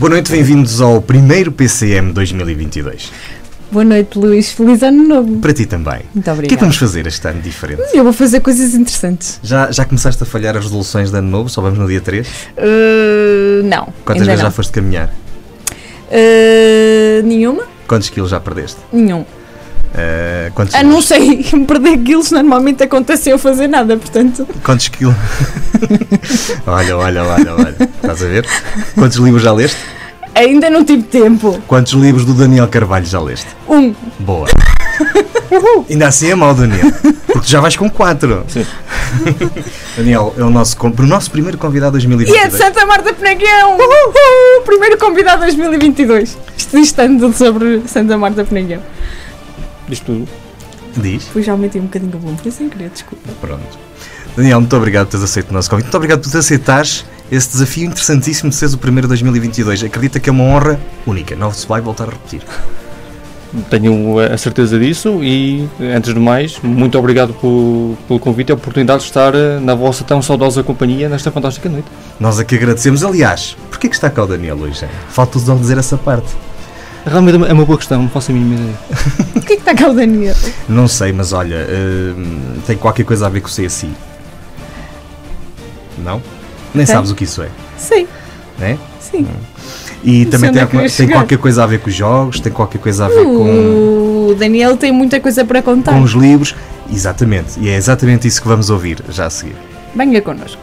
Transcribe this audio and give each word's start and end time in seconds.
Boa 0.00 0.08
noite, 0.08 0.32
bem-vindos 0.32 0.80
ao 0.80 1.02
primeiro 1.02 1.52
PCM 1.52 2.14
2022. 2.14 3.12
Boa 3.70 3.84
noite, 3.84 4.18
Luís. 4.18 4.50
Feliz 4.50 4.82
ano 4.82 5.06
novo. 5.06 5.36
Para 5.40 5.52
ti 5.52 5.66
também. 5.66 6.00
Muito 6.14 6.20
O 6.20 6.20
que 6.20 6.20
é 6.20 6.22
que 6.22 6.30
obrigada. 6.30 6.60
vamos 6.60 6.76
fazer 6.78 7.06
este 7.06 7.28
ano 7.28 7.42
diferente? 7.42 7.82
Eu 7.92 8.02
vou 8.02 8.14
fazer 8.14 8.40
coisas 8.40 8.72
interessantes. 8.74 9.38
Já, 9.42 9.70
já 9.70 9.84
começaste 9.84 10.22
a 10.22 10.24
falhar 10.24 10.56
as 10.56 10.64
resoluções 10.64 11.10
de 11.10 11.18
ano 11.18 11.28
novo? 11.28 11.50
Só 11.50 11.60
vamos 11.60 11.78
no 11.78 11.86
dia 11.86 12.00
3? 12.00 12.26
Uh, 12.26 13.62
não. 13.64 13.92
Quantas 14.02 14.26
vezes 14.26 14.40
não. 14.40 14.48
já 14.48 14.50
foste 14.50 14.72
caminhar? 14.72 15.14
Uh, 16.08 17.22
nenhuma? 17.22 17.64
Quantos 17.86 18.08
quilos 18.08 18.30
já 18.30 18.40
perdeste? 18.40 18.78
Nenhum. 18.90 19.26
Quantos, 20.54 20.74
Ah, 20.74 20.82
não 20.82 21.00
sei. 21.02 21.44
Perder 21.66 21.98
quilos 21.98 22.30
normalmente 22.30 22.82
acontece 22.82 23.24
sem 23.24 23.32
eu 23.32 23.38
fazer 23.38 23.66
nada, 23.68 23.96
portanto. 23.96 24.46
quantos 24.64 24.88
quilos? 24.88 25.14
olha, 26.66 26.96
olha, 26.96 27.24
olha, 27.24 27.54
olha. 27.54 27.76
Estás 27.96 28.22
a 28.22 28.26
ver? 28.26 28.46
Quantos 28.94 29.16
livros 29.18 29.42
já 29.42 29.52
leste? 29.52 29.76
Ainda 30.34 30.70
não 30.70 30.84
tive 30.84 31.02
tempo. 31.02 31.60
Quantos 31.66 31.92
livros 31.92 32.24
do 32.24 32.34
Daniel 32.34 32.68
Carvalho 32.68 33.04
já 33.04 33.20
leste? 33.20 33.48
Um. 33.68 33.94
Boa. 34.18 34.48
Ainda 35.90 36.06
assim 36.06 36.30
é 36.30 36.34
mau, 36.34 36.54
Daniel. 36.54 36.92
Porque 37.26 37.40
tu 37.40 37.50
já 37.50 37.60
vais 37.60 37.76
com 37.76 37.90
4. 37.90 38.44
Sim. 38.48 38.64
Daniel, 39.96 40.32
é 40.38 40.42
o 40.42 40.50
nosso, 40.50 40.76
o 40.80 41.02
nosso 41.06 41.30
primeiro 41.30 41.58
convidado 41.58 41.96
E 41.96 42.00
é 42.00 42.06
2022. 42.06 42.52
de 42.52 42.56
Santa 42.56 42.86
Marta 42.86 43.12
Penaguião! 43.12 43.72
Uhul! 43.76 44.62
Primeiro 44.64 44.96
convidado 44.98 45.40
2022. 45.42 46.38
Isto 46.56 46.76
distante 46.78 47.36
sobre 47.36 47.82
Santa 47.86 48.16
Marta 48.16 48.44
Penaguião. 48.44 48.80
Diz 49.90 50.00
tudo. 50.00 50.26
Diz. 50.96 51.24
Depois 51.26 51.44
já 51.44 51.52
aumentei 51.52 51.80
um 51.80 51.84
bocadinho 51.84 52.12
o 52.16 52.18
volume, 52.18 52.38
foi 52.42 52.50
sem 52.50 52.68
querer, 52.70 52.88
desculpa. 52.90 53.28
Pronto. 53.40 53.78
Daniel, 54.36 54.60
muito 54.60 54.76
obrigado 54.76 55.06
por 55.06 55.10
teres 55.12 55.24
aceito 55.24 55.50
o 55.50 55.52
nosso 55.52 55.68
convite. 55.68 55.84
Muito 55.86 55.96
obrigado 55.96 56.22
por 56.28 56.36
aceitares 56.38 57.04
esse 57.30 57.48
desafio 57.50 57.84
interessantíssimo 57.86 58.48
de 58.50 58.56
seres 58.56 58.74
o 58.74 58.78
primeiro 58.78 59.06
de 59.06 59.10
2022. 59.10 59.84
Acredita 59.84 60.18
que 60.18 60.30
é 60.30 60.32
uma 60.32 60.44
honra 60.44 60.80
única. 61.06 61.36
Não 61.36 61.52
se 61.52 61.66
vai 61.66 61.80
voltar 61.80 62.04
a 62.08 62.12
repetir. 62.12 62.40
Tenho 63.68 64.16
a 64.20 64.38
certeza 64.38 64.78
disso 64.78 65.18
e, 65.24 65.68
antes 65.80 66.14
de 66.14 66.20
mais, 66.20 66.60
muito 66.62 66.96
obrigado 66.96 67.34
por- 67.34 67.96
pelo 68.06 68.20
convite 68.20 68.50
e 68.50 68.52
a 68.52 68.54
oportunidade 68.54 69.00
de 69.00 69.06
estar 69.06 69.34
eh, 69.34 69.58
na 69.58 69.74
vossa 69.74 70.04
tão 70.04 70.22
saudosa 70.22 70.62
companhia 70.62 71.08
nesta 71.08 71.32
fantástica 71.32 71.68
noite. 71.68 71.88
Nós 72.20 72.38
aqui 72.38 72.54
agradecemos. 72.54 73.02
Aliás, 73.02 73.56
porquê 73.68 73.88
que 73.88 73.94
está 73.96 74.08
cá 74.08 74.22
o 74.22 74.26
Daniel 74.28 74.56
hoje? 74.56 74.86
Falta-nos 75.08 75.60
dizer 75.60 75.78
essa 75.78 75.98
parte. 75.98 76.28
Realmente 77.06 77.36
é 77.48 77.52
uma 77.52 77.64
boa 77.64 77.78
questão, 77.78 78.02
não 78.02 78.08
faço 78.10 78.30
a 78.30 78.34
mínima 78.34 78.54
ideia. 78.60 78.74
O 79.36 79.40
que 79.40 79.54
é 79.54 79.56
que 79.56 79.62
está 79.62 79.74
cá 79.74 79.88
o 79.88 79.94
Daniel? 79.94 80.34
Não 80.68 80.86
sei, 80.86 81.12
mas 81.12 81.32
olha, 81.32 81.66
hum, 82.16 82.58
tem 82.66 82.76
qualquer 82.76 83.04
coisa 83.04 83.26
a 83.26 83.28
ver 83.28 83.40
com 83.40 83.48
o 83.48 83.50
CSI. 83.50 83.90
Não? 85.98 86.22
Nem 86.74 86.86
Tem. 86.86 86.94
sabes 86.94 87.10
o 87.10 87.14
que 87.14 87.24
isso 87.24 87.42
é, 87.42 87.48
Sei, 87.76 88.06
né? 88.58 88.78
sim. 89.00 89.26
E 90.04 90.24
Não 90.24 90.30
também 90.30 90.52
tem, 90.52 90.62
é 90.62 90.82
ia 90.84 90.90
tem 90.90 91.08
qualquer 91.08 91.36
coisa 91.38 91.62
a 91.64 91.66
ver 91.66 91.80
com 91.80 91.88
os 91.90 91.94
jogos, 91.94 92.40
tem 92.40 92.50
qualquer 92.52 92.78
coisa 92.78 93.04
a 93.06 93.08
ver 93.08 93.24
com, 93.24 94.28
O 94.30 94.34
Daniel 94.38 94.76
tem 94.76 94.92
muita 94.92 95.20
coisa 95.20 95.44
para 95.44 95.60
contar. 95.62 95.92
com 95.92 96.02
os 96.02 96.12
livros. 96.12 96.54
Exatamente. 96.92 97.58
E 97.60 97.68
é 97.68 97.76
exatamente 97.76 98.26
isso 98.26 98.40
que 98.40 98.48
vamos 98.48 98.70
ouvir 98.70 99.02
já 99.10 99.26
a 99.26 99.30
seguir. 99.30 99.56
Venha 99.94 100.22
connosco. 100.22 100.60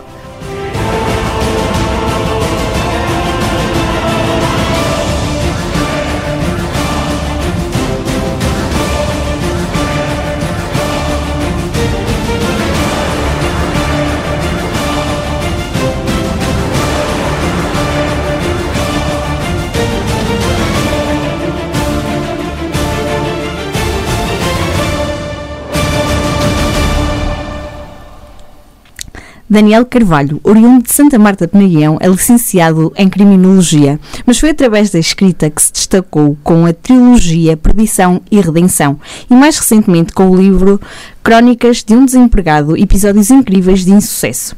Daniel 29.50 29.86
Carvalho, 29.86 30.42
oriundo 30.44 30.84
de 30.84 30.94
Santa 30.94 31.18
Marta 31.18 31.48
Penaguião, 31.48 31.98
é 32.02 32.08
licenciado 32.08 32.92
em 32.98 33.08
Criminologia, 33.08 33.98
mas 34.26 34.38
foi 34.40 34.50
através 34.50 34.90
da 34.90 35.00
escrita 35.00 35.50
que 35.50 35.62
se 35.62 35.72
destacou 35.72 36.38
com 36.44 36.66
a 36.66 36.74
trilogia 36.74 37.56
Perdição 37.56 38.22
e 38.30 38.42
Redenção 38.42 39.00
e 39.30 39.34
mais 39.34 39.58
recentemente 39.58 40.12
com 40.12 40.30
o 40.30 40.36
livro 40.36 40.82
Crónicas 41.24 41.82
de 41.82 41.96
um 41.96 42.06
Desempregado, 42.06 42.76
episódios 42.76 43.32
incríveis 43.32 43.86
de 43.86 43.92
insucesso. 43.92 44.54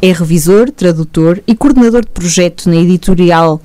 É 0.00 0.10
revisor, 0.12 0.70
tradutor 0.70 1.42
e 1.46 1.54
coordenador 1.54 2.00
de 2.00 2.10
projeto 2.10 2.70
na 2.70 2.76
editorial 2.76 3.60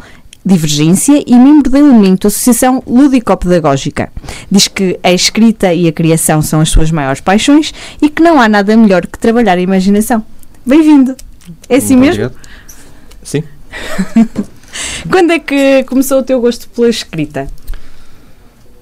Divergência 0.46 1.24
e 1.26 1.36
membro 1.36 1.70
do 1.70 1.78
elemento 1.78 2.28
Associação 2.28 2.84
Lúdico-Pedagógica. 2.86 4.10
Diz 4.52 4.68
que 4.68 5.00
a 5.02 5.12
escrita 5.14 5.74
e 5.74 5.88
a 5.88 5.94
criação 5.94 6.42
são 6.42 6.60
as 6.60 6.70
suas 6.70 6.92
maiores 6.92 7.22
paixões 7.22 7.74
e 8.02 8.10
que 8.10 8.22
não 8.22 8.40
há 8.40 8.48
nada 8.48 8.76
melhor 8.76 9.06
que 9.08 9.20
trabalhar 9.20 9.58
a 9.58 9.62
imaginação. 9.62 10.24
Bem-vindo! 10.68 11.16
É 11.70 11.78
assim 11.78 11.96
Muito 11.96 12.10
mesmo? 12.10 12.26
obrigado. 12.26 12.48
Sim. 13.24 13.42
Quando 15.10 15.32
é 15.32 15.40
que 15.40 15.86
começou 15.86 16.20
o 16.20 16.24
teu 16.24 16.42
gosto 16.42 16.68
pela 16.72 16.90
escrita? 16.90 17.48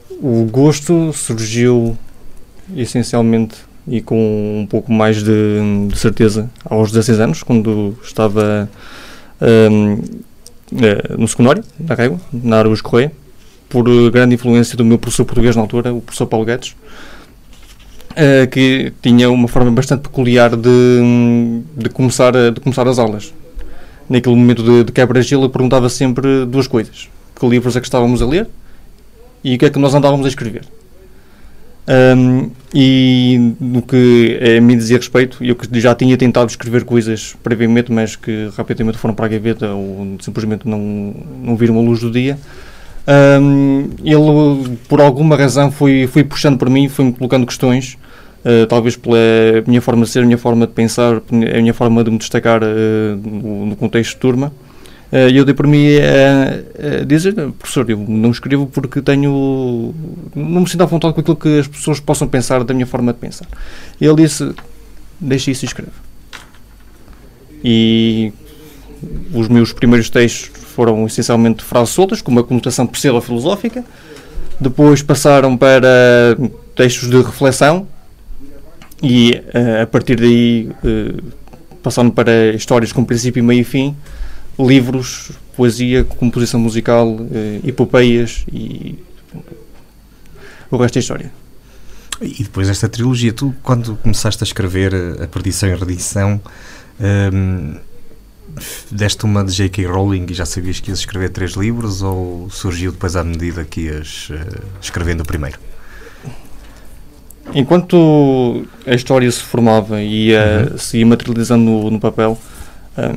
O 0.09 0.45
gosto 0.45 1.13
surgiu 1.13 1.95
essencialmente 2.75 3.57
e 3.87 4.01
com 4.01 4.61
um 4.61 4.65
pouco 4.65 4.91
mais 4.91 5.23
de, 5.23 5.87
de 5.87 5.95
certeza 5.99 6.49
aos 6.67 6.91
16 6.91 7.19
anos, 7.19 7.43
quando 7.43 7.95
estava 8.03 8.67
hum, 9.39 10.01
eh, 10.81 11.15
no 11.15 11.27
secundário, 11.27 11.63
na 11.79 11.93
Régua, 11.93 12.19
na 12.33 12.57
Aragos 12.57 12.81
Correia, 12.81 13.11
por 13.69 13.83
grande 14.09 14.33
influência 14.33 14.75
do 14.75 14.83
meu 14.83 14.97
professor 14.97 15.23
português 15.23 15.55
na 15.55 15.61
altura, 15.61 15.93
o 15.93 16.01
professor 16.01 16.25
Paulo 16.25 16.47
Guedes, 16.47 16.75
eh, 18.15 18.47
que 18.47 18.93
tinha 19.01 19.29
uma 19.29 19.47
forma 19.47 19.71
bastante 19.71 20.01
peculiar 20.01 20.55
de, 20.55 21.61
de, 21.75 21.89
começar, 21.89 22.31
de 22.31 22.59
começar 22.61 22.87
as 22.87 22.97
aulas. 22.97 23.33
Naquele 24.09 24.35
momento 24.35 24.63
de, 24.63 24.83
de 24.85 24.91
quebra-gelo, 24.91 25.49
perguntava 25.49 25.89
sempre 25.89 26.45
duas 26.45 26.67
coisas. 26.67 27.09
Que 27.39 27.45
livros 27.47 27.75
é 27.75 27.79
que 27.79 27.87
estávamos 27.87 28.21
a 28.21 28.25
ler 28.25 28.47
e 29.43 29.55
o 29.55 29.57
que 29.59 29.65
é 29.65 29.69
que 29.69 29.77
nós 29.77 29.93
andávamos 29.93 30.25
a 30.25 30.29
escrever. 30.29 30.63
Ahm, 31.87 32.49
e 32.73 33.53
no 33.59 33.81
que 33.83 34.39
a 34.57 34.59
mim 34.59 34.75
dizia 34.75 34.97
respeito, 34.97 35.43
eu 35.43 35.55
que 35.55 35.79
já 35.79 35.93
tinha 35.93 36.17
tentado 36.17 36.49
escrever 36.49 36.83
coisas 36.83 37.35
previamente, 37.43 37.91
mas 37.91 38.15
que 38.15 38.49
rapidamente 38.57 38.97
foram 38.97 39.13
para 39.13 39.27
a 39.27 39.29
gaveta 39.29 39.67
ou 39.71 40.17
simplesmente 40.19 40.67
não, 40.67 41.13
não 41.43 41.55
viram 41.55 41.77
a 41.77 41.81
luz 41.81 41.99
do 41.99 42.09
dia, 42.09 42.39
ahm, 43.05 43.89
ele, 44.03 44.77
por 44.87 44.99
alguma 44.99 45.35
razão, 45.35 45.71
foi, 45.71 46.07
foi 46.07 46.23
puxando 46.23 46.57
para 46.57 46.69
mim, 46.69 46.89
foi-me 46.89 47.13
colocando 47.13 47.45
questões, 47.45 47.97
ah, 48.45 48.67
talvez 48.69 48.95
pela 48.95 49.17
minha 49.65 49.81
forma 49.81 50.05
de 50.05 50.11
ser, 50.11 50.19
a 50.19 50.25
minha 50.25 50.37
forma 50.37 50.67
de 50.67 50.73
pensar, 50.73 51.15
a 51.17 51.61
minha 51.61 51.73
forma 51.73 52.03
de 52.03 52.11
me 52.11 52.17
destacar 52.17 52.61
ah, 52.63 52.67
no, 53.21 53.65
no 53.65 53.75
contexto 53.75 54.13
de 54.13 54.17
turma. 54.17 54.53
Eh, 55.11 55.29
E 55.31 55.37
eu 55.37 55.45
dei 55.45 55.53
por 55.53 55.67
mim 55.67 55.87
a, 55.97 57.01
a 57.01 57.05
dizer, 57.05 57.33
professor, 57.33 57.89
eu 57.89 57.97
não 57.97 58.31
escrevo 58.31 58.67
porque 58.67 59.01
tenho. 59.01 59.93
não 60.35 60.61
me 60.61 60.69
sinto 60.69 60.81
à 60.81 60.85
vontade 60.85 61.13
com 61.13 61.21
aquilo 61.21 61.35
que 61.35 61.59
as 61.59 61.67
pessoas 61.67 61.99
possam 61.99 62.27
pensar 62.27 62.63
da 62.63 62.73
minha 62.73 62.87
forma 62.87 63.13
de 63.13 63.19
pensar. 63.19 63.47
E 63.99 64.05
ele 64.05 64.23
disse: 64.23 64.53
deixa 65.19 65.51
isso 65.51 65.65
e 65.65 65.67
escreve. 65.67 65.91
E 67.63 68.33
os 69.33 69.47
meus 69.47 69.73
primeiros 69.73 70.09
textos 70.09 70.51
foram 70.63 71.05
essencialmente 71.05 71.63
frases 71.63 71.93
soltas, 71.93 72.21
com 72.21 72.31
uma 72.31 72.43
conotação 72.43 72.85
pseudo-filosófica. 72.85 73.83
Depois 74.59 75.01
passaram 75.01 75.57
para 75.57 76.37
textos 76.75 77.09
de 77.09 77.17
reflexão. 77.21 77.87
E 79.01 79.41
eh, 79.53 79.81
a 79.81 79.87
partir 79.87 80.15
daí 80.15 80.69
eh, 80.83 81.21
passaram 81.83 82.09
para 82.09 82.53
histórias 82.53 82.91
com 82.91 83.03
princípio, 83.03 83.43
meio 83.43 83.61
e 83.61 83.63
fim 83.63 83.95
livros, 84.57 85.31
poesia, 85.55 86.03
composição 86.03 86.59
musical, 86.59 87.17
eh, 87.31 87.59
epopeias 87.65 88.45
e 88.51 88.97
o 90.71 90.77
resto 90.77 90.97
é 90.97 90.99
história. 90.99 91.31
E 92.21 92.43
depois 92.43 92.67
desta 92.67 92.87
trilogia, 92.87 93.33
tu 93.33 93.53
quando 93.61 93.97
começaste 93.97 94.43
a 94.43 94.45
escrever 94.47 94.93
A 95.21 95.27
Perdição 95.27 95.69
e 95.69 95.75
Redição, 95.75 96.39
hum, 97.33 97.75
deste 98.89 99.25
uma 99.25 99.43
de 99.43 99.51
J.K. 99.51 99.85
Rowling 99.85 100.27
e 100.29 100.33
já 100.33 100.45
sabias 100.45 100.79
que 100.79 100.89
ias 100.89 100.99
escrever 100.99 101.29
três 101.29 101.51
livros 101.51 102.01
ou 102.01 102.49
surgiu 102.49 102.93
depois 102.93 103.17
à 103.17 103.23
medida 103.23 103.65
que 103.65 103.81
ias 103.81 104.29
eh, 104.31 104.61
escrevendo 104.81 105.21
o 105.21 105.25
primeiro? 105.25 105.59
Enquanto 107.53 108.65
a 108.85 108.93
história 108.93 109.31
se 109.31 109.41
formava 109.41 110.01
e 110.01 110.27
ia, 110.27 110.73
se 110.77 110.97
ia 110.97 111.05
materializando 111.05 111.63
no, 111.63 111.91
no 111.91 111.99
papel, 111.99 112.37
ah, 112.97 113.15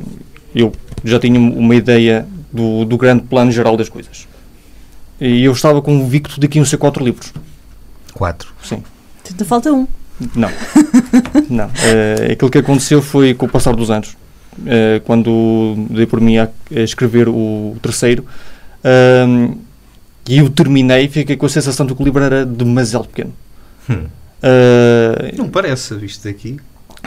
eu 0.55 0.71
já 1.03 1.19
tinha 1.19 1.39
uma 1.39 1.75
ideia 1.75 2.25
do, 2.51 2.85
do 2.85 2.97
grande 2.97 3.23
plano 3.23 3.51
geral 3.51 3.75
das 3.75 3.89
coisas. 3.89 4.27
E 5.19 5.43
eu 5.43 5.51
estava 5.51 5.81
convicto 5.81 6.39
de 6.39 6.47
que 6.47 6.57
iam 6.57 6.65
ser 6.65 6.77
quatro 6.77 7.03
livros. 7.03 7.33
Quatro. 8.13 8.53
Sim. 8.63 8.83
Ainda 9.29 9.45
falta 9.45 9.71
um. 9.71 9.87
Não. 10.35 10.49
Não. 11.49 11.69
Eh, 11.83 12.33
aquilo 12.33 12.51
que 12.51 12.57
aconteceu 12.57 13.01
foi 13.01 13.33
com 13.33 13.45
o 13.45 13.49
passar 13.49 13.75
dos 13.75 13.89
anos. 13.91 14.15
uh, 14.59 14.99
quando 15.05 15.75
dei 15.89 16.05
por 16.05 16.19
mim 16.19 16.37
a, 16.37 16.49
a 16.75 16.79
escrever 16.79 17.29
o 17.29 17.77
terceiro, 17.81 18.25
uh, 18.83 19.57
e 20.27 20.37
eu 20.37 20.49
terminei, 20.49 21.07
fiquei 21.07 21.35
com 21.35 21.45
a 21.45 21.49
sensação 21.49 21.85
de 21.85 21.93
que 21.93 22.01
o 22.01 22.05
livro 22.05 22.23
era 22.23 22.45
demasiado 22.45 23.07
pequeno. 23.07 23.33
Hum. 23.89 24.05
Uh, 24.41 25.37
Não 25.37 25.49
parece, 25.49 25.95
visto 25.95 26.23
daqui. 26.23 26.57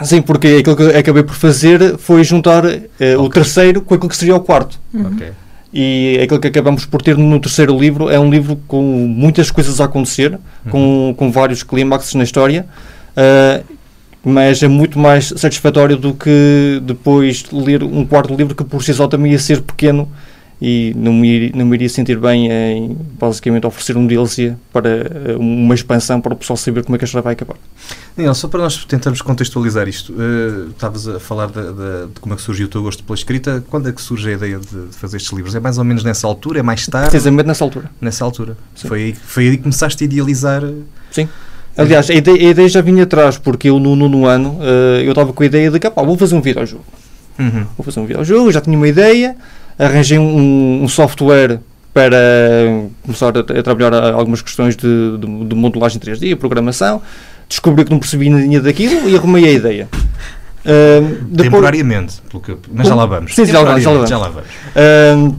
Sim, 0.02 0.22
porque 0.22 0.48
aquilo 0.60 0.76
que 0.76 0.84
acabei 0.96 1.22
por 1.22 1.34
fazer 1.34 1.98
foi 1.98 2.24
juntar 2.24 2.64
okay. 2.64 3.16
o 3.16 3.28
terceiro 3.28 3.82
com 3.82 3.94
aquilo 3.94 4.08
que 4.08 4.16
seria 4.16 4.34
o 4.34 4.40
quarto. 4.40 4.80
Uhum. 4.92 5.06
Ok. 5.08 5.32
E 5.72 6.18
aquilo 6.22 6.38
que 6.38 6.48
acabamos 6.48 6.84
por 6.84 7.00
ter 7.00 7.16
no 7.16 7.40
terceiro 7.40 7.78
livro 7.78 8.10
é 8.10 8.18
um 8.20 8.30
livro 8.30 8.56
com 8.68 8.82
muitas 8.82 9.50
coisas 9.50 9.80
a 9.80 9.86
acontecer, 9.86 10.32
uhum. 10.32 10.70
com, 10.70 11.14
com 11.16 11.32
vários 11.32 11.62
clímaxes 11.62 12.14
na 12.14 12.24
história, 12.24 12.66
uh, 13.16 13.64
mas 14.22 14.62
é 14.62 14.68
muito 14.68 14.98
mais 14.98 15.32
satisfatório 15.36 15.96
do 15.96 16.14
que 16.14 16.80
depois 16.84 17.44
ler 17.50 17.82
um 17.82 18.04
quarto 18.04 18.34
livro 18.34 18.54
que 18.54 18.64
por 18.64 18.84
si 18.84 18.92
só 18.92 19.08
também 19.08 19.32
ia 19.32 19.38
ser 19.38 19.62
pequeno 19.62 20.08
e 20.64 20.94
não 20.96 21.12
me, 21.12 21.50
não 21.56 21.66
me 21.66 21.74
iria 21.74 21.88
sentir 21.88 22.16
bem 22.20 22.48
em 22.48 22.96
basicamente 23.18 23.66
oferecer 23.66 23.96
um 23.96 24.06
DLC 24.06 24.54
para 24.72 24.88
eh, 24.88 25.36
uma 25.36 25.74
expansão 25.74 26.20
para 26.20 26.34
o 26.34 26.36
pessoal 26.36 26.56
saber 26.56 26.84
como 26.84 26.94
é 26.94 26.98
que 27.00 27.04
a 27.04 27.06
história 27.06 27.24
vai 27.24 27.32
acabar. 27.32 27.56
Daniel, 28.16 28.32
só 28.32 28.46
para 28.46 28.60
nós 28.60 28.84
tentarmos 28.84 29.20
contextualizar 29.22 29.88
isto, 29.88 30.12
uh, 30.12 30.70
estavas 30.70 31.08
a 31.08 31.18
falar 31.18 31.48
de, 31.48 31.54
de, 31.54 32.06
de, 32.14 32.20
como 32.20 32.32
é 32.32 32.36
que 32.36 32.42
surgiu 32.42 32.66
o 32.66 32.68
teu 32.68 32.80
gosto 32.80 33.02
pela 33.02 33.16
escrita. 33.16 33.64
Quando 33.68 33.88
é 33.88 33.92
que 33.92 34.00
surge 34.00 34.28
a 34.28 34.32
ideia 34.34 34.60
de, 34.60 34.86
de, 34.86 34.96
fazer 34.96 35.16
estes 35.16 35.32
livros? 35.32 35.52
É 35.56 35.58
mais 35.58 35.78
ou 35.78 35.84
menos 35.84 36.04
nessa 36.04 36.28
altura? 36.28 36.60
É 36.60 36.62
mais 36.62 36.86
tarde? 36.86 37.10
Precisamente 37.10 37.46
nessa 37.46 37.64
altura. 37.64 37.90
Nessa 38.00 38.24
altura. 38.24 38.56
Foi 38.76 39.02
aí, 39.02 39.14
foi 39.14 39.48
aí 39.48 39.56
que 39.56 39.64
começaste 39.64 40.04
a 40.04 40.06
idealizar. 40.06 40.62
Sim. 41.10 41.28
Aliás, 41.76 42.08
a 42.08 42.14
ideia, 42.14 42.38
a 42.38 42.50
ideia 42.50 42.68
já 42.68 42.80
vinha 42.80 43.02
atrás, 43.02 43.36
porque 43.36 43.68
eu 43.68 43.80
no 43.80 43.96
nono 43.96 44.26
ano 44.26 44.58
uh, 44.60 45.00
eu 45.02 45.10
estava 45.10 45.32
com 45.32 45.42
a 45.42 45.46
ideia 45.46 45.72
de 45.72 45.80
que 45.80 45.90
vou 45.90 46.16
fazer 46.16 46.36
um 46.36 46.40
videojogo. 46.40 46.84
Uhum. 47.36 47.66
Vou 47.76 47.84
fazer 47.84 47.98
um 47.98 48.06
videojogo, 48.06 48.52
já 48.52 48.60
tinha 48.60 48.76
uma 48.76 48.86
ideia, 48.86 49.34
arranjei 49.78 50.18
um, 50.18 50.82
um 50.82 50.88
software 50.88 51.60
para 51.92 52.16
começar 53.02 53.32
a, 53.36 53.40
a, 53.40 53.62
trabalhar 53.62 53.94
algumas 54.14 54.40
questões 54.40 54.76
de, 54.76 55.18
de, 55.18 55.44
de 55.44 55.54
modelagem 55.54 56.00
3D, 56.00 56.36
programação, 56.36 57.02
descobri 57.48 57.84
que 57.84 57.90
não 57.90 57.98
percebi 57.98 58.30
nada 58.30 58.60
daquilo 58.60 59.08
e 59.08 59.16
arrumei 59.16 59.44
a 59.46 59.52
ideia. 59.52 59.88
Uh, 59.92 61.24
depois... 61.24 61.50
Temporariamente, 61.50 62.22
que... 62.42 62.56
mas 62.72 62.88
já 62.88 62.94
lá 62.94 63.04
vamos. 63.04 63.34
Sim, 63.34 63.44
já 63.44 63.60
lá 63.60 63.78
vamos. 63.78 64.08
Já 64.08 64.18
lá 64.18 64.28
vamos. 64.28 64.48
Uh, 64.48 65.36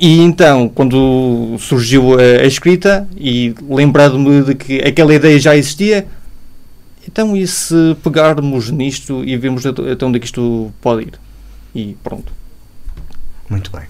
e 0.00 0.20
então, 0.20 0.68
quando 0.68 1.56
surgiu 1.58 2.18
a, 2.18 2.42
a 2.42 2.46
escrita 2.46 3.06
e 3.16 3.54
lembrado-me 3.68 4.42
de 4.42 4.54
que 4.54 4.80
aquela 4.80 5.14
ideia 5.14 5.38
já 5.38 5.56
existia, 5.56 6.06
então 7.06 7.36
e 7.36 7.46
se 7.46 7.96
pegarmos 8.02 8.70
nisto 8.70 9.22
e 9.24 9.36
vemos 9.36 9.64
até 9.64 10.04
onde 10.04 10.16
é 10.16 10.20
que 10.20 10.26
isto 10.26 10.72
pode 10.80 11.02
ir? 11.02 11.12
E 11.74 11.96
pronto. 12.02 12.32
Muito 13.52 13.70
bem. 13.70 13.82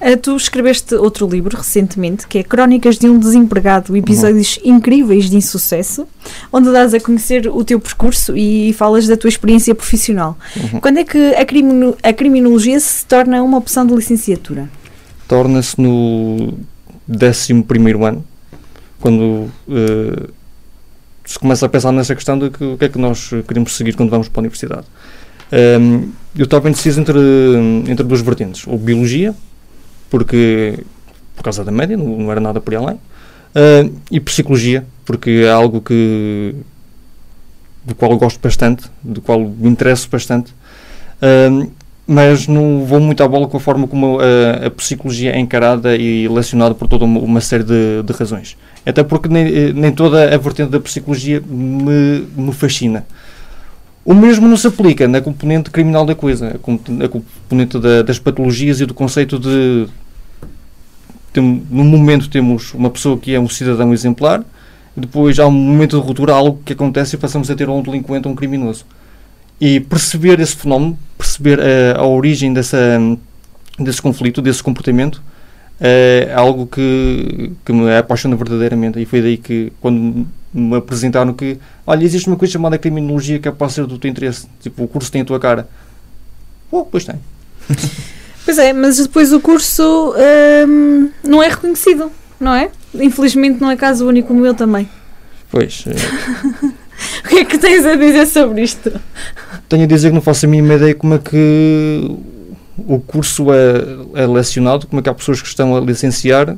Uh, 0.00 0.16
tu 0.16 0.36
escreveste 0.36 0.94
outro 0.94 1.28
livro 1.28 1.56
recentemente, 1.56 2.26
que 2.26 2.38
é 2.38 2.42
Crónicas 2.42 2.96
de 2.96 3.08
um 3.08 3.18
Desempregado, 3.18 3.96
episódios 3.96 4.56
uhum. 4.58 4.76
incríveis 4.76 5.28
de 5.28 5.36
insucesso, 5.36 6.06
onde 6.52 6.72
dás 6.72 6.94
a 6.94 7.00
conhecer 7.00 7.48
o 7.48 7.64
teu 7.64 7.78
percurso 7.80 8.36
e 8.36 8.72
falas 8.72 9.06
da 9.06 9.16
tua 9.16 9.28
experiência 9.28 9.74
profissional. 9.74 10.38
Uhum. 10.56 10.80
Quando 10.80 10.98
é 10.98 11.04
que 11.04 11.34
a, 11.34 11.44
crimino 11.44 11.96
a 12.02 12.12
criminologia 12.12 12.78
se 12.78 13.04
torna 13.04 13.42
uma 13.42 13.58
opção 13.58 13.84
de 13.84 13.94
licenciatura? 13.94 14.70
Torna-se 15.26 15.80
no 15.80 16.54
11 17.08 17.64
ano, 18.04 18.24
quando 19.00 19.50
uh, 19.68 20.32
se 21.24 21.38
começa 21.38 21.66
a 21.66 21.68
pensar 21.68 21.92
nessa 21.92 22.14
questão 22.14 22.38
de 22.38 22.50
que, 22.50 22.64
o 22.64 22.78
que 22.78 22.84
é 22.84 22.88
que 22.88 22.98
nós 22.98 23.30
queremos 23.46 23.76
seguir 23.76 23.94
quando 23.94 24.10
vamos 24.10 24.28
para 24.28 24.40
a 24.40 24.42
universidade. 24.42 24.86
Um, 25.52 26.10
eu 26.36 26.44
estava 26.44 26.68
indeciso 26.68 27.00
entre, 27.00 27.18
entre 27.88 28.04
duas 28.04 28.20
vertentes. 28.22 28.66
Ou 28.66 28.78
biologia, 28.78 29.34
porque 30.08 30.78
por 31.36 31.42
causa 31.42 31.64
da 31.64 31.72
média, 31.72 31.96
não, 31.96 32.06
não 32.06 32.30
era 32.30 32.40
nada 32.40 32.60
por 32.60 32.74
além, 32.74 32.94
uh, 32.96 33.92
e 34.10 34.20
psicologia, 34.20 34.86
porque 35.04 35.42
é 35.44 35.50
algo 35.50 35.80
que 35.80 36.54
do 37.84 37.94
qual 37.94 38.12
eu 38.12 38.18
gosto 38.18 38.38
bastante, 38.40 38.84
do 39.02 39.20
qual 39.20 39.40
me 39.40 39.68
interesso 39.68 40.08
bastante, 40.08 40.52
uh, 40.52 41.70
mas 42.06 42.46
não 42.46 42.84
vou 42.84 43.00
muito 43.00 43.22
à 43.22 43.28
bola 43.28 43.48
com 43.48 43.56
a 43.56 43.60
forma 43.60 43.86
como 43.88 44.18
a, 44.20 44.66
a 44.66 44.70
psicologia 44.70 45.32
é 45.32 45.38
encarada 45.38 45.96
e 45.96 46.28
lecionada 46.28 46.74
por 46.74 46.86
toda 46.88 47.04
uma, 47.04 47.20
uma 47.20 47.40
série 47.40 47.64
de, 47.64 48.02
de, 48.04 48.12
razões. 48.12 48.56
Até 48.84 49.02
porque 49.02 49.28
nem, 49.28 49.72
nem 49.72 49.92
toda 49.92 50.34
a 50.34 50.36
vertente 50.36 50.70
da 50.70 50.80
psicologia 50.80 51.42
me, 51.46 52.26
me 52.36 52.52
fascina. 52.52 53.06
O 54.04 54.14
mesmo 54.14 54.48
não 54.48 54.56
se 54.56 54.66
aplica 54.66 55.06
na 55.06 55.20
componente 55.20 55.70
criminal 55.70 56.04
da 56.04 56.14
coisa, 56.14 56.56
a 56.56 57.08
componente 57.08 57.78
da, 57.78 58.02
das 58.02 58.18
patologias 58.18 58.80
e 58.80 58.86
do 58.86 58.94
conceito 58.94 59.38
de. 59.38 59.86
Tem, 61.32 61.62
no 61.70 61.84
momento 61.84 62.28
temos 62.28 62.74
uma 62.74 62.90
pessoa 62.90 63.16
que 63.16 63.34
é 63.34 63.40
um 63.40 63.48
cidadão 63.48 63.92
exemplar, 63.92 64.44
depois 64.96 65.38
há 65.38 65.46
um 65.46 65.52
momento 65.52 65.98
de 65.98 66.04
ruptura, 66.04 66.34
algo 66.34 66.60
que 66.64 66.72
acontece 66.72 67.14
e 67.16 67.18
passamos 67.18 67.50
a 67.50 67.54
ter 67.54 67.68
um 67.68 67.80
delinquente 67.80 68.26
ou 68.26 68.32
um 68.32 68.36
criminoso. 68.36 68.84
E 69.60 69.78
perceber 69.78 70.40
esse 70.40 70.56
fenómeno, 70.56 70.98
perceber 71.16 71.60
a, 71.60 72.00
a 72.00 72.06
origem 72.06 72.52
dessa, 72.52 72.98
desse 73.78 74.02
conflito, 74.02 74.42
desse 74.42 74.62
comportamento, 74.62 75.22
é 75.80 76.32
algo 76.34 76.66
que, 76.66 77.52
que 77.64 77.72
me 77.72 77.94
apaixona 77.96 78.34
verdadeiramente. 78.34 79.00
E 79.00 79.06
foi 79.06 79.22
daí 79.22 79.36
que, 79.36 79.72
quando 79.80 80.26
me 80.52 80.76
apresentaram 80.76 81.32
que, 81.32 81.58
olha, 81.86 82.04
existe 82.04 82.28
uma 82.28 82.36
coisa 82.36 82.52
chamada 82.52 82.76
criminologia 82.78 83.38
que 83.38 83.48
é 83.48 83.50
para 83.50 83.68
ser 83.68 83.86
do 83.86 83.98
teu 83.98 84.10
interesse. 84.10 84.46
Tipo, 84.60 84.84
o 84.84 84.88
curso 84.88 85.10
tem 85.10 85.22
a 85.22 85.24
tua 85.24 85.40
cara. 85.40 85.68
Oh, 86.70 86.84
pois 86.84 87.04
tem. 87.04 87.16
Pois 88.44 88.58
é, 88.58 88.72
mas 88.72 88.98
depois 88.98 89.32
o 89.32 89.40
curso 89.40 90.14
hum, 90.66 91.10
não 91.22 91.40
é 91.40 91.48
reconhecido, 91.48 92.10
não 92.40 92.52
é? 92.52 92.70
Infelizmente 92.94 93.60
não 93.60 93.70
é 93.70 93.76
caso 93.76 94.06
único 94.06 94.32
o 94.32 94.36
meu 94.36 94.52
também. 94.52 94.88
Pois. 95.48 95.84
É... 95.86 95.92
o 97.24 97.28
que 97.28 97.38
é 97.38 97.44
que 97.44 97.56
tens 97.56 97.86
a 97.86 97.94
dizer 97.94 98.26
sobre 98.26 98.62
isto? 98.62 99.00
Tenho 99.68 99.84
a 99.84 99.86
dizer 99.86 100.08
que 100.08 100.14
não 100.14 100.20
faço 100.20 100.46
a 100.46 100.48
mínima 100.48 100.74
ideia 100.74 100.94
como 100.94 101.14
é 101.14 101.18
que 101.18 102.10
o 102.76 102.98
curso 102.98 103.46
é, 103.52 104.22
é 104.22 104.26
lecionado, 104.26 104.86
como 104.86 104.98
é 104.98 105.02
que 105.02 105.08
há 105.08 105.14
pessoas 105.14 105.40
que 105.40 105.46
estão 105.46 105.76
a 105.76 105.80
licenciar 105.80 106.50
eh, 106.50 106.56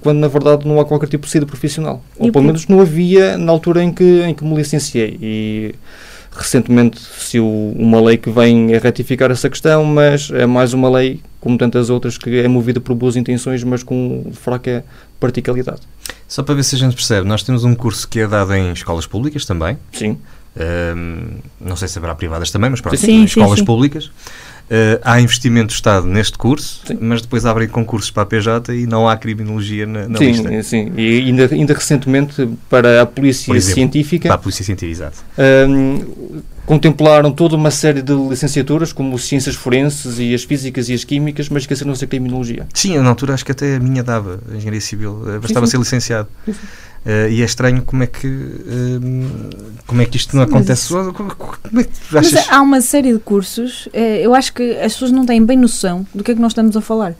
quando 0.00 0.18
na 0.18 0.28
verdade 0.28 0.66
não 0.66 0.80
há 0.80 0.84
qualquer 0.84 1.08
tipo 1.08 1.26
de 1.26 1.32
saída 1.32 1.46
profissional. 1.46 2.02
E 2.18 2.24
Ou 2.26 2.32
pelo 2.32 2.44
menos 2.44 2.66
não 2.66 2.80
havia 2.80 3.36
na 3.36 3.52
altura 3.52 3.82
em 3.82 3.92
que, 3.92 4.22
em 4.22 4.34
que 4.34 4.44
me 4.44 4.54
licenciei. 4.54 5.18
E 5.20 5.74
recentemente 6.30 7.00
se 7.00 7.40
uma 7.40 8.00
lei 8.00 8.16
que 8.16 8.30
vem 8.30 8.74
a 8.74 8.78
retificar 8.78 9.30
essa 9.30 9.50
questão, 9.50 9.84
mas 9.84 10.30
é 10.30 10.46
mais 10.46 10.72
uma 10.72 10.88
lei, 10.88 11.20
como 11.40 11.58
tantas 11.58 11.90
outras, 11.90 12.16
que 12.16 12.38
é 12.38 12.46
movida 12.46 12.80
por 12.80 12.94
boas 12.94 13.16
intenções, 13.16 13.64
mas 13.64 13.82
com 13.82 14.30
fraca 14.32 14.84
praticalidade. 15.18 15.80
Só 16.28 16.42
para 16.42 16.54
ver 16.54 16.62
se 16.62 16.76
a 16.76 16.78
gente 16.78 16.94
percebe, 16.94 17.26
nós 17.26 17.42
temos 17.42 17.64
um 17.64 17.74
curso 17.74 18.06
que 18.06 18.20
é 18.20 18.26
dado 18.26 18.54
em 18.54 18.72
escolas 18.72 19.06
públicas 19.06 19.44
também. 19.44 19.76
Sim. 19.92 20.16
Um, 20.56 21.38
não 21.60 21.76
sei 21.76 21.88
se 21.88 21.98
haverá 21.98 22.14
privadas 22.14 22.50
também, 22.50 22.70
mas 22.70 22.80
pronto, 22.80 22.96
sim, 22.96 23.24
escolas 23.24 23.50
sim, 23.50 23.56
sim. 23.58 23.64
públicas. 23.64 24.10
Uh, 24.68 25.00
há 25.02 25.18
investimento 25.18 25.68
do 25.68 25.72
Estado 25.72 26.06
neste 26.06 26.36
curso, 26.36 26.82
sim. 26.86 26.98
mas 27.00 27.22
depois 27.22 27.46
abrem 27.46 27.66
concursos 27.66 28.10
para 28.10 28.24
a 28.24 28.26
PJ 28.26 28.74
e 28.74 28.86
não 28.86 29.08
há 29.08 29.16
criminologia 29.16 29.86
na, 29.86 30.06
na 30.06 30.18
sim, 30.18 30.26
lista. 30.26 30.62
Sim, 30.62 30.92
e 30.94 31.20
ainda, 31.20 31.48
ainda 31.50 31.72
recentemente 31.72 32.46
para 32.68 33.00
a 33.00 33.06
Polícia 33.06 33.50
exemplo, 33.52 33.74
Científica. 33.74 34.28
Para 34.28 34.34
a 34.34 34.38
Polícia 34.38 34.62
Científica, 34.64 34.92
exato. 34.92 35.24
Um, 35.38 36.42
contemplaram 36.66 37.32
toda 37.32 37.56
uma 37.56 37.70
série 37.70 38.02
de 38.02 38.12
licenciaturas, 38.12 38.92
como 38.92 39.18
ciências 39.18 39.56
forenses 39.56 40.18
e 40.18 40.34
as 40.34 40.44
físicas 40.44 40.90
e 40.90 40.92
as 40.92 41.02
químicas, 41.02 41.48
mas 41.48 41.62
esqueceram-se 41.62 42.02
da 42.02 42.06
criminologia. 42.06 42.66
Sim, 42.74 42.98
na 42.98 43.08
altura 43.08 43.32
acho 43.32 43.44
que 43.46 43.52
até 43.52 43.76
a 43.76 43.80
minha 43.80 44.02
dava, 44.02 44.38
a 44.52 44.54
engenharia 44.54 44.82
civil, 44.82 45.22
eh, 45.28 45.38
bastava 45.38 45.64
sim, 45.64 45.70
ser 45.70 45.78
licenciado. 45.78 46.28
Sim, 46.44 46.54
Uh, 47.06 47.30
e 47.30 47.42
é 47.42 47.44
estranho 47.44 47.82
como 47.82 48.02
é 48.02 48.06
que 48.06 48.26
uh, 48.26 49.80
como 49.86 50.02
é 50.02 50.04
que 50.04 50.16
isto 50.16 50.36
não 50.36 50.44
Sim, 50.44 50.50
acontece. 50.50 50.92
Mas, 50.92 51.16
como, 51.16 51.34
como 51.34 51.80
é 51.80 51.84
que 51.84 52.18
achas? 52.18 52.32
Mas 52.32 52.48
há 52.48 52.60
uma 52.60 52.80
série 52.80 53.12
de 53.12 53.18
cursos. 53.18 53.86
Uh, 53.86 54.20
eu 54.20 54.34
acho 54.34 54.52
que 54.52 54.72
as 54.78 54.92
pessoas 54.92 55.10
não 55.10 55.24
têm 55.24 55.44
bem 55.44 55.56
noção 55.56 56.06
do 56.14 56.22
que 56.22 56.32
é 56.32 56.34
que 56.34 56.40
nós 56.40 56.52
estamos 56.52 56.76
a 56.76 56.80
falar, 56.80 57.14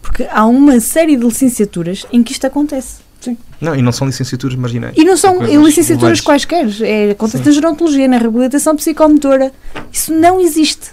porque 0.00 0.26
há 0.30 0.46
uma 0.46 0.80
série 0.80 1.16
de 1.16 1.24
licenciaturas 1.24 2.06
em 2.12 2.22
que 2.22 2.32
isto 2.32 2.46
acontece. 2.46 3.04
Sim. 3.20 3.38
Não, 3.60 3.74
e 3.74 3.80
não 3.80 3.90
são 3.90 4.06
licenciaturas 4.06 4.54
marginais. 4.54 4.94
E 4.96 5.04
não 5.04 5.16
são 5.16 5.42
licenciaturas 5.42 6.20
quaisquer. 6.20 6.66
É, 6.82 7.10
acontece 7.12 7.42
Sim. 7.42 7.48
na 7.48 7.54
gerontologia, 7.54 8.06
na 8.06 8.18
reabilitação 8.18 8.76
psicomotora. 8.76 9.50
Isso 9.90 10.12
não 10.12 10.40
existe. 10.40 10.90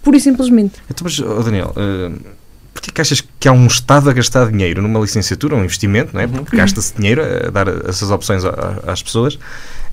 Pura 0.00 0.16
e 0.16 0.20
simplesmente. 0.20 0.74
Então, 0.88 1.04
mas, 1.04 1.18
oh 1.18 1.42
Daniel, 1.42 1.74
uh, 1.76 2.20
Porquê 2.84 2.92
que 2.92 3.00
achas 3.00 3.22
que 3.40 3.48
há 3.48 3.52
um 3.52 3.66
Estado 3.66 4.10
a 4.10 4.12
gastar 4.12 4.50
dinheiro 4.50 4.82
numa 4.82 5.00
licenciatura, 5.00 5.56
um 5.56 5.64
investimento, 5.64 6.10
não 6.12 6.20
é? 6.20 6.26
Porque 6.26 6.54
uhum. 6.54 6.62
gasta-se 6.62 6.94
dinheiro 6.94 7.22
a 7.22 7.50
dar 7.50 7.66
essas 7.88 8.10
opções 8.10 8.42
às 8.86 9.02
pessoas 9.02 9.38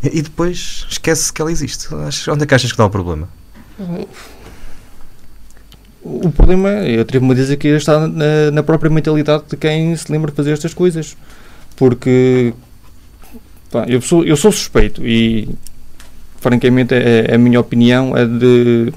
e 0.04 0.22
depois 0.22 0.86
esquece 0.90 1.32
que 1.32 1.42
ela 1.42 1.50
existe. 1.50 1.88
Onde 2.30 2.44
é 2.44 2.46
que 2.46 2.54
achas 2.54 2.70
que 2.70 2.74
está 2.74 2.86
o 2.86 2.90
problema? 2.90 3.30
O 6.02 6.30
problema, 6.32 6.70
eu 6.70 7.02
atrevo-me 7.02 7.32
a 7.32 7.36
dizer 7.36 7.56
que 7.56 7.70
está 7.70 8.08
na, 8.08 8.52
na, 8.52 8.62
própria 8.62 8.92
mentalidade 8.92 9.44
de 9.50 9.56
quem 9.56 9.96
se 9.96 10.12
lembra 10.12 10.30
de 10.30 10.36
fazer 10.36 10.52
estas 10.52 10.74
coisas. 10.74 11.16
Porque 11.78 12.54
pá, 13.72 13.86
eu, 13.88 14.02
sou, 14.02 14.26
eu 14.26 14.36
sou 14.36 14.52
suspeito 14.52 15.08
e, 15.08 15.48
francamente, 16.42 16.94
a, 16.94 17.36
a 17.36 17.38
minha 17.38 17.60
opinião 17.62 18.18
é 18.18 18.26
de 18.26 18.92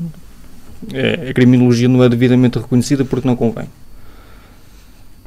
a 1.30 1.32
criminologia 1.32 1.88
não 1.88 2.02
é 2.02 2.08
devidamente 2.08 2.58
reconhecida 2.58 3.04
porque 3.04 3.28
não 3.28 3.36
convém. 3.36 3.68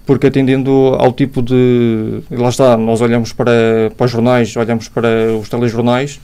Porque 0.07 0.27
atendendo 0.27 0.71
ao 0.97 1.11
tipo 1.11 1.41
de. 1.41 2.21
Lá 2.31 2.49
está, 2.49 2.77
nós 2.77 3.01
olhamos 3.01 3.33
para, 3.33 3.91
para 3.95 4.05
os 4.05 4.11
jornais, 4.11 4.55
olhamos 4.55 4.87
para 4.87 5.07
os 5.39 5.49
telejornais 5.49 6.19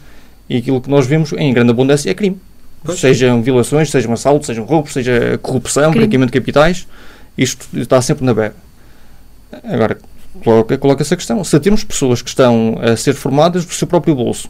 e 0.50 0.58
aquilo 0.58 0.80
que 0.80 0.90
nós 0.90 1.06
vemos 1.06 1.34
em 1.34 1.54
grande 1.54 1.72
abundância 1.72 2.10
é 2.10 2.14
crime. 2.14 2.40
Pois. 2.84 3.00
Sejam 3.00 3.42
violações, 3.42 3.92
sejam 3.92 4.14
assaltos, 4.14 4.48
sejam 4.48 4.64
roubos, 4.64 4.94
seja 4.94 5.38
corrupção, 5.42 5.92
branqueamento 5.92 6.32
de 6.32 6.40
capitais, 6.40 6.88
isto 7.38 7.68
está 7.74 8.02
sempre 8.02 8.26
na 8.26 8.34
bebe. 8.34 8.56
Agora, 9.66 9.98
coloca, 10.44 10.78
coloca 10.78 11.04
essa 11.04 11.18
questão. 11.18 11.44
Se 11.44 11.60
temos 11.60 11.84
pessoas 11.84 12.22
que 12.22 12.30
estão 12.30 12.78
a 12.82 12.96
ser 12.96 13.14
formadas 13.14 13.66
do 13.66 13.74
seu 13.74 13.86
próprio 13.86 14.16
bolso, 14.16 14.50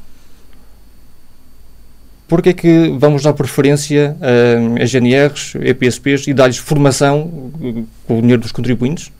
porque 2.27 2.49
é 2.49 2.53
que 2.53 2.95
vamos 2.99 3.23
dar 3.23 3.33
preferência 3.33 4.15
a, 4.21 4.83
a 4.83 4.85
GNRs, 4.85 5.55
EPSPs 5.55 6.27
e 6.27 6.33
dar-lhes 6.33 6.57
formação 6.57 7.51
com 8.07 8.19
o 8.19 8.21
dinheiro 8.21 8.41
dos 8.41 8.51
contribuintes? 8.51 9.11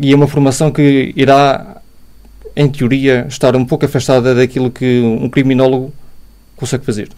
E 0.00 0.12
é 0.12 0.16
uma 0.16 0.28
formação 0.28 0.70
que 0.70 1.12
irá, 1.16 1.80
em 2.54 2.68
teoria, 2.68 3.26
estar 3.28 3.56
um 3.56 3.64
pouco 3.64 3.86
afastada 3.86 4.34
daquilo 4.34 4.70
que 4.70 5.00
um 5.00 5.28
criminólogo 5.28 5.92
consegue 6.56 6.84
fazer. 6.84 7.08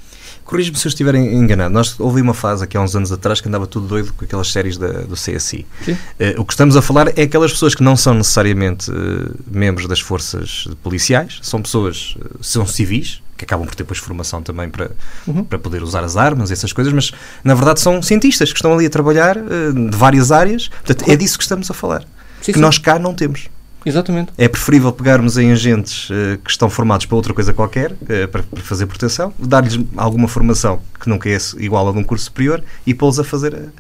Corrijo-me 0.49 0.79
se 0.79 0.87
eu 0.87 0.89
estiver 0.89 1.15
enganado. 1.15 1.75
Nós 1.75 2.01
houve 2.01 2.23
uma 2.23 2.33
fase 2.33 2.65
aqui 2.65 2.75
há 2.75 2.81
uns 2.81 2.97
anos 2.97 3.13
atrás 3.13 3.39
que 3.39 3.49
andava 3.49 3.67
tudo 3.67 3.87
doido 3.87 4.15
com 4.15 4.25
aquelas 4.25 4.51
séries 4.51 4.79
da, 4.79 4.89
do 5.03 5.15
CSI. 5.15 5.67
Uh, 5.87 6.41
o 6.41 6.45
que 6.45 6.55
estamos 6.55 6.75
a 6.75 6.81
falar 6.81 7.09
é 7.19 7.25
aquelas 7.25 7.53
pessoas 7.53 7.75
que 7.75 7.83
não 7.83 7.95
são 7.99 8.15
necessariamente 8.15 8.91
uh, 8.91 9.35
membros 9.47 9.87
das 9.87 10.01
forças 10.01 10.67
policiais, 10.83 11.39
são 11.43 11.61
pessoas, 11.61 12.17
uh, 12.19 12.43
são 12.43 12.67
civis, 12.67 13.21
que 13.37 13.45
acabam 13.45 13.67
por 13.67 13.75
ter 13.75 13.83
depois 13.83 13.99
formação 13.99 14.43
também 14.43 14.71
para, 14.71 14.91
uhum. 15.27 15.45
para 15.45 15.59
poder 15.59 15.83
usar 15.83 16.03
as 16.03 16.17
armas, 16.17 16.51
essas 16.51 16.73
coisas, 16.73 16.95
mas 16.95 17.13
na 17.45 17.55
verdade 17.55 17.79
são 17.79 18.01
cientistas 18.01 18.51
que 18.51 18.57
estão 18.57 18.73
ali 18.73 18.87
a 18.87 18.91
trabalhar 18.91 19.37
de 19.37 19.97
várias 19.97 20.33
áreas. 20.33 20.69
Portanto, 20.69 21.11
é 21.11 21.15
disso 21.15 21.37
que 21.37 21.45
estamos 21.45 21.71
a 21.71 21.75
falar. 21.75 22.07
Sim, 22.41 22.53
que 22.53 22.59
sim. 22.59 22.61
nós 22.61 22.79
cá 22.79 22.99
não 22.99 23.15
temos. 23.15 23.49
Exatamente. 23.87 24.33
É 24.37 24.49
preferível 24.49 24.93
pegarmos 24.93 25.39
em 25.39 25.53
agentes 25.53 26.11
uh, 26.11 26.39
que 26.45 26.51
estão 26.51 26.69
formados 26.69 27.07
para 27.07 27.17
outra 27.17 27.33
coisa 27.33 27.55
qualquer, 27.55 27.93
uh, 27.93 28.29
para, 28.31 28.43
para, 28.43 28.63
fazer 28.63 28.87
proteção, 28.87 29.33
dar-lhes 29.39 29.79
alguma 29.97 30.27
formação 30.27 30.81
que 31.01 31.09
nunca 31.09 31.29
é 31.29 31.39
igual 31.59 31.89
a 31.89 31.93
de 31.93 31.99
um 31.99 32.05
curso 32.05 32.27
superior 32.27 32.63
e 32.87 32.93
pô-los 32.93 33.19
a 33.21 33.25
fazer. 33.25 33.55
Uh, 33.55 33.71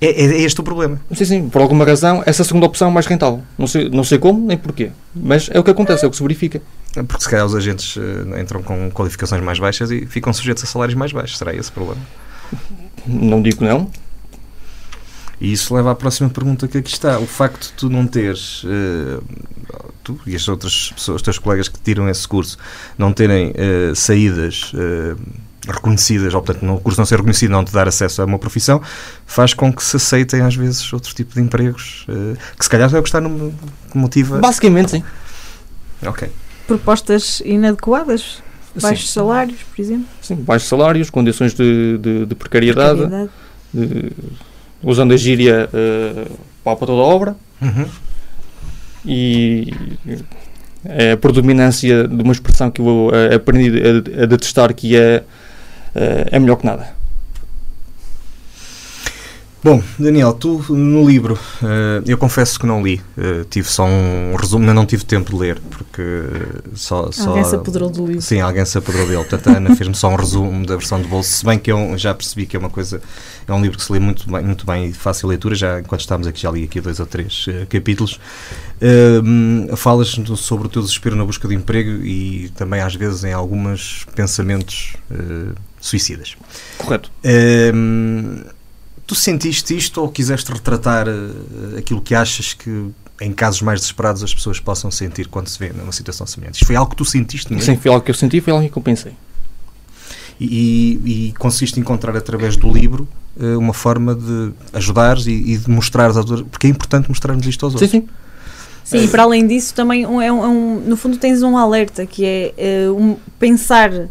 é, 0.00 0.08
é, 0.08 0.40
este 0.42 0.60
o 0.60 0.64
problema. 0.64 1.00
Sim, 1.14 1.24
sim. 1.24 1.48
Por 1.48 1.62
alguma 1.62 1.84
razão, 1.84 2.22
essa 2.26 2.42
segunda 2.42 2.66
opção 2.66 2.88
é 2.88 2.90
mais 2.90 3.06
rentável. 3.06 3.42
Não 3.56 3.66
sei, 3.66 3.88
não 3.88 4.04
sei 4.04 4.18
como 4.18 4.46
nem 4.46 4.58
porquê. 4.58 4.90
Mas 5.14 5.48
é 5.52 5.58
o 5.58 5.64
que 5.64 5.70
acontece, 5.70 6.04
é 6.04 6.08
o 6.08 6.10
que 6.10 6.16
se 6.16 6.22
verifica. 6.22 6.60
Porque 6.92 7.22
se 7.22 7.30
calhar 7.30 7.46
os 7.46 7.54
agentes 7.54 7.96
entram 8.40 8.62
com 8.62 8.90
qualificações 8.90 9.42
mais 9.42 9.58
baixas 9.58 9.90
e 9.90 10.06
ficam 10.06 10.32
sujeitos 10.32 10.64
a 10.64 10.66
salários 10.66 10.94
mais 10.94 11.12
baixos. 11.12 11.36
Será 11.36 11.54
esse 11.54 11.68
o 11.68 11.72
problema? 11.72 12.00
Não 13.06 13.42
digo 13.42 13.62
não. 13.62 13.90
E 15.40 15.52
isso 15.52 15.74
leva 15.74 15.90
à 15.90 15.94
próxima 15.94 16.30
pergunta 16.30 16.66
que 16.66 16.78
aqui 16.78 16.90
está. 16.90 17.18
O 17.18 17.26
facto 17.26 17.68
de 17.68 17.72
tu 17.74 17.90
não 17.90 18.06
teres, 18.06 18.64
uh, 18.64 19.22
tu 20.02 20.18
e 20.26 20.34
as 20.34 20.48
outras 20.48 20.92
pessoas, 20.92 21.16
os 21.16 21.22
teus 21.22 21.38
colegas 21.38 21.68
que 21.68 21.78
tiram 21.78 22.08
esse 22.08 22.26
curso, 22.26 22.56
não 22.96 23.12
terem 23.12 23.50
uh, 23.50 23.94
saídas 23.94 24.72
uh, 24.72 25.20
reconhecidas, 25.68 26.32
ou 26.32 26.40
portanto 26.40 26.72
o 26.72 26.80
curso 26.80 26.98
não 26.98 27.04
ser 27.04 27.16
reconhecido, 27.16 27.50
não 27.50 27.64
te 27.64 27.72
dar 27.72 27.86
acesso 27.86 28.22
a 28.22 28.24
uma 28.24 28.38
profissão, 28.38 28.80
faz 29.26 29.52
com 29.52 29.70
que 29.72 29.84
se 29.84 29.96
aceitem 29.96 30.40
às 30.40 30.54
vezes 30.54 30.90
outro 30.92 31.14
tipo 31.14 31.34
de 31.34 31.40
empregos, 31.40 32.06
que 32.56 32.64
se 32.64 32.70
calhar 32.70 32.94
é 32.94 32.98
o 32.98 33.02
que 33.02 33.08
está 33.08 33.20
no 33.20 33.52
que 33.90 33.98
motiva. 33.98 34.38
Basicamente, 34.38 34.92
sim. 34.92 35.04
Ok. 36.06 36.30
Propostas 36.68 37.42
inadequadas? 37.44 38.42
Baixos 38.80 39.08
sim. 39.08 39.14
salários, 39.14 39.60
por 39.62 39.82
exemplo? 39.82 40.06
Sim, 40.22 40.36
baixos 40.36 40.68
salários, 40.68 41.10
condições 41.10 41.52
de, 41.52 41.98
de, 41.98 42.26
de 42.26 42.34
precariedade. 42.36 43.00
precariedade. 43.00 43.30
De, 43.74 44.12
usando 44.86 45.12
a 45.12 45.16
gíria 45.16 45.68
uh, 45.68 46.38
para 46.62 46.76
toda 46.78 46.92
a 46.92 47.04
obra. 47.04 47.36
Uhum. 47.60 47.86
E 49.04 49.72
é 50.84 51.12
a 51.12 51.16
predominância 51.16 52.06
de 52.06 52.22
uma 52.22 52.32
expressão 52.32 52.70
que 52.70 52.80
eu 52.80 53.08
uh, 53.08 53.34
aprendi 53.34 53.82
a, 53.82 54.22
a 54.22 54.26
detestar, 54.26 54.72
que 54.72 54.96
é, 54.96 55.24
uh, 55.94 56.28
é 56.30 56.38
melhor 56.38 56.56
que 56.56 56.64
nada. 56.64 56.95
Bom, 59.66 59.82
Daniel, 59.98 60.32
tu 60.32 60.64
no 60.68 61.04
livro, 61.04 61.34
uh, 61.34 62.00
eu 62.06 62.16
confesso 62.16 62.56
que 62.56 62.64
não 62.64 62.80
li, 62.80 63.02
uh, 63.18 63.44
tive 63.50 63.66
só 63.66 63.84
um 63.84 64.36
resumo, 64.36 64.64
mas 64.64 64.72
não 64.72 64.86
tive 64.86 65.04
tempo 65.04 65.32
de 65.32 65.36
ler, 65.36 65.60
porque 65.68 66.02
só... 66.76 67.10
só 67.10 67.30
alguém 67.30 67.42
se 67.42 67.56
apoderou 67.56 67.90
do 67.90 68.06
livro. 68.06 68.22
Sim, 68.22 68.38
alguém 68.38 68.64
se 68.64 68.78
apoderou 68.78 69.08
dele, 69.08 69.24
portanto 69.24 69.48
a 69.48 69.56
Ana 69.56 69.74
fez-me 69.74 69.96
só 69.96 70.08
um 70.08 70.14
resumo 70.14 70.64
da 70.64 70.76
versão 70.76 71.02
de 71.02 71.08
bolso, 71.08 71.30
se 71.30 71.44
bem 71.44 71.58
que 71.58 71.72
eu 71.72 71.98
já 71.98 72.14
percebi 72.14 72.46
que 72.46 72.54
é 72.54 72.60
uma 72.60 72.70
coisa, 72.70 73.02
é 73.44 73.52
um 73.52 73.60
livro 73.60 73.76
que 73.76 73.82
se 73.82 73.92
lê 73.92 73.98
muito 73.98 74.30
bem, 74.30 74.44
muito 74.44 74.64
bem 74.64 74.86
e 74.86 74.92
de 74.92 74.98
fácil 74.98 75.28
leitura, 75.28 75.56
já 75.56 75.80
enquanto 75.80 76.02
estávamos 76.02 76.28
aqui 76.28 76.42
já 76.42 76.50
li 76.52 76.62
aqui 76.62 76.80
dois 76.80 77.00
ou 77.00 77.06
três 77.06 77.48
uh, 77.48 77.66
capítulos. 77.68 78.20
falas 79.76 80.16
sobre 80.36 80.68
o 80.68 80.70
teu 80.70 80.80
desespero 80.80 81.16
na 81.16 81.24
busca 81.24 81.48
de 81.48 81.56
emprego 81.56 82.04
e 82.04 82.50
também 82.50 82.80
às 82.80 82.94
vezes 82.94 83.24
em 83.24 83.32
alguns 83.32 84.06
pensamentos 84.14 84.92
suicidas. 85.80 86.36
Correto. 86.78 87.10
Tu 89.06 89.14
sentiste 89.14 89.76
isto 89.76 90.00
ou 90.00 90.08
quiseste 90.08 90.50
retratar 90.52 91.06
uh, 91.08 91.78
aquilo 91.78 92.00
que 92.00 92.14
achas 92.14 92.52
que 92.52 92.90
em 93.20 93.32
casos 93.32 93.62
mais 93.62 93.80
desesperados 93.80 94.22
as 94.22 94.34
pessoas 94.34 94.60
possam 94.60 94.90
sentir 94.90 95.28
quando 95.28 95.48
se 95.48 95.58
vê 95.58 95.72
numa 95.72 95.92
situação 95.92 96.26
semelhante? 96.26 96.54
Isto 96.54 96.66
foi 96.66 96.76
algo 96.76 96.90
que 96.90 96.96
tu 96.96 97.04
sentiste 97.04 97.52
mesmo? 97.52 97.64
Sim, 97.64 97.78
foi 97.78 97.90
algo 97.90 98.04
que 98.04 98.10
eu 98.10 98.14
senti 98.14 98.40
foi 98.40 98.52
algo 98.52 98.68
que 98.68 98.76
eu 98.76 98.82
pensei. 98.82 99.12
E, 100.38 101.00
e, 101.04 101.28
e 101.28 101.32
conseguiste 101.38 101.80
encontrar 101.80 102.14
através 102.14 102.56
do 102.56 102.70
livro 102.70 103.08
uh, 103.36 103.58
uma 103.58 103.72
forma 103.72 104.14
de 104.14 104.52
ajudares 104.72 105.26
e, 105.26 105.32
e 105.32 105.56
de 105.56 105.70
mostrares 105.70 106.16
aos 106.16 106.30
outros, 106.30 106.48
porque 106.50 106.66
é 106.66 106.70
importante 106.70 107.08
mostrarmos 107.08 107.46
isto 107.46 107.64
aos 107.64 107.74
outros. 107.74 107.90
Sim, 107.90 108.00
sim. 108.00 108.08
Sim, 108.86 109.02
e 109.02 109.08
para 109.08 109.24
além 109.24 109.44
disso, 109.44 109.74
também 109.74 110.04
é 110.04 110.08
um, 110.08 110.22
é 110.22 110.30
um, 110.30 110.80
no 110.80 110.96
fundo 110.96 111.16
tens 111.16 111.42
um 111.42 111.56
alerta 111.56 112.06
que 112.06 112.24
é 112.24 112.88
uh, 112.88 112.94
um, 112.96 113.16
pensar 113.36 113.92
uh, 113.92 114.08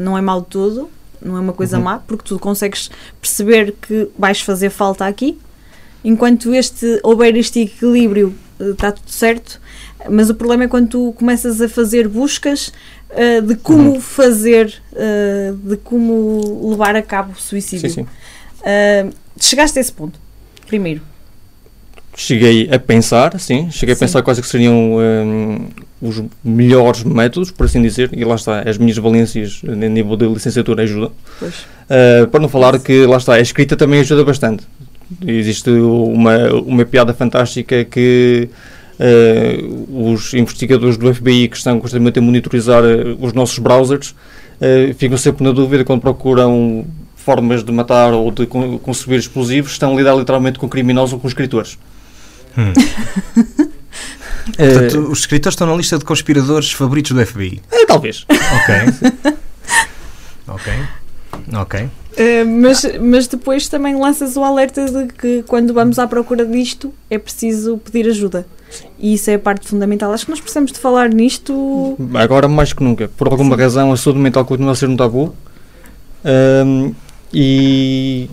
não 0.00 0.18
é 0.18 0.20
mal 0.20 0.42
de 0.42 0.48
tudo, 0.48 0.90
não 1.24 1.36
é 1.36 1.40
uma 1.40 1.52
coisa 1.52 1.78
uhum. 1.78 1.84
má, 1.84 1.98
porque 1.98 2.24
tu 2.24 2.38
consegues 2.38 2.90
perceber 3.20 3.74
que 3.80 4.08
vais 4.18 4.40
fazer 4.40 4.70
falta 4.70 5.06
aqui. 5.06 5.38
Enquanto 6.04 6.52
este 6.54 6.98
houver 7.02 7.36
este 7.36 7.60
equilíbrio, 7.60 8.34
está 8.58 8.88
eh, 8.88 8.92
tudo 8.92 9.10
certo. 9.10 9.60
Mas 10.10 10.30
o 10.30 10.34
problema 10.34 10.64
é 10.64 10.68
quando 10.68 10.88
tu 10.88 11.12
começas 11.16 11.60
a 11.60 11.68
fazer 11.68 12.08
buscas 12.08 12.72
uh, 13.10 13.42
de 13.42 13.54
como 13.54 13.92
uhum. 13.92 14.00
fazer, 14.00 14.82
uh, 14.92 15.54
de 15.56 15.76
como 15.76 16.70
levar 16.70 16.96
a 16.96 17.02
cabo 17.02 17.32
o 17.32 17.40
suicídio. 17.40 17.88
Sim, 17.88 18.04
sim. 18.04 18.08
Uh, 18.60 19.14
chegaste 19.38 19.78
a 19.78 19.80
esse 19.80 19.92
ponto, 19.92 20.18
primeiro. 20.66 21.11
Cheguei 22.14 22.68
a 22.70 22.78
pensar, 22.78 23.38
sim, 23.40 23.70
cheguei 23.70 23.94
a 23.94 23.96
sim. 23.96 24.00
pensar 24.00 24.22
quais 24.22 24.38
é 24.38 24.42
que 24.42 24.46
seriam 24.46 24.98
um, 24.98 25.66
os 26.00 26.22
melhores 26.44 27.04
métodos, 27.04 27.50
por 27.50 27.64
assim 27.64 27.80
dizer, 27.80 28.10
e 28.12 28.22
lá 28.22 28.34
está, 28.34 28.68
as 28.68 28.76
minhas 28.76 28.98
valências 28.98 29.62
a 29.66 29.74
nível 29.74 30.14
de 30.16 30.26
licenciatura 30.26 30.82
ajudam. 30.82 31.10
Uh, 31.40 32.26
para 32.30 32.40
não 32.40 32.50
falar 32.50 32.78
que, 32.80 33.06
lá 33.06 33.16
está, 33.16 33.34
a 33.34 33.40
escrita 33.40 33.76
também 33.76 34.00
ajuda 34.00 34.24
bastante. 34.24 34.66
Existe 35.26 35.70
uma, 35.70 36.52
uma 36.52 36.84
piada 36.84 37.14
fantástica 37.14 37.82
que 37.84 38.48
uh, 38.98 40.12
os 40.12 40.34
investigadores 40.34 40.98
do 40.98 41.14
FBI 41.14 41.48
que 41.48 41.56
estão 41.56 41.80
constantemente 41.80 42.18
a 42.18 42.22
monitorizar 42.22 42.82
ah, 42.82 43.16
os 43.20 43.32
nossos 43.32 43.58
browsers 43.58 44.10
uh, 44.10 44.92
ficam 44.98 45.16
sempre 45.16 45.44
na 45.44 45.52
dúvida 45.52 45.82
quando 45.82 46.00
procuram 46.00 46.84
formas 47.16 47.62
de 47.64 47.72
matar 47.72 48.12
ou 48.12 48.30
de 48.30 48.46
conseguir 48.46 49.16
explosivos, 49.16 49.72
estão 49.72 49.92
a 49.92 49.96
lidar 49.96 50.14
literalmente 50.14 50.58
com 50.58 50.68
criminosos 50.68 51.14
ou 51.14 51.20
com 51.20 51.28
escritores. 51.28 51.78
Hum. 52.56 52.72
Portanto, 54.56 54.98
uh, 54.98 55.10
os 55.10 55.20
escritores 55.20 55.54
estão 55.54 55.66
na 55.66 55.74
lista 55.74 55.98
de 55.98 56.04
conspiradores 56.04 56.72
favoritos 56.72 57.12
do 57.12 57.24
FBI? 57.24 57.62
Uh, 57.72 57.86
talvez. 57.86 58.26
Ok. 58.28 59.32
ok. 60.48 60.72
Ok. 61.54 61.80
Uh, 61.84 62.46
mas, 62.46 62.86
mas 63.00 63.26
depois 63.26 63.68
também 63.68 63.96
lanças 63.96 64.36
o 64.36 64.42
alerta 64.42 64.84
de 64.84 65.12
que 65.14 65.42
quando 65.44 65.72
vamos 65.72 65.98
à 65.98 66.06
procura 66.06 66.44
disto 66.44 66.92
é 67.08 67.18
preciso 67.18 67.78
pedir 67.78 68.08
ajuda. 68.08 68.46
E 68.98 69.14
isso 69.14 69.30
é 69.30 69.34
a 69.34 69.38
parte 69.38 69.68
fundamental. 69.68 70.12
Acho 70.12 70.24
que 70.24 70.30
nós 70.30 70.40
precisamos 70.40 70.72
de 70.72 70.78
falar 70.78 71.10
nisto. 71.10 71.96
Agora 72.14 72.48
mais 72.48 72.72
que 72.72 72.82
nunca. 72.82 73.08
Por 73.08 73.28
alguma 73.28 73.56
Sim. 73.56 73.62
razão 73.62 73.92
a 73.92 73.96
saúde 73.96 74.18
mental 74.18 74.44
continua 74.44 74.72
a 74.72 74.74
ser 74.74 74.88
um 74.88 74.96
tabu. 74.96 75.34
Um, 76.24 76.94
e 77.32 78.28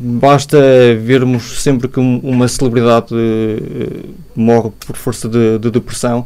Basta 0.00 0.56
vermos 1.00 1.60
sempre 1.60 1.88
que 1.88 1.98
uma 1.98 2.46
celebridade 2.46 3.12
uh, 3.12 4.14
morre 4.36 4.70
por 4.86 4.96
força 4.96 5.28
de, 5.28 5.58
de, 5.58 5.72
depressão, 5.72 6.24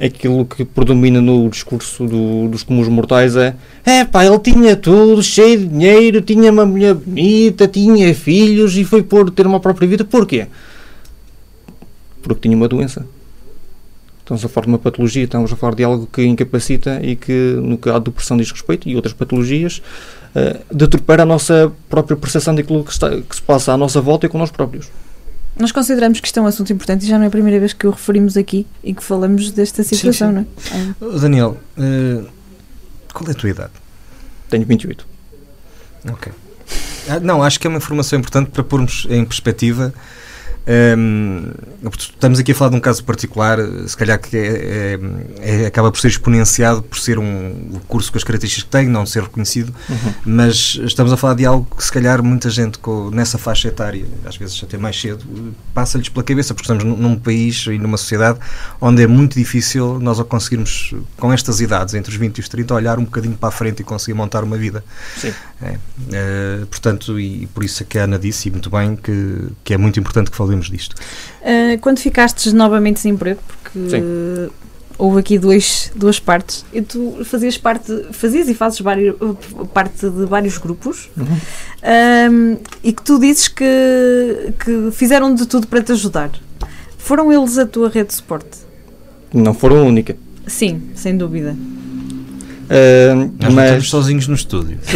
aquilo 0.00 0.46
que 0.46 0.64
predomina 0.64 1.20
no 1.20 1.46
discurso 1.50 2.06
do, 2.06 2.48
dos 2.48 2.62
comuns 2.62 2.88
mortais 2.88 3.36
é 3.36 3.54
é 3.84 4.02
pá, 4.02 4.24
ele 4.24 4.38
tinha 4.38 4.74
tudo, 4.74 5.22
cheio 5.22 5.58
de 5.58 5.66
dinheiro, 5.66 6.22
tinha 6.22 6.50
uma 6.50 6.64
mulher 6.64 6.94
bonita, 6.94 7.68
tinha 7.68 8.14
filhos 8.14 8.76
e 8.78 8.84
foi 8.84 9.02
por 9.02 9.30
ter 9.30 9.46
uma 9.46 9.60
própria 9.60 9.86
vida. 9.86 10.02
Porquê? 10.02 10.46
Porque 12.22 12.48
tinha 12.48 12.56
uma 12.56 12.66
doença. 12.66 13.06
Estamos 14.20 14.44
a 14.44 14.48
falar 14.48 14.64
de 14.64 14.72
uma 14.72 14.78
patologia, 14.78 15.22
estamos 15.22 15.52
a 15.52 15.56
falar 15.56 15.74
de 15.74 15.84
algo 15.84 16.08
que 16.12 16.24
incapacita 16.24 16.98
e 17.00 17.14
que, 17.14 17.32
no 17.62 17.78
caso 17.78 18.00
de 18.00 18.04
depressão, 18.06 18.36
diz 18.36 18.50
respeito 18.50 18.88
e 18.88 18.96
outras 18.96 19.14
patologias, 19.14 19.80
uh, 20.36 20.74
deturpar 20.74 21.20
a 21.20 21.24
nossa 21.24 21.72
própria 21.88 22.16
percepção 22.16 22.54
daquilo 22.54 22.84
que, 22.84 22.92
está, 22.92 23.10
que 23.10 23.34
se 23.34 23.42
passa 23.42 23.72
à 23.72 23.76
nossa 23.76 24.00
volta 24.00 24.26
e 24.26 24.28
com 24.28 24.38
nós 24.38 24.50
próprios. 24.50 24.88
Nós 25.58 25.72
consideramos 25.72 26.20
que 26.20 26.26
isto 26.26 26.38
é 26.38 26.42
um 26.42 26.46
assunto 26.46 26.70
importante 26.72 27.04
e 27.04 27.08
já 27.08 27.16
não 27.16 27.24
é 27.24 27.28
a 27.28 27.30
primeira 27.30 27.58
vez 27.58 27.72
que 27.72 27.86
o 27.86 27.90
referimos 27.90 28.36
aqui 28.36 28.66
e 28.84 28.92
que 28.92 29.02
falamos 29.02 29.50
desta 29.50 29.82
situação, 29.82 30.30
sim, 30.30 30.46
sim. 30.58 30.94
não 31.00 31.14
é? 31.14 31.18
Daniel, 31.18 31.56
uh, 31.78 32.28
qual 33.12 33.28
é 33.28 33.30
a 33.30 33.34
tua 33.34 33.48
idade? 33.48 33.72
Tenho 34.50 34.66
28. 34.66 35.06
Ok. 36.12 36.32
Ah, 37.08 37.20
não, 37.20 37.42
acho 37.42 37.58
que 37.58 37.66
é 37.66 37.70
uma 37.70 37.78
informação 37.78 38.18
importante 38.18 38.50
para 38.50 38.62
pormos 38.62 39.06
em 39.08 39.24
perspectiva 39.24 39.94
um, 40.68 41.52
estamos 41.96 42.40
aqui 42.40 42.50
a 42.50 42.54
falar 42.54 42.70
de 42.70 42.76
um 42.76 42.80
caso 42.80 43.04
particular, 43.04 43.58
se 43.86 43.96
calhar 43.96 44.18
que 44.18 44.36
é, 44.36 44.40
é, 44.40 45.62
é, 45.62 45.66
acaba 45.66 45.92
por 45.92 46.00
ser 46.00 46.08
exponenciado 46.08 46.82
por 46.82 46.98
ser 46.98 47.18
um 47.18 47.80
curso 47.86 48.10
com 48.10 48.18
as 48.18 48.24
características 48.24 48.64
que 48.64 48.70
tem, 48.70 48.88
não 48.88 49.06
ser 49.06 49.22
reconhecido, 49.22 49.72
uhum. 49.88 50.14
mas 50.24 50.78
estamos 50.82 51.12
a 51.12 51.16
falar 51.16 51.34
de 51.34 51.46
algo 51.46 51.66
que 51.76 51.84
se 51.84 51.92
calhar 51.92 52.22
muita 52.22 52.50
gente 52.50 52.78
com, 52.78 53.10
nessa 53.10 53.38
faixa 53.38 53.68
etária, 53.68 54.06
às 54.24 54.36
vezes 54.36 54.60
até 54.62 54.76
mais 54.76 55.00
cedo, 55.00 55.24
passa-lhes 55.72 56.08
pela 56.08 56.24
cabeça, 56.24 56.52
porque 56.52 56.70
estamos 56.70 56.82
num, 56.82 56.96
num 56.96 57.16
país 57.16 57.66
e 57.66 57.78
numa 57.78 57.96
sociedade 57.96 58.40
onde 58.80 59.02
é 59.02 59.06
muito 59.06 59.36
difícil 59.36 60.00
nós 60.00 60.20
conseguirmos, 60.22 60.94
com 61.16 61.32
estas 61.32 61.60
idades, 61.60 61.94
entre 61.94 62.10
os 62.10 62.16
20 62.16 62.38
e 62.38 62.40
os 62.40 62.48
30, 62.48 62.74
olhar 62.74 62.98
um 62.98 63.04
bocadinho 63.04 63.36
para 63.36 63.50
a 63.50 63.52
frente 63.52 63.80
e 63.80 63.84
conseguir 63.84 64.14
montar 64.14 64.42
uma 64.42 64.56
vida. 64.56 64.84
Sim. 65.16 65.32
É, 65.62 65.72
uh, 65.72 66.66
portanto, 66.66 67.18
e 67.18 67.46
por 67.46 67.64
isso 67.64 67.82
é 67.82 67.86
que 67.86 67.98
a 67.98 68.04
Ana 68.04 68.18
disse, 68.18 68.48
e 68.48 68.52
muito 68.52 68.68
bem, 68.68 68.94
que, 68.94 69.48
que 69.64 69.72
é 69.72 69.78
muito 69.78 69.98
importante 69.98 70.30
que 70.30 70.36
falemos 70.36 70.68
disto. 70.68 70.94
Uh, 71.40 71.78
quando 71.80 71.98
ficaste 71.98 72.52
novamente 72.52 73.00
sem 73.00 73.12
emprego, 73.12 73.40
porque 73.62 73.78
uh, 73.78 74.52
houve 74.98 75.20
aqui 75.20 75.38
dois, 75.38 75.90
duas 75.96 76.20
partes, 76.20 76.64
e 76.74 76.82
tu 76.82 77.24
fazias 77.24 77.56
parte, 77.56 78.06
fazias 78.12 78.48
e 78.48 78.54
fazes 78.54 78.80
vários, 78.80 79.16
parte 79.72 80.10
de 80.10 80.26
vários 80.26 80.58
grupos, 80.58 81.08
uhum. 81.16 82.58
e 82.84 82.92
que 82.92 83.02
tu 83.02 83.18
dizes 83.18 83.48
que, 83.48 84.52
que 84.62 84.90
fizeram 84.92 85.34
de 85.34 85.46
tudo 85.46 85.66
para 85.66 85.82
te 85.82 85.92
ajudar. 85.92 86.30
Foram 86.98 87.32
eles 87.32 87.56
a 87.56 87.64
tua 87.64 87.88
rede 87.88 88.08
de 88.08 88.14
suporte? 88.14 88.58
Não 89.32 89.54
foram 89.54 89.78
a 89.78 89.82
única. 89.82 90.16
Sim, 90.46 90.82
sem 90.94 91.16
dúvida. 91.16 91.56
Uh, 92.66 93.32
Nós 93.40 93.54
mas... 93.54 93.64
estamos 93.64 93.90
sozinhos 93.90 94.28
no 94.28 94.34
estúdio. 94.34 94.78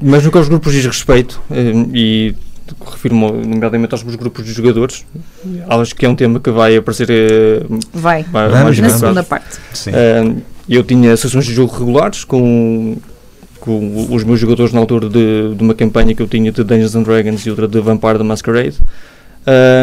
mas 0.00 0.24
no 0.24 0.30
que 0.30 0.38
aos 0.38 0.48
grupos 0.48 0.72
diz 0.72 0.86
respeito, 0.86 1.40
e 1.92 2.34
refiro-me 2.84 3.30
nomeadamente 3.30 3.94
aos 3.94 4.02
meus 4.02 4.16
grupos 4.16 4.44
de 4.44 4.52
jogadores. 4.52 5.04
Acho 5.68 5.94
que 5.94 6.06
é 6.06 6.08
um 6.08 6.16
tema 6.16 6.40
que 6.40 6.50
vai 6.50 6.76
aparecer. 6.76 7.08
Eh, 7.10 7.62
vai, 7.92 8.22
vai 8.24 8.48
Vamos, 8.48 8.78
na 8.78 8.90
segunda 8.90 9.22
parte. 9.22 9.58
Uh, 9.86 10.42
eu 10.68 10.82
tinha 10.82 11.16
sessões 11.16 11.46
de 11.46 11.54
jogo 11.54 11.72
regulares 11.72 12.24
com, 12.24 12.96
com 13.60 14.08
os 14.10 14.24
meus 14.24 14.40
jogadores 14.40 14.72
na 14.72 14.80
altura 14.80 15.08
de, 15.08 15.54
de 15.54 15.62
uma 15.62 15.74
campanha 15.74 16.14
que 16.14 16.22
eu 16.22 16.26
tinha 16.26 16.50
de 16.50 16.64
Dungeons 16.64 16.96
and 16.96 17.02
Dragons 17.02 17.46
e 17.46 17.50
outra 17.50 17.68
de 17.68 17.80
Vampire 17.80 18.18
the 18.18 18.24
Masquerade. 18.24 18.78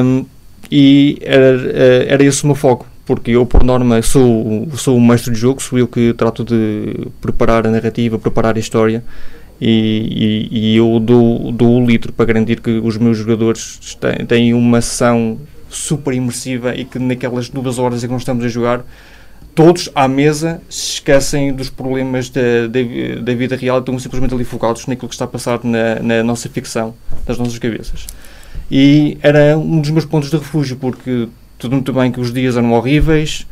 Um, 0.04 0.25
e 0.70 1.18
era, 1.22 1.72
eh, 1.74 2.06
era 2.10 2.24
esse 2.24 2.44
o 2.44 2.48
meu 2.48 2.56
foco, 2.56 2.86
porque 3.05 3.31
eu, 3.31 3.45
por 3.45 3.63
norma, 3.63 4.01
sou, 4.01 4.67
sou 4.75 4.98
o 4.98 5.01
mestre 5.01 5.33
de 5.33 5.39
jogo, 5.39 5.62
sou 5.62 5.77
eu 5.77 5.88
que 5.88 6.13
trato 6.13 6.43
de 6.43 7.07
preparar 7.22 7.67
a 7.67 7.72
narrativa, 7.72 8.17
preparar 8.17 8.55
a 8.55 8.60
história 8.60 9.03
e, 9.60 10.50
e, 10.51 10.74
e 10.74 10.77
eu 10.77 11.00
dou, 11.00 11.51
dou 11.51 11.81
o 11.81 11.86
litro 11.86 12.12
para 12.13 12.25
garantir 12.25 12.60
que 12.60 12.72
os 12.72 12.98
meus 12.98 13.17
jogadores 13.17 13.79
têm, 14.27 14.53
uma 14.53 14.81
sessão 14.81 15.38
super 15.69 16.13
imersiva 16.13 16.75
e 16.75 16.86
que 16.86 17.00
naquelas 17.00 17.50
duas 17.50 17.79
horas 17.79 18.03
em 18.03 18.07
que 18.07 18.13
nós 18.13 18.22
estamos 18.22 18.45
a 18.45 18.48
jogar 18.48 18.86
todos 19.55 19.89
à 19.93 20.07
mesa 20.07 20.62
se 20.69 20.93
esquecem 20.93 21.53
dos 21.53 21.69
problemas 21.69 22.29
da, 22.29 22.67
da, 22.67 23.22
da, 23.22 23.35
vida 23.35 23.55
real 23.55 23.77
e 23.77 23.79
estão 23.79 24.00
simplesmente 24.00 24.33
ali 24.33 24.44
focados 24.44 24.87
naquilo 24.87 25.07
que 25.07 25.16
está 25.16 25.25
a 25.25 25.27
passar 25.27 25.59
na, 25.63 25.96
na 26.01 26.24
nossa 26.24 26.50
ficção, 26.50 26.94
nas 27.27 27.37
nossas 27.37 27.59
cabeças. 27.59 28.07
E 28.72 29.18
era 29.22 29.57
um 29.57 29.79
dos 29.79 29.92
meus 29.92 30.05
pontos 30.05 30.29
de 30.29 30.37
refúgio, 30.37 30.77
porque 30.77 31.27
tudo 31.64 31.76
muito 31.76 31.94
bem 31.94 32.12
que 32.12 32.20
os 32.20 32.34
dias 32.34 32.58
eram 32.58 32.74
horríveis, 32.74 33.48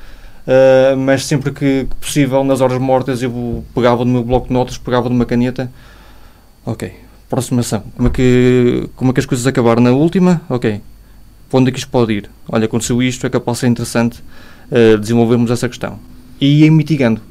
uh, 0.45 0.97
mas 0.97 1.25
sempre 1.25 1.51
que 1.51 1.87
possível, 1.99 2.43
nas 2.43 2.61
horas 2.61 2.77
mortas, 2.77 3.23
eu 3.23 3.63
pegava 3.73 4.03
no 4.03 4.11
meu 4.11 4.23
bloco 4.23 4.47
de 4.47 4.53
notas, 4.53 4.77
pegava 4.77 5.09
de 5.09 5.15
uma 5.15 5.25
caneta 5.25 5.71
Ok. 6.65 6.93
Próxima 7.29 7.61
ação. 7.61 7.83
Como 7.95 8.07
é 8.07 8.11
que, 8.11 8.89
como 8.95 9.11
é 9.11 9.13
que 9.13 9.19
as 9.19 9.25
coisas 9.25 9.47
acabaram 9.47 9.81
na 9.81 9.91
última? 9.91 10.41
Ok. 10.49 10.81
Onde 11.53 11.69
é 11.69 11.71
que 11.71 11.79
isto 11.79 11.89
pode 11.89 12.13
ir? 12.13 12.29
Olha, 12.47 12.65
aconteceu 12.65 13.01
isto, 13.01 13.25
é 13.25 13.29
capaz 13.29 13.57
de 13.57 13.61
ser 13.61 13.67
interessante 13.67 14.21
uh, 14.71 14.97
desenvolvermos 14.97 15.49
essa 15.49 15.67
questão. 15.67 15.99
E 16.39 16.63
ir 16.63 16.69
mitigando. 16.69 17.21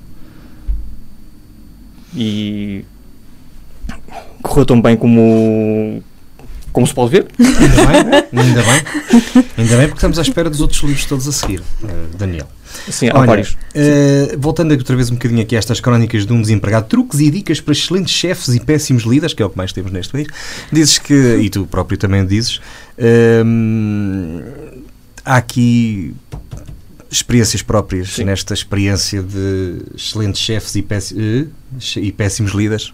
E 2.15 2.85
correu 4.43 4.67
tão 4.67 4.81
bem 4.81 4.97
como, 4.97 6.03
como 6.73 6.87
se 6.87 6.95
pode 6.95 7.11
ver. 7.11 7.27
Ainda 7.39 7.87
bem, 7.87 8.41
ainda 8.41 8.63
bem. 8.63 9.45
Ainda 9.59 9.77
bem 9.77 9.87
porque 9.87 9.99
estamos 9.99 10.19
à 10.19 10.23
espera 10.23 10.49
dos 10.49 10.61
outros 10.61 10.81
livros 10.83 11.05
todos 11.05 11.29
a 11.29 11.33
seguir, 11.33 11.61
uh, 11.61 12.17
Daniel. 12.17 12.49
Sim, 12.89 13.09
há 13.09 13.19
Olha, 13.19 13.27
vários. 13.27 13.51
Uh, 13.51 14.39
voltando 14.39 14.73
outra 14.73 14.97
vez 14.97 15.11
um 15.11 15.15
bocadinho 15.15 15.43
aqui 15.43 15.57
a 15.57 15.59
estas 15.59 15.81
crónicas 15.81 16.25
de 16.25 16.33
um 16.33 16.41
desempregado, 16.41 16.87
truques 16.87 17.21
e 17.21 17.31
dicas 17.31 17.61
para 17.61 17.73
excelentes 17.73 18.15
chefes 18.15 18.49
e 18.55 18.61
péssimos 18.61 19.03
líderes, 19.05 19.35
que 19.35 19.43
é 19.43 19.47
o 19.47 19.51
que 19.51 19.57
mais 19.57 19.73
temos 19.73 19.91
neste 19.91 20.13
país, 20.13 20.29
dizes 20.73 20.99
que, 20.99 21.37
e 21.37 21.51
tu 21.51 21.67
próprio 21.67 21.99
também 21.99 22.25
dizes, 22.25 22.57
uh, 22.99 23.43
há 25.25 25.37
aqui 25.37 26.15
experiências 27.11 27.61
próprias 27.61 28.11
Sim. 28.15 28.25
nesta 28.25 28.55
experiência 28.55 29.21
de 29.21 29.83
excelentes 29.97 30.41
chefes 30.41 30.77
e, 30.77 30.83
péssimos, 30.83 31.49
e 31.97 32.13
péssimos 32.13 32.53
líderes. 32.53 32.93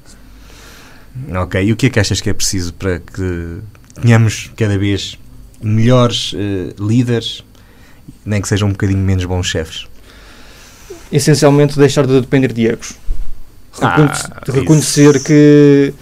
Ok, 1.34 1.62
e 1.62 1.72
o 1.72 1.76
que 1.76 1.86
é 1.86 1.90
que 1.90 2.00
achas 2.00 2.20
que 2.20 2.30
é 2.30 2.34
preciso 2.34 2.74
para 2.74 2.98
que 2.98 3.58
tenhamos 4.00 4.50
cada 4.56 4.78
vez 4.78 5.18
melhores 5.60 6.32
uh, 6.32 6.74
líderes 6.78 7.42
nem 8.24 8.40
que 8.40 8.48
sejam 8.48 8.68
um 8.68 8.72
bocadinho 8.72 8.98
menos 8.98 9.24
bons 9.24 9.46
chefes? 9.46 9.86
Essencialmente 11.10 11.78
deixar 11.78 12.06
de 12.06 12.20
depender 12.20 12.52
de 12.52 12.66
egos. 12.66 12.94
Ah, 13.80 14.10
reconhecer 14.48 15.16
isso. 15.16 15.24
que 15.24 15.94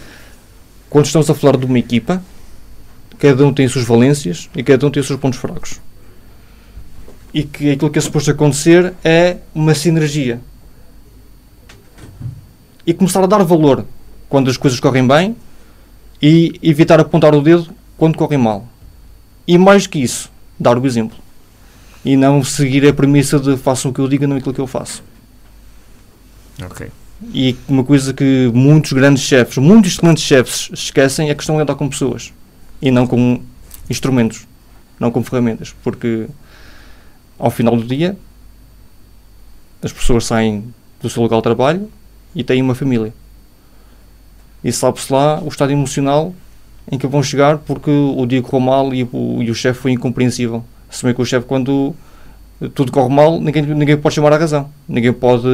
quando 0.88 1.06
estamos 1.06 1.28
a 1.28 1.34
falar 1.34 1.56
de 1.56 1.66
uma 1.66 1.78
equipa, 1.78 2.22
cada 3.18 3.44
um 3.44 3.52
tem 3.52 3.66
as 3.66 3.72
suas 3.72 3.84
valências 3.84 4.48
e 4.54 4.62
cada 4.62 4.86
um 4.86 4.90
tem 4.90 5.00
os 5.00 5.06
seus 5.06 5.18
pontos 5.18 5.38
fracos. 5.38 5.80
E 7.32 7.42
que 7.42 7.72
aquilo 7.72 7.90
que 7.90 7.98
é 7.98 8.02
suposto 8.02 8.30
acontecer 8.30 8.94
é 9.02 9.38
uma 9.54 9.74
sinergia. 9.74 10.40
E 12.86 12.94
começar 12.94 13.24
a 13.24 13.26
dar 13.26 13.42
valor 13.42 13.84
quando 14.28 14.50
as 14.50 14.56
coisas 14.56 14.80
correm 14.80 15.06
bem 15.06 15.36
e 16.20 16.58
evitar 16.62 17.00
apontar 17.00 17.34
o 17.34 17.42
dedo 17.42 17.68
quando 17.96 18.16
correm 18.16 18.38
mal. 18.38 18.66
E 19.46 19.58
mais 19.58 19.86
que 19.86 19.98
isso, 19.98 20.30
dar 20.58 20.78
o 20.78 20.86
exemplo 20.86 21.24
e 22.04 22.16
não 22.16 22.44
seguir 22.44 22.86
a 22.86 22.92
premissa 22.92 23.38
de 23.38 23.56
façam 23.56 23.90
o 23.90 23.94
que 23.94 24.00
eu 24.00 24.08
digo, 24.08 24.26
não 24.26 24.36
aquilo 24.36 24.54
que 24.54 24.60
eu 24.60 24.66
faço. 24.66 25.02
Ok. 26.62 26.90
E 27.32 27.56
uma 27.66 27.82
coisa 27.82 28.12
que 28.12 28.50
muitos 28.52 28.92
grandes 28.92 29.22
chefes, 29.22 29.56
muitos 29.56 29.92
excelentes 29.92 30.22
chefes 30.22 30.70
esquecem 30.72 31.28
é 31.28 31.32
a 31.32 31.34
questão 31.34 31.54
de 31.54 31.62
lidar 31.62 31.74
com 31.76 31.88
pessoas 31.88 32.32
e 32.82 32.90
não 32.90 33.06
com 33.06 33.40
instrumentos, 33.88 34.46
não 35.00 35.10
com 35.10 35.24
ferramentas, 35.24 35.74
porque 35.82 36.26
ao 37.38 37.50
final 37.50 37.76
do 37.76 37.84
dia 37.84 38.16
as 39.82 39.92
pessoas 39.92 40.26
saem 40.26 40.74
do 41.00 41.08
seu 41.08 41.22
local 41.22 41.38
de 41.38 41.44
trabalho 41.44 41.90
e 42.34 42.44
têm 42.44 42.60
uma 42.60 42.74
família. 42.74 43.14
E 44.64 44.72
sabe-se 44.72 45.12
lá 45.12 45.40
o 45.42 45.48
estado 45.48 45.70
emocional 45.70 46.34
em 46.90 46.98
que 46.98 47.06
vão 47.06 47.22
chegar 47.22 47.58
porque 47.58 47.90
o 47.90 48.24
dia 48.26 48.42
correu 48.42 48.60
mal 48.60 48.94
e 48.94 49.04
o, 49.04 49.42
e 49.42 49.50
o 49.50 49.54
chefe 49.54 49.80
foi 49.80 49.92
incompreensível. 49.92 50.64
Se 50.90 51.04
bem 51.04 51.14
que 51.14 51.20
o 51.20 51.24
chefe, 51.24 51.46
quando 51.46 51.94
tudo 52.74 52.90
corre 52.90 53.12
mal, 53.14 53.40
ninguém, 53.40 53.62
ninguém 53.62 53.96
pode 53.96 54.14
chamar 54.14 54.32
a 54.32 54.38
razão. 54.38 54.70
Ninguém 54.88 55.12
pode 55.12 55.46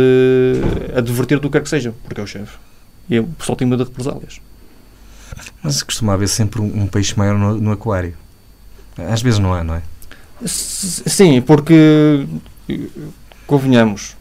advertir 0.95 1.39
do 1.39 1.49
que 1.49 1.59
quer 1.59 1.63
que 1.63 1.69
seja, 1.69 1.95
porque 2.05 2.21
é 2.21 2.25
o 2.25 2.27
chefe. 2.27 2.57
E 3.09 3.19
o 3.19 3.27
pessoal 3.27 3.57
tem 3.57 3.67
medo 3.67 3.85
de 3.85 3.91
represálias. 3.91 4.41
Mas 5.63 5.83
costuma 5.83 6.15
haver 6.15 6.29
sempre 6.29 6.61
um, 6.61 6.83
um 6.83 6.87
peixe 6.87 7.17
maior 7.17 7.37
no, 7.39 7.61
no, 7.61 7.73
aquário. 7.73 8.15
Às 8.97 9.23
vezes 9.23 9.39
não 9.39 9.57
é, 9.57 9.65
não 9.65 9.75
é? 9.75 9.83
Sim, 10.45 11.41
porque 11.43 12.27
convenhamos, 13.47 14.17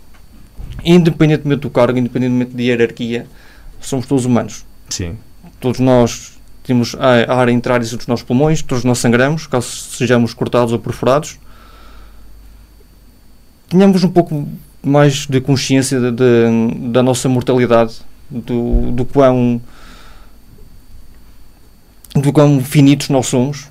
independentemente 0.83 1.61
do 1.61 1.69
cargo, 1.69 1.97
independentemente 1.97 2.55
de 2.55 2.63
hierarquia, 2.63 3.27
somos 3.79 4.05
todos 4.05 4.25
humanos. 4.25 4.65
Sim. 4.89 5.17
Todos 5.59 5.79
nós 5.79 6.39
temos 6.63 6.95
a 6.99 7.33
ar 7.33 7.47
a 7.47 7.51
entrar 7.51 7.79
dos 7.79 8.07
nossos 8.07 8.23
pulmões, 8.23 8.61
todos 8.61 8.83
nós 8.83 8.99
sangramos, 8.99 9.47
caso 9.47 9.67
sejamos 9.67 10.33
cortados 10.33 10.71
ou 10.71 10.79
perfurados. 10.79 11.39
Tenhamos 13.67 14.03
um 14.03 14.09
pouco 14.09 14.47
mais 14.83 15.25
de 15.27 15.41
consciência 15.41 15.99
de, 15.99 16.11
de, 16.11 16.89
da 16.91 17.03
nossa 17.03 17.27
mortalidade, 17.27 17.95
do, 18.29 18.91
do 18.91 19.05
quão 19.05 19.61
do 22.15 22.33
quão 22.33 22.63
finitos 22.63 23.09
nós 23.09 23.27
somos 23.27 23.67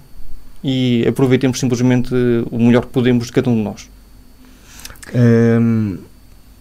e 0.63 1.05
aproveitemos 1.07 1.59
simplesmente 1.59 2.13
o 2.51 2.59
melhor 2.59 2.87
que 2.87 2.93
podemos 2.93 3.27
de 3.27 3.33
cada 3.33 3.51
um 3.51 3.55
de 3.55 3.63
nós. 3.63 3.91
Hum, 5.15 5.99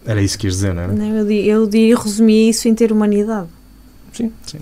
era 0.06 0.22
isso 0.22 0.38
que 0.38 0.46
ias 0.46 0.54
dizer, 0.54 0.74
não 0.74 0.82
era? 0.82 0.92
Não, 0.92 1.16
eu, 1.16 1.30
eu, 1.30 1.70
eu 1.70 1.98
resumi 1.98 2.48
isso 2.48 2.68
em 2.68 2.74
ter 2.74 2.92
humanidade. 2.92 3.48
Sim. 4.12 4.32
Sim. 4.46 4.60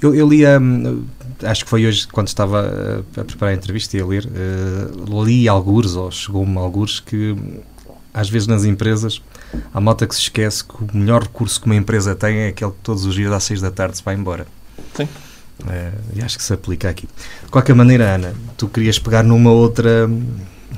Eu, 0.00 0.14
eu 0.14 0.28
li, 0.28 0.46
hum, 0.46 1.04
acho 1.42 1.64
que 1.64 1.70
foi 1.70 1.86
hoje, 1.86 2.06
quando 2.08 2.28
estava 2.28 3.02
a, 3.16 3.24
preparar 3.24 3.54
a 3.54 3.56
entrevista 3.56 3.96
e 3.96 4.00
a 4.00 4.06
ler, 4.06 4.26
uh, 4.26 5.24
li 5.24 5.48
algures, 5.48 5.94
ou 5.94 6.10
chegou-me 6.10 6.58
algures, 6.58 7.00
que 7.00 7.32
hum, 7.32 7.60
às 8.12 8.28
vezes 8.28 8.46
nas 8.46 8.64
empresas 8.64 9.20
há 9.72 9.80
malta 9.80 10.06
que 10.06 10.14
se 10.14 10.20
esquece 10.22 10.64
que 10.64 10.74
o 10.74 10.88
melhor 10.96 11.22
recurso 11.22 11.60
que 11.60 11.66
uma 11.66 11.74
empresa 11.74 12.14
tem 12.14 12.36
é 12.38 12.48
aquele 12.48 12.70
que 12.70 12.78
todos 12.82 13.04
os 13.04 13.14
dias 13.14 13.32
às 13.32 13.42
seis 13.44 13.60
da 13.60 13.70
tarde 13.70 13.96
se 13.96 14.04
vai 14.04 14.14
embora. 14.14 14.46
Sim. 14.94 15.04
Uh, 15.04 15.92
e 16.16 16.22
acho 16.22 16.36
que 16.36 16.44
se 16.44 16.52
aplica 16.52 16.88
aqui. 16.88 17.08
De 17.44 17.50
qualquer 17.50 17.74
maneira, 17.74 18.14
Ana, 18.14 18.34
tu 18.56 18.68
querias 18.68 18.98
pegar 18.98 19.22
numa 19.22 19.50
outra 19.50 20.06
hum, 20.06 20.22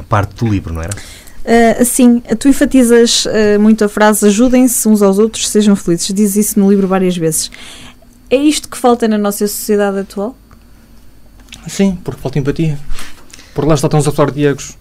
parte 0.09 0.35
do 0.37 0.51
livro, 0.51 0.73
não 0.73 0.83
era? 0.83 0.95
Uh, 1.47 1.85
sim, 1.85 2.21
tu 2.41 2.49
enfatizas 2.49 3.25
uh, 3.27 3.61
muito 3.61 3.85
a 3.85 3.89
frase 3.89 4.27
ajudem-se 4.27 4.89
uns 4.89 5.01
aos 5.01 5.19
outros, 5.19 5.49
sejam 5.49 5.77
felizes. 5.77 6.13
Diz 6.13 6.37
isso 6.37 6.59
no 6.59 6.69
livro 6.69 6.89
várias 6.89 7.17
vezes. 7.17 7.51
É 8.31 8.37
isto 8.37 8.69
que 8.69 8.77
falta 8.77 9.07
na 9.07 9.19
nossa 9.19 9.47
sociedade 9.47 10.01
atual? 10.01 10.37
Sim, 11.69 11.99
porque 12.03 12.21
falta 12.21 12.39
empatia. 12.39 12.79
Por 13.55 13.67
lá 13.67 13.75
está, 13.75 13.87
estamos 13.87 14.07
a 14.07 14.13
falar 14.13 14.31
de 14.31 14.45
egos. 14.45 14.77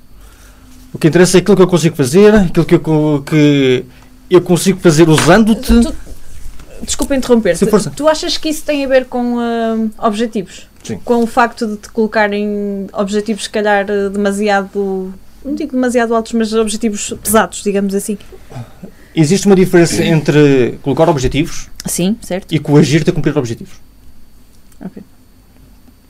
O 0.93 0.97
que 0.97 1.07
interessa 1.07 1.37
é 1.37 1.41
aquilo 1.41 1.57
que 1.57 1.63
eu 1.63 1.67
consigo 1.67 1.95
fazer, 1.95 2.33
aquilo 2.33 2.65
que 2.65 2.75
eu, 2.75 3.23
que 3.25 3.85
eu 4.29 4.41
consigo 4.41 4.79
fazer 4.79 5.09
usando-te. 5.09 5.73
Desculpa 6.81 7.15
interromper-te. 7.15 7.65
Tu 7.95 8.07
achas 8.07 8.37
que 8.37 8.49
isso 8.49 8.63
tem 8.63 8.85
a 8.85 8.87
ver 8.87 9.05
com 9.05 9.35
uh, 9.35 9.91
objetivos? 9.97 10.67
Sim. 10.83 10.99
Com 11.03 11.23
o 11.23 11.27
facto 11.27 11.67
de 11.67 11.77
te 11.77 11.89
colocarem 11.89 12.87
objetivos, 12.93 13.43
se 13.43 13.49
calhar, 13.49 13.85
demasiado. 14.11 15.13
Não 15.43 15.55
digo 15.55 15.71
demasiado 15.71 16.15
altos, 16.15 16.33
mas 16.33 16.53
objetivos 16.53 17.13
pesados, 17.23 17.61
digamos 17.63 17.93
assim. 17.93 18.17
Existe 19.15 19.47
uma 19.47 19.55
diferença 19.55 20.03
entre 20.03 20.77
colocar 20.81 21.07
objetivos 21.07 21.69
Sim, 21.85 22.17
certo. 22.21 22.53
e 22.53 22.59
coagir-te 22.59 23.09
a 23.09 23.13
cumprir 23.13 23.37
objetivos. 23.37 23.75
Ok. 24.83 25.01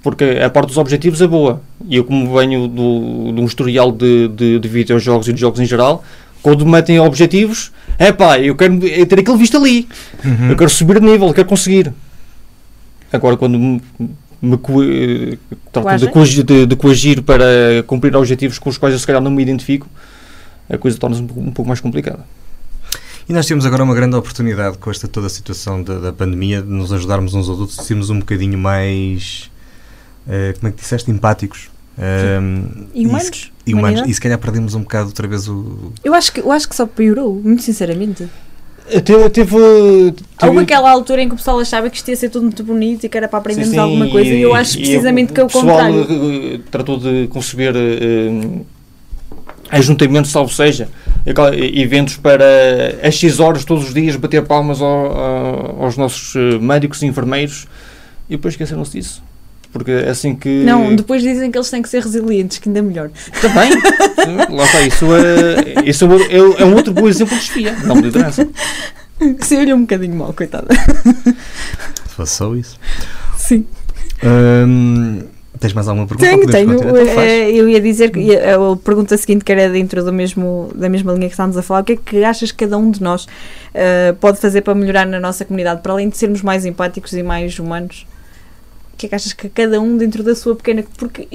Porque 0.01 0.23
a 0.43 0.49
parte 0.49 0.67
dos 0.67 0.77
objetivos 0.77 1.21
é 1.21 1.27
boa. 1.27 1.61
E 1.87 1.97
eu, 1.97 2.03
como 2.03 2.35
venho 2.35 2.67
do, 2.67 3.31
de 3.33 3.41
um 3.41 3.45
historial 3.45 3.91
de, 3.91 4.27
de, 4.29 4.59
de 4.59 4.67
videojogos 4.67 5.27
e 5.27 5.33
de 5.33 5.39
jogos 5.39 5.59
em 5.59 5.65
geral, 5.65 6.03
quando 6.41 6.65
me 6.65 6.71
metem 6.71 6.99
objetivos, 6.99 7.71
é 7.97 8.11
pá, 8.11 8.39
eu 8.39 8.55
quero 8.55 8.79
ter 8.79 9.19
aquilo 9.19 9.37
visto 9.37 9.57
ali. 9.57 9.87
Uhum. 10.23 10.49
Eu 10.49 10.55
quero 10.55 10.69
subir 10.69 10.99
de 10.99 11.05
nível, 11.05 11.27
eu 11.27 11.33
quero 11.33 11.47
conseguir. 11.47 11.93
Agora, 13.11 13.37
quando 13.37 13.57
me, 13.57 13.81
me 14.41 14.57
tratam 15.71 15.97
de 15.97 16.07
coagir, 16.09 16.43
de, 16.43 16.65
de 16.65 16.75
coagir 16.75 17.21
para 17.23 17.83
cumprir 17.87 18.15
objetivos 18.15 18.59
com 18.59 18.69
os 18.69 18.77
quais 18.77 18.93
eu 18.93 18.99
se 18.99 19.07
calhar 19.07 19.21
não 19.21 19.31
me 19.31 19.41
identifico, 19.41 19.87
a 20.69 20.77
coisa 20.77 20.97
torna-se 20.97 21.21
um, 21.21 21.25
um 21.47 21.51
pouco 21.51 21.67
mais 21.67 21.79
complicada. 21.79 22.25
E 23.27 23.33
nós 23.33 23.47
temos 23.47 23.65
agora 23.65 23.83
uma 23.83 23.95
grande 23.95 24.15
oportunidade 24.15 24.77
com 24.77 24.91
esta 24.91 25.07
toda 25.07 25.27
a 25.27 25.29
situação 25.29 25.81
da, 25.81 25.97
da 25.97 26.13
pandemia 26.13 26.61
de 26.61 26.69
nos 26.69 26.93
ajudarmos 26.93 27.33
uns 27.33 27.49
aos 27.49 27.59
outros, 27.59 27.77
de 27.77 27.83
sermos 27.83 28.11
um 28.11 28.19
bocadinho 28.19 28.57
mais, 28.57 29.49
uh, 30.27 30.57
como 30.59 30.67
é 30.67 30.71
que 30.71 30.81
disseste, 30.81 31.09
empáticos. 31.09 31.69
Um, 31.97 32.87
e 32.93 33.07
humanos. 33.07 33.51
E, 33.65 33.71
e, 33.71 33.73
humanos. 33.73 34.03
e 34.05 34.13
se 34.13 34.21
calhar 34.21 34.37
perdemos 34.37 34.75
um 34.75 34.81
bocado 34.81 35.07
outra 35.07 35.27
vez 35.27 35.47
o. 35.47 35.91
Eu 36.03 36.13
acho 36.13 36.31
que, 36.31 36.41
eu 36.41 36.51
acho 36.51 36.69
que 36.69 36.75
só 36.75 36.85
piorou, 36.85 37.41
muito 37.43 37.63
sinceramente. 37.63 38.29
Teve, 38.87 39.29
teve, 39.31 39.31
teve... 39.31 39.55
Houve 40.43 40.59
aquela 40.59 40.91
altura 40.91 41.23
em 41.23 41.27
que 41.27 41.33
o 41.33 41.37
pessoal 41.37 41.59
achava 41.59 41.89
que 41.89 41.97
isto 41.97 42.07
ia 42.09 42.15
ser 42.15 42.29
tudo 42.29 42.43
muito 42.43 42.63
bonito 42.63 43.05
e 43.05 43.09
que 43.09 43.17
era 43.17 43.27
para 43.27 43.39
aprendermos 43.39 43.69
sim, 43.69 43.77
sim, 43.77 43.81
alguma 43.81 44.07
coisa, 44.07 44.29
e 44.29 44.39
eu 44.39 44.53
acho 44.53 44.77
precisamente 44.77 45.33
que 45.33 45.41
é 45.41 45.43
o 45.43 45.49
contrário. 45.49 46.01
O 46.01 46.05
pessoal 46.05 46.31
eh, 46.31 46.59
tratou 46.69 46.99
de 46.99 47.27
conceber 47.29 47.73
uh, 47.75 48.65
ajuntamentos, 49.69 50.31
salvo 50.31 50.53
seja, 50.53 50.89
eventos 51.73 52.17
para 52.17 52.45
às 53.01 53.15
X 53.15 53.39
horas 53.39 53.65
todos 53.65 53.87
os 53.87 53.93
dias 53.93 54.15
bater 54.15 54.43
palmas 54.43 54.81
ao, 54.81 55.83
aos 55.83 55.97
nossos 55.97 56.35
eh, 56.35 56.59
médicos 56.59 57.01
e 57.01 57.07
enfermeiros 57.07 57.67
e 58.29 58.35
depois 58.35 58.53
esqueceram-se 58.53 58.91
disso. 58.91 59.23
Porque 59.71 59.91
é 59.91 60.09
assim 60.09 60.33
que. 60.35 60.63
Não, 60.63 60.95
depois 60.95 61.21
dizem 61.21 61.51
que 61.51 61.57
eles 61.57 61.69
têm 61.69 61.81
que 61.81 61.89
ser 61.89 62.01
resilientes, 62.01 62.59
que 62.59 62.69
ainda 62.69 62.79
é 62.79 62.81
melhor. 62.81 63.11
Também. 63.41 63.71
Lá 64.49 64.63
está, 64.63 64.81
isso, 64.81 65.05
é, 65.13 65.89
isso 65.89 66.05
é, 66.05 66.61
é 66.61 66.65
um 66.65 66.75
outro 66.75 66.93
bom 66.93 67.09
exemplo 67.09 67.35
de 67.35 67.43
espia, 67.43 67.73
não 67.83 67.95
de 67.95 68.03
liderança. 68.03 68.47
Se 69.41 69.57
olha 69.57 69.75
um 69.75 69.81
bocadinho 69.81 70.15
mal, 70.15 70.33
coitada. 70.33 70.67
Façou 72.07 72.55
isso. 72.55 72.79
Sim. 73.37 73.65
Hum, 74.23 75.23
Tens 75.59 75.73
mais 75.73 75.87
alguma 75.87 76.07
pergunta? 76.07 76.29
Tenho, 76.29 76.47
tenho. 76.47 76.73
Então, 76.73 76.97
é, 77.21 77.49
eu 77.49 77.69
ia 77.69 77.79
dizer 77.79 78.11
que 78.11 78.35
a, 78.35 78.57
pergunta 78.83 79.17
seguinte, 79.17 79.43
que 79.43 79.51
era 79.51 79.69
dentro 79.69 80.03
do 80.03 80.11
mesmo, 80.11 80.69
da 80.75 80.89
mesma 80.89 81.13
linha 81.13 81.27
que 81.27 81.33
estávamos 81.33 81.57
a 81.57 81.61
falar, 81.61 81.81
o 81.81 81.83
que 81.83 81.93
é 81.93 81.95
que 81.95 82.23
achas 82.23 82.51
que 82.51 82.65
cada 82.65 82.77
um 82.77 82.91
de 82.91 83.01
nós 83.01 83.25
uh, 83.25 84.15
pode 84.19 84.39
fazer 84.39 84.61
para 84.61 84.75
melhorar 84.75 85.05
na 85.05 85.19
nossa 85.19 85.45
comunidade, 85.45 85.81
para 85.81 85.93
além 85.93 86.09
de 86.09 86.17
sermos 86.17 86.41
mais 86.41 86.65
empáticos 86.65 87.13
e 87.13 87.23
mais 87.23 87.57
humanos? 87.57 88.05
O 88.93 88.97
que 88.97 89.05
é 89.05 89.09
que 89.09 89.15
achas 89.15 89.33
que 89.33 89.49
cada 89.49 89.79
um 89.79 89.97
dentro 89.97 90.23
da 90.23 90.35
sua 90.35 90.55
pequena. 90.55 90.83
Porque 90.97 91.27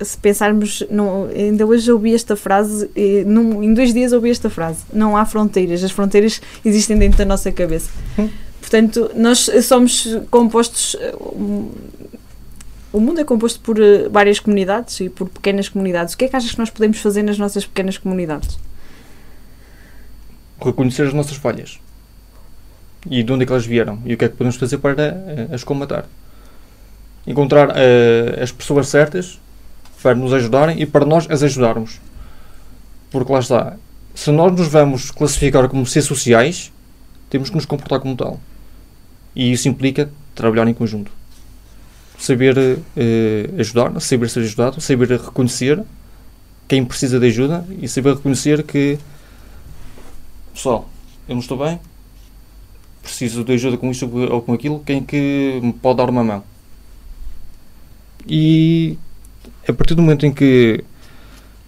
se 0.00 0.16
pensarmos, 0.18 0.84
não, 0.90 1.28
ainda 1.34 1.66
hoje 1.66 1.90
ouvi 1.90 2.14
esta 2.14 2.36
frase, 2.36 2.90
e, 2.94 3.24
num, 3.24 3.62
em 3.62 3.74
dois 3.74 3.92
dias 3.92 4.12
ouvi 4.12 4.30
esta 4.30 4.48
frase: 4.48 4.80
não 4.92 5.16
há 5.16 5.24
fronteiras, 5.24 5.82
as 5.82 5.90
fronteiras 5.90 6.40
existem 6.64 6.96
dentro 6.96 7.18
da 7.18 7.24
nossa 7.24 7.50
cabeça. 7.52 7.90
Hum. 8.18 8.28
Portanto, 8.60 9.10
nós 9.14 9.50
somos 9.62 10.18
compostos 10.30 10.94
o 12.92 13.00
mundo 13.00 13.20
é 13.20 13.24
composto 13.24 13.60
por 13.60 13.78
uh, 13.78 14.10
várias 14.10 14.40
comunidades 14.40 15.00
e 15.00 15.08
por 15.08 15.28
pequenas 15.28 15.68
comunidades. 15.68 16.14
O 16.14 16.18
que 16.18 16.24
é 16.24 16.28
que 16.28 16.36
achas 16.36 16.52
que 16.52 16.58
nós 16.58 16.70
podemos 16.70 16.98
fazer 16.98 17.22
nas 17.22 17.38
nossas 17.38 17.66
pequenas 17.66 17.98
comunidades? 17.98 18.58
Reconhecer 20.60 21.06
as 21.06 21.12
nossas 21.12 21.36
falhas 21.36 21.78
e 23.08 23.22
de 23.22 23.32
onde 23.32 23.44
é 23.44 23.46
que 23.46 23.52
elas 23.52 23.64
vieram 23.64 24.00
e 24.04 24.14
o 24.14 24.16
que 24.16 24.24
é 24.24 24.28
que 24.28 24.36
podemos 24.36 24.56
fazer 24.56 24.78
para 24.78 24.94
uh, 25.12 25.54
as 25.54 25.64
combatar. 25.64 26.06
Encontrar 27.26 27.68
uh, 27.70 28.42
as 28.42 28.50
pessoas 28.50 28.88
certas 28.88 29.38
para 30.02 30.14
nos 30.14 30.32
ajudarem 30.32 30.80
e 30.80 30.86
para 30.86 31.04
nós 31.04 31.30
as 31.30 31.42
ajudarmos. 31.42 32.00
Porque 33.10 33.32
lá 33.32 33.40
está, 33.40 33.76
se 34.14 34.30
nós 34.30 34.52
nos 34.52 34.68
vamos 34.68 35.10
classificar 35.10 35.68
como 35.68 35.84
seres 35.86 36.06
sociais, 36.08 36.72
temos 37.28 37.50
que 37.50 37.56
nos 37.56 37.66
comportar 37.66 38.00
como 38.00 38.16
tal. 38.16 38.40
E 39.36 39.52
isso 39.52 39.68
implica 39.68 40.10
trabalhar 40.34 40.66
em 40.66 40.74
conjunto 40.74 41.18
saber 42.18 42.58
uh, 42.58 43.60
ajudar, 43.60 44.00
saber 44.00 44.28
ser 44.28 44.40
ajudado, 44.40 44.80
saber 44.80 45.08
reconhecer 45.08 45.82
quem 46.66 46.84
precisa 46.84 47.18
de 47.18 47.26
ajuda 47.26 47.64
e 47.80 47.88
saber 47.88 48.14
reconhecer 48.14 48.62
que 48.64 48.98
pessoal, 50.52 50.88
eu 51.28 51.36
não 51.36 51.40
estou 51.40 51.56
bem, 51.56 51.78
preciso 53.00 53.44
de 53.44 53.52
ajuda 53.52 53.76
com 53.76 53.90
isto 53.90 54.10
ou 54.30 54.42
com 54.42 54.52
aquilo, 54.52 54.82
quem 54.84 55.02
que 55.02 55.60
me 55.62 55.72
pode 55.72 55.98
dar 55.98 56.10
uma 56.10 56.24
mão? 56.24 56.42
E 58.26 58.98
a 59.66 59.72
partir 59.72 59.94
do 59.94 60.02
momento 60.02 60.26
em 60.26 60.32
que 60.32 60.84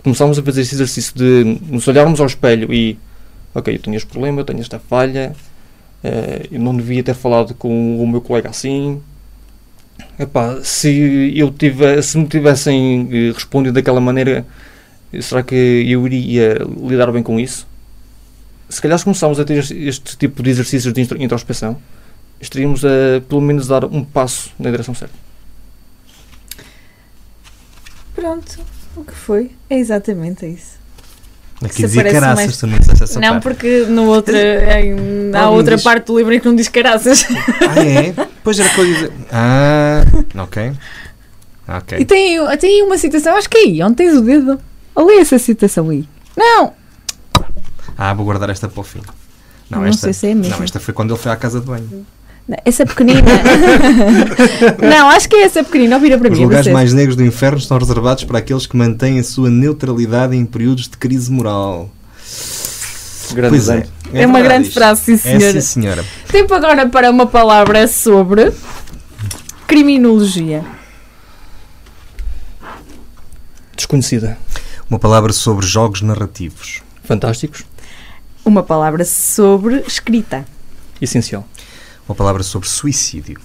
começamos 0.02 0.38
a 0.38 0.42
fazer 0.42 0.62
esse 0.62 0.74
exercício 0.74 1.14
de 1.14 1.58
nos 1.70 1.86
olharmos 1.86 2.20
ao 2.20 2.26
espelho 2.26 2.72
e 2.72 2.98
ok, 3.54 3.74
eu 3.74 3.78
tenho 3.78 3.96
este 3.96 4.08
problema, 4.08 4.40
eu 4.40 4.44
tenho 4.44 4.60
esta 4.60 4.78
falha, 4.80 5.34
uh, 6.02 6.48
eu 6.50 6.60
não 6.60 6.76
devia 6.76 7.02
ter 7.02 7.14
falado 7.14 7.54
com 7.54 8.02
o 8.02 8.06
meu 8.08 8.20
colega 8.20 8.50
assim, 8.50 9.00
Epá, 10.20 10.62
se, 10.62 11.32
eu 11.34 11.50
tive, 11.50 12.02
se 12.02 12.18
me 12.18 12.26
tivessem 12.26 13.08
eh, 13.10 13.32
respondido 13.32 13.72
daquela 13.72 14.02
maneira, 14.02 14.44
será 15.18 15.42
que 15.42 15.54
eu 15.54 16.06
iria 16.06 16.58
lidar 16.86 17.10
bem 17.10 17.22
com 17.22 17.40
isso? 17.40 17.66
Se 18.68 18.82
calhar 18.82 18.98
se 18.98 19.06
a 19.40 19.44
ter 19.46 19.58
este, 19.58 20.18
tipo 20.18 20.42
de 20.42 20.50
exercícios 20.50 20.92
de 20.92 21.00
introspeção, 21.00 21.80
estaríamos 22.38 22.84
a 22.84 23.22
pelo 23.30 23.40
menos 23.40 23.66
dar 23.66 23.86
um 23.86 24.04
passo 24.04 24.52
na 24.58 24.70
direção 24.70 24.94
certa. 24.94 25.14
Pronto, 28.14 28.60
o 28.96 29.02
que 29.02 29.14
foi? 29.14 29.52
É 29.70 29.78
exatamente 29.78 30.44
isso. 30.44 30.79
Aqui 31.62 31.82
dizia 31.82 32.04
caraças, 32.04 32.46
mais... 32.46 32.56
tu 32.56 32.66
não 32.66 32.78
disseste 32.78 33.04
essa 33.04 33.20
Não, 33.20 33.32
parte. 33.32 33.42
porque 33.42 33.80
no 33.86 34.06
outro, 34.06 34.34
em, 34.34 35.30
há 35.34 35.50
outra 35.50 35.76
diz... 35.76 35.84
parte 35.84 36.06
do 36.06 36.16
livro 36.16 36.32
em 36.32 36.40
que 36.40 36.46
não 36.46 36.56
diz 36.56 36.68
caraças. 36.68 37.26
Ah, 37.68 37.84
é? 37.84 38.14
Pois 38.42 38.58
era 38.58 38.68
que 38.70 38.80
eu 38.80 38.86
dizer. 38.86 39.12
Ah, 39.30 40.02
ok. 40.42 40.72
Ok. 41.68 41.98
E 42.00 42.04
tem, 42.04 42.38
tem 42.56 42.82
uma 42.82 42.96
citação, 42.96 43.36
acho 43.36 43.48
que 43.48 43.58
é 43.58 43.60
aí, 43.60 43.82
onde 43.82 43.96
tens 43.96 44.16
o 44.16 44.22
dedo. 44.22 44.58
Olha 44.96 45.20
essa 45.20 45.38
citação 45.38 45.90
aí. 45.90 46.08
Não! 46.36 46.72
Ah, 47.96 48.14
vou 48.14 48.24
guardar 48.24 48.48
esta 48.48 48.66
para 48.66 48.80
o 48.80 48.84
fim. 48.84 49.02
Não, 49.68 49.80
não 49.80 49.86
esta, 49.86 50.00
sei 50.02 50.12
se 50.12 50.26
é 50.28 50.34
mesmo. 50.34 50.56
Não, 50.56 50.64
esta 50.64 50.80
foi 50.80 50.94
quando 50.94 51.12
ele 51.12 51.20
foi 51.20 51.30
à 51.30 51.36
casa 51.36 51.60
de 51.60 51.66
banho. 51.66 52.06
Essa 52.64 52.84
pequenina. 52.84 53.20
não, 54.82 55.08
acho 55.08 55.28
que 55.28 55.36
é 55.36 55.42
essa 55.42 55.62
pequenina. 55.62 55.98
Vira 55.98 56.18
para 56.18 56.30
Os 56.30 56.38
mim. 56.38 56.44
Os 56.44 56.50
lugares 56.50 56.72
mais 56.72 56.92
negros 56.92 57.16
do 57.16 57.24
inferno 57.24 57.58
estão 57.58 57.78
reservados 57.78 58.24
para 58.24 58.38
aqueles 58.38 58.66
que 58.66 58.76
mantêm 58.76 59.18
a 59.20 59.24
sua 59.24 59.48
neutralidade 59.48 60.36
em 60.36 60.44
períodos 60.44 60.88
de 60.88 60.96
crise 60.96 61.30
moral. 61.30 61.90
Grande 63.32 63.50
pois 63.50 63.68
é. 63.68 63.86
É, 64.12 64.22
é 64.22 64.26
uma 64.26 64.40
grande 64.40 64.68
isto. 64.68 64.74
frase, 64.74 65.02
sim 65.02 65.16
senhora. 65.16 65.44
É, 65.44 65.52
sim, 65.52 65.60
senhora. 65.60 66.04
Tempo 66.26 66.52
agora 66.52 66.88
para 66.88 67.10
uma 67.10 67.26
palavra 67.26 67.86
sobre 67.86 68.52
criminologia. 69.68 70.64
Desconhecida. 73.76 74.36
Uma 74.88 74.98
palavra 74.98 75.32
sobre 75.32 75.64
jogos 75.64 76.02
narrativos. 76.02 76.82
Fantásticos. 77.04 77.64
Uma 78.44 78.64
palavra 78.64 79.04
sobre 79.04 79.84
escrita. 79.86 80.44
Essencial 81.00 81.46
Uma 82.10 82.16
palavra 82.16 82.42
sobre 82.42 82.68
suicídio. 82.68 83.40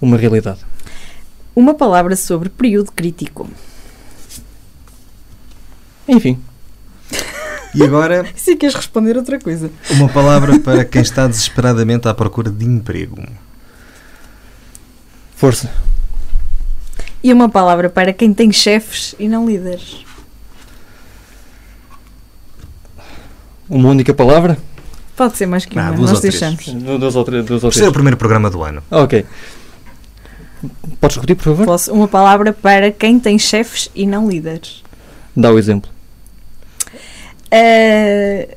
Uma 0.00 0.16
realidade. 0.16 0.60
Uma 1.54 1.74
palavra 1.74 2.14
sobre 2.14 2.48
período 2.48 2.92
crítico. 2.92 3.50
Enfim, 6.06 6.40
E 7.74 7.82
agora, 7.82 8.24
Se 8.38 8.54
queres 8.54 8.76
responder 8.76 9.16
outra 9.16 9.36
coisa. 9.40 9.68
uma 9.90 10.08
palavra 10.08 10.60
para 10.60 10.84
quem 10.84 11.02
está 11.02 11.26
desesperadamente 11.26 12.06
à 12.06 12.14
procura 12.14 12.52
de 12.52 12.64
emprego. 12.64 13.20
força. 15.34 15.72
E 17.20 17.32
uma 17.32 17.48
palavra 17.48 17.90
para 17.90 18.12
quem 18.12 18.32
tem 18.32 18.52
chefes 18.52 19.16
e 19.18 19.26
não 19.28 19.44
líderes. 19.44 20.04
Uma 23.68 23.88
única 23.88 24.14
palavra? 24.14 24.56
Pode 25.20 25.36
ser 25.36 25.44
mais 25.44 25.66
que 25.66 25.78
Ah, 25.78 25.82
uma, 25.82 25.96
duas 25.96 26.00
nós 26.00 26.12
ou 26.12 26.20
três. 26.22 26.40
deixamos. 26.40 26.82
Duas 26.98 27.14
ou 27.14 27.24
três. 27.24 27.44
Duas 27.44 27.62
ou 27.62 27.68
Por 27.68 27.74
ser 27.74 27.80
o 27.80 27.82
três. 27.82 27.92
primeiro 27.92 28.16
programa 28.16 28.48
do 28.48 28.62
ano. 28.62 28.82
Ok. 28.90 29.26
Podes 30.98 31.16
repetir, 31.16 31.36
por 31.36 31.44
favor? 31.44 31.66
Posso, 31.66 31.92
uma 31.92 32.08
palavra 32.08 32.54
para 32.54 32.90
quem 32.90 33.20
tem 33.20 33.38
chefes 33.38 33.90
e 33.94 34.06
não 34.06 34.26
líderes. 34.30 34.82
Dá 35.36 35.52
o 35.52 35.58
exemplo. 35.58 35.90
Eh, 37.50 38.56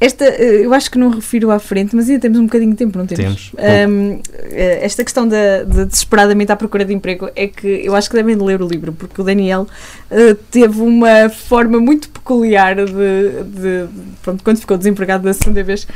esta, 0.00 0.24
eh, 0.24 0.64
eu 0.64 0.72
acho 0.72 0.90
que 0.90 0.98
não 0.98 1.10
refiro 1.10 1.50
à 1.50 1.58
frente, 1.58 1.94
mas 1.96 2.08
ainda 2.08 2.20
temos 2.20 2.38
um 2.38 2.44
bocadinho 2.46 2.70
de 2.70 2.76
tempo, 2.76 2.96
não 2.96 3.06
temos? 3.06 3.50
Temos. 3.50 3.52
Ahm, 3.58 4.20
eh, 4.50 4.78
esta 4.82 5.02
questão 5.02 5.26
da, 5.26 5.64
de 5.64 5.86
desesperadamente 5.86 6.52
à 6.52 6.56
procura 6.56 6.84
de 6.84 6.94
emprego 6.94 7.28
é 7.34 7.48
que 7.48 7.66
eu 7.84 7.94
acho 7.96 8.08
que 8.08 8.14
devem 8.16 8.36
de 8.36 8.42
ler 8.44 8.62
o 8.62 8.66
livro, 8.68 8.92
porque 8.92 9.20
o 9.20 9.24
Daniel 9.24 9.66
eh, 10.10 10.36
teve 10.50 10.80
uma 10.80 11.28
forma 11.28 11.80
muito 11.80 12.08
peculiar 12.10 12.76
de, 12.76 12.84
de- 12.86 13.86
Pronto, 14.22 14.44
quando 14.44 14.58
ficou 14.58 14.76
desempregado 14.78 15.24
da 15.24 15.32
segunda 15.32 15.62
vez. 15.64 15.86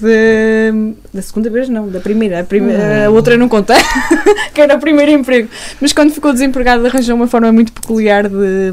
de- 0.00 0.94
da 1.12 1.20
segunda 1.22 1.50
vez, 1.50 1.68
não, 1.68 1.88
da 1.88 1.98
primeira. 2.00 2.40
A, 2.40 2.44
primeira, 2.44 3.06
a 3.06 3.10
outra 3.10 3.36
não 3.36 3.48
conta, 3.48 3.74
que 4.54 4.60
era 4.60 4.76
o 4.76 4.78
primeiro 4.78 5.10
emprego. 5.10 5.48
Mas 5.80 5.92
quando 5.92 6.12
ficou 6.12 6.32
desempregado, 6.32 6.86
arranjou 6.86 7.16
uma 7.16 7.26
forma 7.26 7.50
muito 7.50 7.72
peculiar 7.72 8.28
de, 8.28 8.72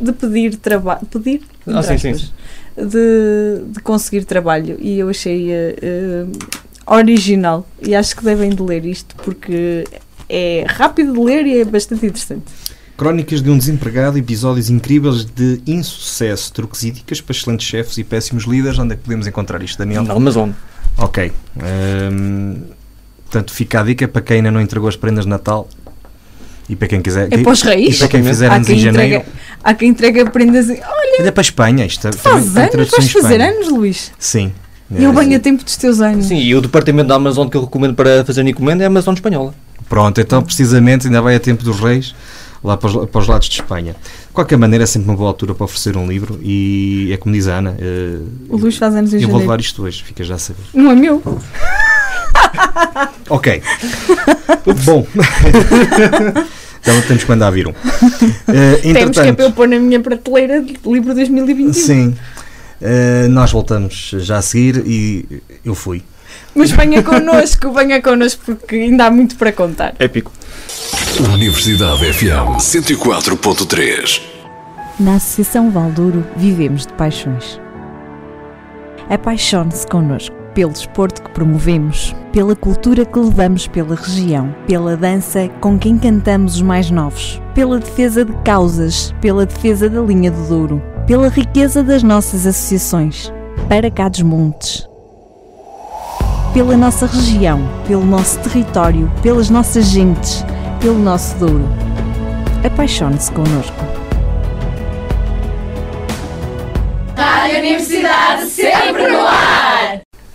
de 0.00 0.12
pedir 0.12 0.56
trabalho. 0.56 1.00
Pedir? 1.10 1.42
Ah, 1.66 1.82
sim, 1.82 1.98
sim. 1.98 2.30
De, 2.76 3.62
de 3.72 3.80
conseguir 3.80 4.24
trabalho 4.24 4.76
e 4.80 4.98
eu 4.98 5.08
achei 5.08 5.50
eh, 5.50 6.26
original 6.86 7.66
e 7.80 7.94
acho 7.94 8.16
que 8.16 8.24
devem 8.24 8.50
de 8.50 8.62
ler 8.62 8.84
isto 8.84 9.14
porque 9.16 9.84
é 10.28 10.64
rápido 10.68 11.12
de 11.12 11.20
ler 11.20 11.46
e 11.46 11.60
é 11.60 11.64
bastante 11.64 12.06
interessante. 12.06 12.44
Crónicas 12.96 13.40
de 13.40 13.48
um 13.48 13.56
desempregado, 13.56 14.18
episódios 14.18 14.68
incríveis 14.68 15.24
de 15.24 15.62
insucesso, 15.66 16.52
truques 16.52 16.82
e 16.82 16.90
dicas 16.90 17.20
para 17.20 17.34
excelentes 17.34 17.66
chefes 17.66 17.96
e 17.96 18.04
péssimos 18.04 18.44
líderes. 18.44 18.78
Onde 18.78 18.92
é 18.92 18.96
que 18.96 19.02
podemos 19.02 19.26
encontrar 19.26 19.62
isto, 19.62 19.78
Daniel? 19.78 20.02
Na 20.02 20.12
Amazon. 20.12 20.50
Ok. 20.98 21.32
Hum, 22.12 22.62
portanto, 23.24 23.54
fica 23.54 23.80
a 23.80 23.84
dica 23.84 24.06
para 24.06 24.20
quem 24.20 24.36
ainda 24.36 24.50
não 24.50 24.60
entregou 24.60 24.86
as 24.86 24.96
prendas 24.96 25.24
de 25.24 25.30
Natal 25.30 25.66
e 26.70 26.76
para 26.76 26.88
quem 26.88 27.00
quiser. 27.02 27.28
É 27.30 27.38
para 27.38 27.52
os 27.52 27.60
E 27.62 27.66
reis? 27.66 27.98
para 27.98 28.08
quem 28.08 28.22
fizer 28.22 28.50
Há 28.50 28.54
anos 28.54 28.68
em 28.68 28.72
quem, 28.74 28.82
janeiro. 28.82 29.16
entrega, 29.16 29.26
há 29.62 29.74
quem 29.74 29.88
entrega 29.90 30.30
prendas 30.30 30.68
e, 30.70 30.72
oh, 30.80 31.16
Ainda 31.18 31.28
é 31.28 31.30
para 31.32 31.40
a 31.40 31.42
Espanha. 31.42 31.84
Isto 31.84 32.02
também 32.02 32.18
faz 32.18 32.44
tem 32.52 32.62
anos, 32.80 32.90
vais 32.90 33.10
fazer 33.12 33.40
anos, 33.40 33.68
Luís. 33.68 34.12
Sim. 34.18 34.52
E 34.90 35.04
eu 35.04 35.10
É, 35.10 35.14
venho 35.14 35.36
a 35.36 35.40
tempo 35.40 35.62
dos 35.62 35.76
teus 35.76 36.00
anos. 36.00 36.26
Sim, 36.26 36.38
e 36.38 36.54
o 36.54 36.60
departamento 36.60 37.08
da 37.08 37.14
Amazon 37.14 37.46
que 37.48 37.56
eu 37.56 37.60
recomendo 37.64 37.94
para 37.94 38.24
fazer 38.24 38.46
encomenda 38.46 38.82
é 38.82 38.86
a 38.86 38.88
Amazon 38.88 39.14
espanhola. 39.14 39.54
Pronto, 39.88 40.20
então 40.20 40.42
precisamente 40.42 41.06
ainda 41.06 41.20
vai 41.20 41.34
a 41.36 41.40
tempo 41.40 41.62
dos 41.64 41.78
reis, 41.80 42.14
lá 42.62 42.76
para 42.76 42.88
os, 42.88 43.08
para 43.10 43.20
os 43.20 43.26
lados 43.28 43.48
de 43.48 43.54
Espanha. 43.60 43.94
De 44.28 44.32
qualquer 44.32 44.56
maneira, 44.56 44.84
é 44.84 44.86
sempre 44.86 45.08
uma 45.08 45.16
boa 45.16 45.28
altura 45.28 45.54
para 45.54 45.64
oferecer 45.64 45.96
um 45.96 46.06
livro 46.08 46.38
e 46.42 47.10
é 47.12 47.16
como 47.16 47.34
diz 47.34 47.46
a 47.48 47.58
Ana. 47.58 47.76
eh, 47.78 48.18
O 48.48 48.56
Luís 48.56 48.76
faz 48.76 48.94
anos 48.94 49.12
em 49.14 49.20
eu 49.22 49.28
vou 49.28 49.38
levar 49.40 49.60
isto 49.60 49.82
hoje, 49.82 50.02
fica 50.04 50.22
já 50.24 50.34
a 50.36 50.38
saber. 50.38 50.62
Não 50.74 50.90
é 50.90 50.94
meu. 50.94 51.22
Ok. 53.28 53.62
Bom. 54.84 55.06
então 56.80 57.00
temos 57.02 57.24
que 57.24 57.30
mandar 57.30 57.50
vir 57.50 57.68
um. 57.68 57.72
Eh, 58.48 58.92
Temos 58.92 59.16
que 59.16 59.28
é 59.28 59.32
para 59.32 59.44
eu 59.44 59.52
pôr 59.52 59.68
na 59.68 59.78
minha 59.78 60.00
prateleira 60.00 60.60
de 60.60 60.76
livro 60.84 61.14
2021. 61.14 61.72
sim. 61.72 62.16
Eh, 62.82 63.28
nós 63.28 63.52
voltamos 63.52 64.12
já 64.18 64.38
a 64.38 64.42
seguir 64.42 64.82
e 64.86 65.24
eu 65.64 65.74
fui. 65.74 66.02
Mas 66.54 66.70
venha 66.70 67.02
connosco, 67.02 67.72
venha 67.72 68.02
connosco 68.02 68.42
porque 68.44 68.74
ainda 68.76 69.06
há 69.06 69.10
muito 69.10 69.36
para 69.36 69.52
contar. 69.52 69.94
Épico. 69.98 70.32
Universidade 71.32 72.12
FM 72.12 72.58
104.3. 72.58 74.22
Na 74.98 75.16
Associação 75.16 75.70
Valdouro 75.70 76.24
vivemos 76.36 76.86
de 76.86 76.92
paixões. 76.94 77.60
Apaixone-se 79.08 79.86
connosco 79.86 80.39
pelo 80.54 80.72
desporto 80.72 81.22
que 81.22 81.30
promovemos, 81.30 82.14
pela 82.32 82.54
cultura 82.54 83.04
que 83.04 83.18
levamos 83.18 83.66
pela 83.66 83.94
região, 83.94 84.54
pela 84.66 84.96
dança 84.96 85.48
com 85.60 85.78
quem 85.78 85.98
cantamos 85.98 86.56
os 86.56 86.62
mais 86.62 86.90
novos, 86.90 87.40
pela 87.54 87.78
defesa 87.78 88.24
de 88.24 88.32
causas, 88.44 89.14
pela 89.20 89.46
defesa 89.46 89.88
da 89.88 90.00
linha 90.00 90.30
do 90.30 90.48
Douro, 90.48 90.82
pela 91.06 91.28
riqueza 91.28 91.82
das 91.82 92.02
nossas 92.02 92.46
associações, 92.46 93.32
para 93.68 93.90
cá 93.90 94.08
dos 94.08 94.22
montes. 94.22 94.88
Pela 96.52 96.76
nossa 96.76 97.06
região, 97.06 97.60
pelo 97.86 98.04
nosso 98.04 98.38
território, 98.40 99.10
pelas 99.22 99.50
nossas 99.50 99.86
gentes, 99.86 100.44
pelo 100.80 100.98
nosso 100.98 101.36
Douro. 101.38 101.68
Apaixone-se 102.64 103.30
connosco. 103.32 103.90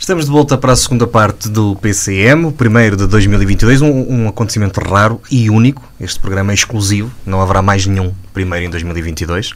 Estamos 0.06 0.26
de 0.26 0.32
volta 0.32 0.56
para 0.56 0.72
a 0.72 0.76
segunda 0.76 1.08
parte 1.08 1.50
do 1.50 1.76
PCM, 1.78 2.46
o 2.46 2.52
primeiro 2.52 2.96
de 2.96 3.08
2022, 3.08 3.82
um, 3.82 3.90
um 4.08 4.28
acontecimento 4.28 4.80
raro 4.80 5.20
e 5.32 5.50
único. 5.50 5.82
Este 6.00 6.20
programa 6.20 6.52
é 6.52 6.54
exclusivo, 6.54 7.12
não 7.26 7.42
haverá 7.42 7.60
mais 7.64 7.88
nenhum 7.88 8.14
primeiro 8.32 8.68
em 8.68 8.70
2022. 8.70 9.54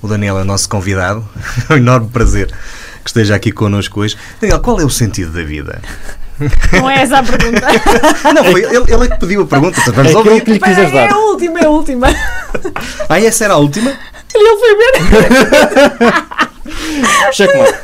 O 0.00 0.08
Daniel 0.08 0.38
é 0.38 0.40
o 0.40 0.44
nosso 0.46 0.70
convidado, 0.70 1.28
é 1.68 1.74
um 1.74 1.76
enorme 1.76 2.08
prazer 2.08 2.46
que 3.04 3.10
esteja 3.10 3.34
aqui 3.34 3.52
connosco 3.52 4.00
hoje. 4.00 4.16
Daniel, 4.40 4.60
qual 4.60 4.80
é 4.80 4.86
o 4.86 4.88
sentido 4.88 5.32
da 5.32 5.42
vida? 5.42 5.82
Não 6.72 6.88
é 6.88 7.02
essa 7.02 7.18
a 7.18 7.22
pergunta. 7.22 7.66
Não, 8.34 8.44
foi 8.46 8.62
ele, 8.62 8.94
ele 8.94 9.04
é 9.04 9.08
que 9.08 9.20
pediu 9.20 9.42
a 9.42 9.46
pergunta, 9.46 9.78
então 9.82 9.92
vamos 9.92 10.12
É 10.12 10.16
ouvir. 10.16 10.42
que 10.42 10.52
lhe 10.52 10.60
quiseres 10.60 10.94
é 10.94 10.94
dar. 10.94 11.12
a 11.12 11.18
última, 11.18 11.60
é 11.60 11.66
a 11.66 11.68
última. 11.68 12.06
Ah, 13.06 13.20
essa 13.20 13.44
era 13.44 13.52
a 13.52 13.58
última? 13.58 13.90
Ele 14.34 14.56
foi 14.56 14.76
ver. 14.78 16.40
Checkmate. 17.32 17.74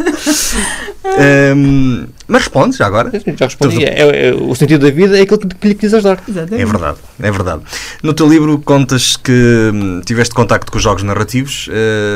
Ahm, 1.04 2.06
mas 2.28 2.42
responde 2.42 2.76
já 2.76 2.86
agora. 2.86 3.10
Já 3.36 3.46
respondi. 3.46 3.84
É, 3.84 4.00
é- 4.00 4.28
é- 4.28 4.34
o 4.34 4.54
sentido 4.54 4.84
da 4.86 4.92
vida 4.92 5.18
é 5.18 5.22
aquilo 5.22 5.38
que, 5.38 5.48
que 5.48 5.68
lhe 5.68 5.74
quiseres 5.74 6.04
dar. 6.04 6.22
Exatamente. 6.28 6.62
É 6.62 6.66
verdade, 6.66 6.98
é 7.20 7.30
verdade. 7.30 7.62
No 8.02 8.12
teu 8.12 8.28
livro 8.28 8.58
contas 8.58 9.16
que 9.16 9.32
hum, 9.72 10.00
tiveste 10.04 10.34
contacto 10.34 10.70
com 10.70 10.78
os 10.78 10.84
jogos 10.84 11.02
narrativos 11.02 11.68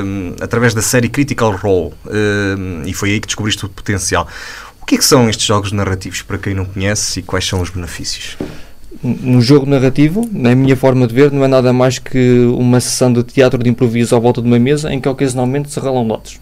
hum, 0.04 0.34
através 0.40 0.74
da 0.74 0.82
série 0.82 1.08
Critical 1.08 1.52
Role 1.52 1.92
hum, 2.06 2.82
e 2.84 2.92
foi 2.92 3.10
aí 3.10 3.20
que 3.20 3.26
descobriste 3.26 3.64
o 3.64 3.68
potencial. 3.68 4.26
O 4.82 4.86
que 4.86 4.96
é 4.96 4.98
que 4.98 5.04
são 5.04 5.30
estes 5.30 5.46
jogos 5.46 5.70
narrativos 5.70 6.22
para 6.22 6.38
quem 6.38 6.52
não 6.54 6.64
conhece 6.64 7.20
e 7.20 7.22
quais 7.22 7.46
são 7.46 7.60
os 7.60 7.70
benefícios? 7.70 8.36
Um 9.04 9.36
um 9.36 9.40
jogo 9.40 9.64
narrativo, 9.66 10.28
na 10.32 10.54
minha 10.54 10.76
forma 10.76 11.06
de 11.06 11.14
ver, 11.14 11.30
não 11.30 11.44
é 11.44 11.48
nada 11.48 11.72
mais 11.72 11.98
que 11.98 12.40
uma 12.58 12.80
sessão 12.80 13.10
de 13.12 13.22
teatro 13.22 13.62
de 13.62 13.70
improviso 13.70 14.14
à 14.14 14.18
volta 14.18 14.42
de 14.42 14.48
uma 14.48 14.58
mesa 14.58 14.92
em 14.92 15.00
que 15.00 15.08
ocasionalmente 15.08 15.70
se 15.70 15.78
ralam 15.80 16.06
dados. 16.06 16.38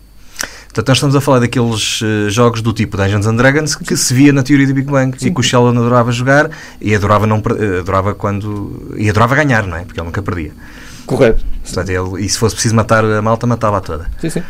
Portanto, 0.68 0.88
nós 0.88 0.96
estamos 0.98 1.16
a 1.16 1.20
falar 1.20 1.40
daqueles 1.40 2.00
eh, 2.02 2.30
jogos 2.30 2.62
do 2.62 2.72
tipo 2.72 2.96
Dungeons 2.96 3.26
and 3.26 3.36
Dragons 3.36 3.74
que 3.74 3.96
se 3.96 4.12
via 4.14 4.32
na 4.32 4.42
teoria 4.42 4.66
do 4.66 4.74
Big 4.74 4.88
Bang 4.90 5.16
e 5.20 5.30
que 5.30 5.40
o 5.40 5.42
Sheldon 5.42 5.78
adorava 5.80 6.12
jogar 6.12 6.50
e 6.80 6.94
adorava, 6.94 7.26
não, 7.26 7.38
eh, 7.38 7.80
adorava 7.80 8.14
quando. 8.14 8.94
e 8.96 9.08
adorava 9.08 9.34
ganhar, 9.34 9.66
não 9.66 9.76
é? 9.76 9.84
Porque 9.84 9.98
ele 9.98 10.06
nunca 10.06 10.22
perdia. 10.22 10.52
Correto. 11.06 11.44
Portanto, 11.64 11.88
ele, 11.88 12.24
e 12.24 12.28
se 12.28 12.38
fosse 12.38 12.54
preciso 12.54 12.74
matar 12.74 13.04
a 13.04 13.22
malta, 13.22 13.46
matava-a 13.46 13.80
toda. 13.80 14.10
Sim, 14.20 14.30
sim. 14.30 14.42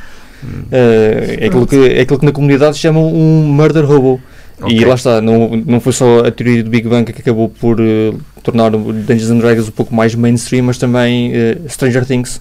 Eh, 0.71 1.39
é, 1.41 1.47
aquilo 1.47 1.67
que, 1.67 1.77
é 1.77 2.01
aquilo 2.03 2.19
que 2.19 2.27
na 2.27 2.33
comunidade 2.33 2.77
chamam 2.77 3.07
um 3.07 3.45
murder 3.45 3.91
hobo. 3.91 4.21
Ok. 4.61 4.77
E 4.77 4.85
lá 4.85 4.95
está, 4.95 5.21
não, 5.21 5.51
não 5.65 5.81
foi 5.81 5.93
só 5.93 6.27
a 6.27 6.31
teoria 6.33 6.65
do 6.65 6.71
Big 6.71 6.89
Bang 6.89 7.13
que 7.13 7.21
acabou 7.21 7.49
por 7.49 7.79
eh, 7.81 8.13
tornar 8.43 8.71
Dungeons 8.71 9.31
and 9.31 9.39
Dragons 9.39 9.69
um 9.69 9.73
pouco 9.73 9.95
mais 9.95 10.15
mainstream, 10.17 10.65
mas 10.65 10.79
também 10.79 11.33
eh, 11.33 11.59
Stranger 11.69 12.05
Things. 12.05 12.41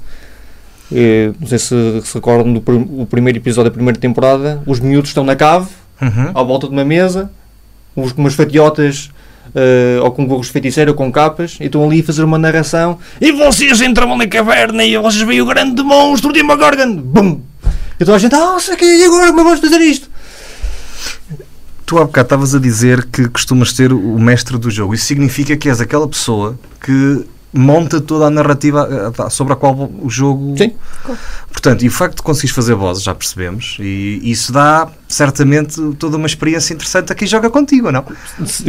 Eh, 0.91 1.31
não 1.39 1.47
sei 1.47 1.59
se 1.59 1.75
se 2.03 2.13
recordam 2.15 2.53
do 2.53 2.61
prim- 2.61 2.87
o 2.97 3.05
primeiro 3.05 3.37
episódio 3.39 3.69
da 3.69 3.73
primeira 3.75 3.99
temporada. 3.99 4.61
Os 4.65 4.79
miúdos 4.79 5.09
estão 5.09 5.23
na 5.23 5.35
cave, 5.35 5.67
Uhum. 6.01 6.31
à 6.33 6.43
volta 6.43 6.67
de 6.67 6.73
uma 6.73 6.85
mesa, 6.85 7.29
uns 7.95 8.11
com 8.13 8.21
umas 8.21 8.35
fatiotas 8.35 9.09
eh, 9.55 9.99
ou 10.01 10.11
com 10.11 10.25
gorros 10.27 10.47
de 10.47 10.53
feiticeiro 10.53 10.91
ou 10.91 10.95
com 10.97 11.11
capas, 11.11 11.57
e 11.59 11.65
estão 11.65 11.83
ali 11.83 12.01
a 12.01 12.03
fazer 12.03 12.23
uma 12.23 12.37
narração. 12.37 12.99
E 13.19 13.31
vocês 13.31 13.81
entravam 13.81 14.17
na 14.17 14.27
caverna 14.27 14.83
e 14.83 14.97
vocês 14.97 15.21
veem 15.23 15.41
o 15.41 15.45
grande 15.45 15.81
monstro 15.83 16.31
de 16.31 16.39
Demogorgon! 16.41 16.95
Bum! 16.97 17.41
E 17.99 18.05
toda 18.05 18.15
a 18.15 18.19
gente, 18.19 18.35
ah, 18.35 18.57
sei 18.59 18.75
que 18.75 18.85
e 18.85 19.03
agora 19.05 19.27
como 19.27 19.39
é 19.39 19.43
que 19.43 19.49
vamos 19.49 19.59
fazer 19.59 19.83
isto? 19.83 20.07
Tu 21.85 21.97
há 21.97 22.03
bocado 22.03 22.25
estavas 22.25 22.53
a 22.53 22.59
dizer 22.59 23.05
que 23.05 23.27
costumas 23.29 23.71
ser 23.71 23.93
o 23.93 24.19
mestre 24.19 24.57
do 24.57 24.69
jogo. 24.69 24.93
Isso 24.93 25.05
significa 25.05 25.55
que 25.55 25.69
és 25.69 25.79
aquela 25.79 26.07
pessoa 26.07 26.59
que 26.83 27.25
monta 27.53 28.01
toda 28.01 28.25
a 28.25 28.29
narrativa 28.29 29.13
eh, 29.17 29.29
sobre 29.29 29.53
a 29.53 29.55
qual 29.55 29.89
o 30.01 30.09
jogo. 30.09 30.55
Sim. 30.57 30.73
Portanto, 31.51 31.83
e 31.83 31.87
o 31.87 31.91
facto 31.91 32.17
de 32.17 32.23
conseguires 32.23 32.55
fazer 32.55 32.75
vozes, 32.75 33.03
já 33.03 33.15
percebemos, 33.15 33.77
e 33.79 34.19
isso 34.23 34.51
dá 34.51 34.89
certamente 35.07 35.81
toda 35.97 36.17
uma 36.17 36.27
experiência 36.27 36.73
interessante 36.73 37.11
a 37.11 37.15
quem 37.15 37.27
joga 37.27 37.49
contigo, 37.49 37.91
não? 37.91 38.03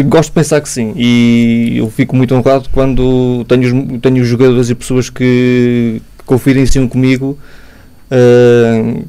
Gosto 0.06 0.30
de 0.30 0.34
pensar 0.34 0.60
que 0.60 0.68
sim, 0.68 0.92
e 0.96 1.74
eu 1.76 1.90
fico 1.90 2.16
muito 2.16 2.34
honrado 2.34 2.68
quando 2.72 3.44
tenho, 3.48 3.98
tenho 3.98 4.24
jogadores 4.24 4.70
e 4.70 4.74
pessoas 4.74 5.10
que 5.10 6.00
confidenciam 6.24 6.86
comigo 6.88 7.38
uh, 8.10 9.04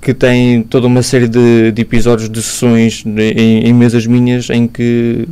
que 0.00 0.14
têm 0.14 0.62
toda 0.62 0.86
uma 0.86 1.02
série 1.02 1.28
de, 1.28 1.72
de 1.72 1.82
episódios 1.82 2.28
de 2.28 2.42
sessões 2.42 3.04
em, 3.06 3.66
em 3.66 3.72
mesas 3.72 4.06
minhas 4.06 4.48
em 4.50 4.66
que 4.66 5.28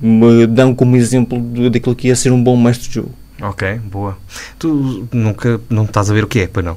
me 0.00 0.46
dão 0.46 0.74
como 0.74 0.96
exemplo 0.96 1.40
daquilo 1.70 1.94
que 1.94 2.08
ia 2.08 2.16
ser 2.16 2.30
um 2.30 2.42
bom 2.42 2.56
mestre 2.56 2.88
de 2.88 2.94
jogo. 2.96 3.12
Ok, 3.40 3.80
boa. 3.84 4.18
Tu 4.58 5.06
nunca 5.12 5.60
não 5.70 5.84
estás 5.84 6.10
a 6.10 6.14
ver 6.14 6.24
o 6.24 6.26
que 6.26 6.40
é, 6.40 6.46
para 6.46 6.62
não? 6.62 6.76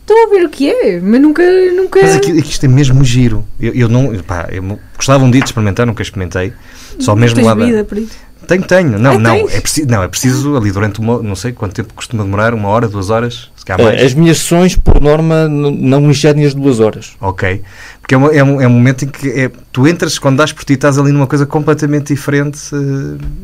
Estou 0.00 0.16
a 0.24 0.30
ver 0.30 0.46
o 0.46 0.48
que 0.48 0.70
é, 0.70 1.00
mas 1.00 1.20
nunca. 1.20 1.42
nunca... 1.72 2.00
Mas 2.00 2.16
aqui, 2.16 2.30
aqui 2.30 2.48
isto 2.48 2.64
é 2.64 2.68
mesmo 2.68 3.04
giro. 3.04 3.44
Eu, 3.60 3.74
eu 3.74 3.88
não. 3.88 4.14
Pá, 4.22 4.48
eu 4.50 4.78
gostava 4.96 5.22
um 5.22 5.30
dia 5.30 5.42
de 5.42 5.48
experimentar, 5.48 5.86
nunca 5.86 6.02
experimentei. 6.02 6.52
Só 6.98 7.14
não 7.14 7.20
mesmo 7.20 7.44
lá. 7.44 7.54
Da... 7.54 7.66
Vida 7.66 7.84
por 7.84 7.98
isso. 7.98 8.16
Tenho, 8.46 8.62
tenho. 8.62 8.98
Não, 8.98 9.18
não, 9.18 9.48
é 9.48 9.60
preciso, 9.60 9.88
não, 9.88 10.02
é 10.02 10.08
preciso 10.08 10.56
ali 10.56 10.70
durante 10.70 11.00
uma, 11.00 11.22
não 11.22 11.34
sei 11.34 11.52
quanto 11.52 11.74
tempo 11.74 11.92
costuma 11.94 12.22
demorar, 12.22 12.54
uma 12.54 12.68
hora, 12.68 12.88
duas 12.88 13.10
horas, 13.10 13.50
se 13.56 13.64
calhar 13.64 13.84
mais. 13.84 14.02
As 14.02 14.14
minhas 14.14 14.38
sessões, 14.38 14.76
por 14.76 15.00
norma, 15.00 15.48
não 15.48 16.10
excedem 16.10 16.46
as 16.46 16.54
duas 16.54 16.80
horas. 16.80 17.16
Ok. 17.20 17.62
Porque 18.00 18.14
é, 18.14 18.18
uma, 18.18 18.34
é, 18.34 18.42
um, 18.42 18.60
é 18.60 18.66
um 18.66 18.70
momento 18.70 19.04
em 19.04 19.08
que 19.08 19.28
é, 19.28 19.50
tu 19.70 19.86
entras, 19.86 20.18
quando 20.18 20.38
dás 20.38 20.50
por 20.50 20.64
ti, 20.64 20.74
estás 20.74 20.98
ali 20.98 21.12
numa 21.12 21.26
coisa 21.26 21.44
completamente 21.44 22.14
diferente. 22.14 22.58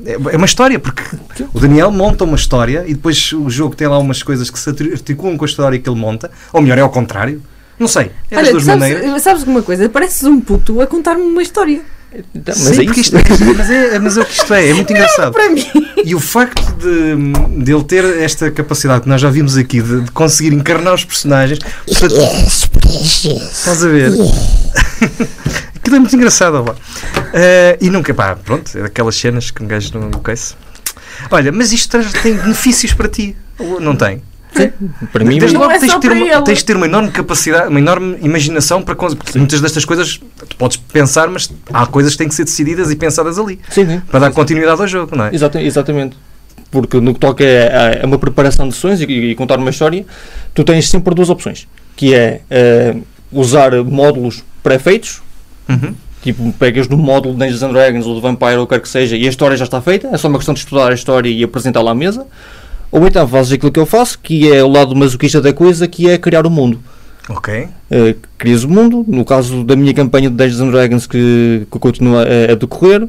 É, 0.07 0.13
é 0.13 0.37
uma 0.37 0.47
história, 0.47 0.79
porque 0.79 1.03
o 1.53 1.61
Daniel 1.61 1.91
monta 1.91 2.25
uma 2.25 2.37
história 2.37 2.85
e 2.87 2.95
depois 2.95 3.33
o 3.33 3.51
jogo 3.51 3.77
tem 3.77 3.87
lá 3.87 3.99
umas 3.99 4.23
coisas 4.23 4.49
que 4.49 4.59
se 4.59 4.71
articulam 4.71 5.37
com 5.37 5.45
a 5.45 5.49
história 5.49 5.79
que 5.79 5.89
ele 5.89 5.99
monta, 5.99 6.31
ou 6.53 6.63
melhor, 6.63 6.79
é 6.79 6.81
ao 6.81 6.91
contrário. 6.91 7.43
Não 7.79 7.89
sei. 7.89 8.11
É 8.31 8.37
Olha, 8.39 8.47
sabes, 8.47 8.67
maneiras. 8.67 9.23
sabes 9.23 9.43
alguma 9.43 9.63
coisa? 9.63 9.89
Pareces 9.89 10.23
um 10.25 10.41
puto 10.41 10.81
a 10.81 10.87
contar-me 10.87 11.23
uma 11.23 11.43
história. 11.43 11.83
Mas, 12.47 12.57
Sim, 12.57 12.81
é 12.81 13.01
isto, 13.01 13.17
mas, 13.57 13.71
é, 13.71 13.99
mas 13.99 14.17
é 14.17 14.21
o 14.21 14.25
que 14.25 14.33
isto 14.33 14.55
é, 14.55 14.71
é 14.71 14.75
muito 14.75 14.93
engraçado. 14.93 15.35
E 16.05 16.15
o 16.15 16.21
facto 16.21 16.63
de, 16.77 17.65
de 17.65 17.73
ele 17.73 17.85
ter 17.85 18.05
esta 18.21 18.51
capacidade 18.51 19.03
que 19.03 19.09
nós 19.09 19.21
já 19.21 19.31
vimos 19.31 19.57
aqui 19.57 19.81
de, 19.81 20.03
de 20.03 20.11
conseguir 20.11 20.53
encarnar 20.53 20.95
os 20.95 21.05
personagens. 21.05 21.59
Estás 21.87 23.85
a 23.85 23.89
ver? 23.89 24.13
Aquilo 25.77 25.97
é 25.97 25.99
muito 25.99 26.15
engraçado. 26.17 26.57
Uh, 26.63 26.75
e 27.81 27.91
nunca, 27.91 28.15
pá, 28.15 28.37
pronto, 28.37 28.71
é 28.77 28.83
daquelas 28.83 29.17
cenas 29.17 29.51
que 29.51 29.63
um 29.63 29.67
gajo 29.67 29.99
não 29.99 30.11
conhece. 30.11 30.55
Olha, 31.31 31.53
mas 31.53 31.73
isto 31.73 31.99
tem 32.23 32.35
benefícios 32.35 32.93
para 32.93 33.09
ti, 33.09 33.37
não 33.81 33.97
tem? 33.97 34.23
Sim, 34.55 34.71
para 35.13 35.25
mim, 35.25 35.39
Desde 35.39 35.57
logo 35.57 35.73
é 35.73 35.79
tens, 35.79 35.93
de 35.93 36.01
ter 36.01 36.13
uma, 36.13 36.43
tens 36.43 36.59
de 36.59 36.65
ter 36.65 36.77
uma 36.77 36.87
enorme 36.87 37.11
capacidade, 37.11 37.69
uma 37.69 37.79
enorme 37.79 38.17
imaginação 38.23 38.83
para 38.83 38.95
porque 38.95 39.39
muitas 39.39 39.61
destas 39.61 39.85
coisas 39.85 40.21
tu 40.49 40.57
podes 40.57 40.77
pensar, 40.77 41.29
mas 41.29 41.51
há 41.73 41.87
coisas 41.87 42.13
que 42.13 42.19
têm 42.19 42.29
que 42.29 42.35
ser 42.35 42.45
decididas 42.45 42.91
e 42.91 42.97
pensadas 42.97 43.39
ali 43.39 43.59
sim, 43.69 43.87
sim. 43.87 44.01
para 44.09 44.21
dar 44.21 44.33
continuidade 44.33 44.81
ao 44.81 44.87
jogo, 44.87 45.17
não 45.17 45.27
é? 45.27 45.35
Exatamente. 45.35 45.67
exatamente. 45.67 46.17
Porque 46.71 47.01
no 47.01 47.15
que 47.15 47.21
toca 47.21 47.45
é, 47.45 48.01
é 48.03 48.07
uma 48.07 48.19
preparação 48.19 48.69
de 48.69 48.75
sessões 48.75 49.01
e, 49.01 49.05
e, 49.05 49.35
contar 49.35 49.59
uma 49.59 49.71
história, 49.71 50.05
tu 50.55 50.65
tens 50.65 50.89
sempre 50.89 51.15
duas 51.15 51.31
opções, 51.31 51.67
que 51.97 52.15
é 52.15 52.41
uh, 52.95 53.03
usar 53.33 53.73
módulos 53.85 54.45
pré-feitos, 54.63 55.21
uhum. 55.69 55.95
tipo 56.23 56.53
pegas 56.53 56.89
no 56.89 56.97
módulo 56.97 57.35
de 57.35 57.41
Dungeons 57.41 57.63
and 57.63 57.73
Dragons 57.73 58.07
ou 58.07 58.15
de 58.15 58.21
Vampire 58.21 58.57
ou 58.57 58.65
o 58.65 58.67
que 58.67 58.75
quer 58.75 58.81
que 58.81 58.89
seja 58.89 59.17
e 59.17 59.27
a 59.27 59.29
história 59.29 59.57
já 59.57 59.65
está 59.65 59.81
feita, 59.81 60.09
é 60.13 60.17
só 60.17 60.29
uma 60.29 60.39
questão 60.39 60.55
de 60.55 60.61
estudar 60.61 60.91
a 60.91 60.95
história 60.95 61.29
e 61.29 61.43
apresentá-la 61.43 61.91
à 61.91 61.95
mesa 61.95 62.27
ou 62.95 63.05
então 63.09 63.27
fazes 63.27 63.53
aquilo 63.53 63.73
que 63.73 63.81
eu 63.81 63.87
faço, 63.87 64.17
que 64.21 64.49
é 64.53 64.63
o 64.63 64.69
lado 64.69 64.95
masoquista 64.95 65.41
da 65.41 65.53
coisa, 65.53 65.89
que 65.89 66.09
é 66.09 66.17
criar 66.17 66.47
o 66.47 66.51
mundo. 66.51 66.79
Ok. 67.29 67.65
Uh, 67.91 68.17
crias 68.39 68.63
o 68.63 68.69
mundo, 68.69 69.05
no 69.09 69.25
caso 69.25 69.65
da 69.65 69.75
minha 69.75 69.93
campanha 69.93 70.31
de 70.31 70.37
Dungeons 70.37 70.61
and 70.61 70.71
Dragons 70.71 71.07
que, 71.09 71.67
que 71.69 71.79
continua 71.81 72.23
a, 72.23 72.53
a 72.53 72.55
decorrer, 72.55 73.09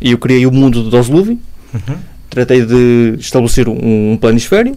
eu 0.00 0.18
criei 0.18 0.46
o 0.46 0.52
mundo 0.52 0.88
de 0.88 0.94
Osluvi, 0.94 1.36
uhum. 1.74 1.96
tratei 2.30 2.64
de 2.64 3.16
estabelecer 3.18 3.68
um, 3.68 4.12
um 4.12 4.16
planisfério, 4.16 4.76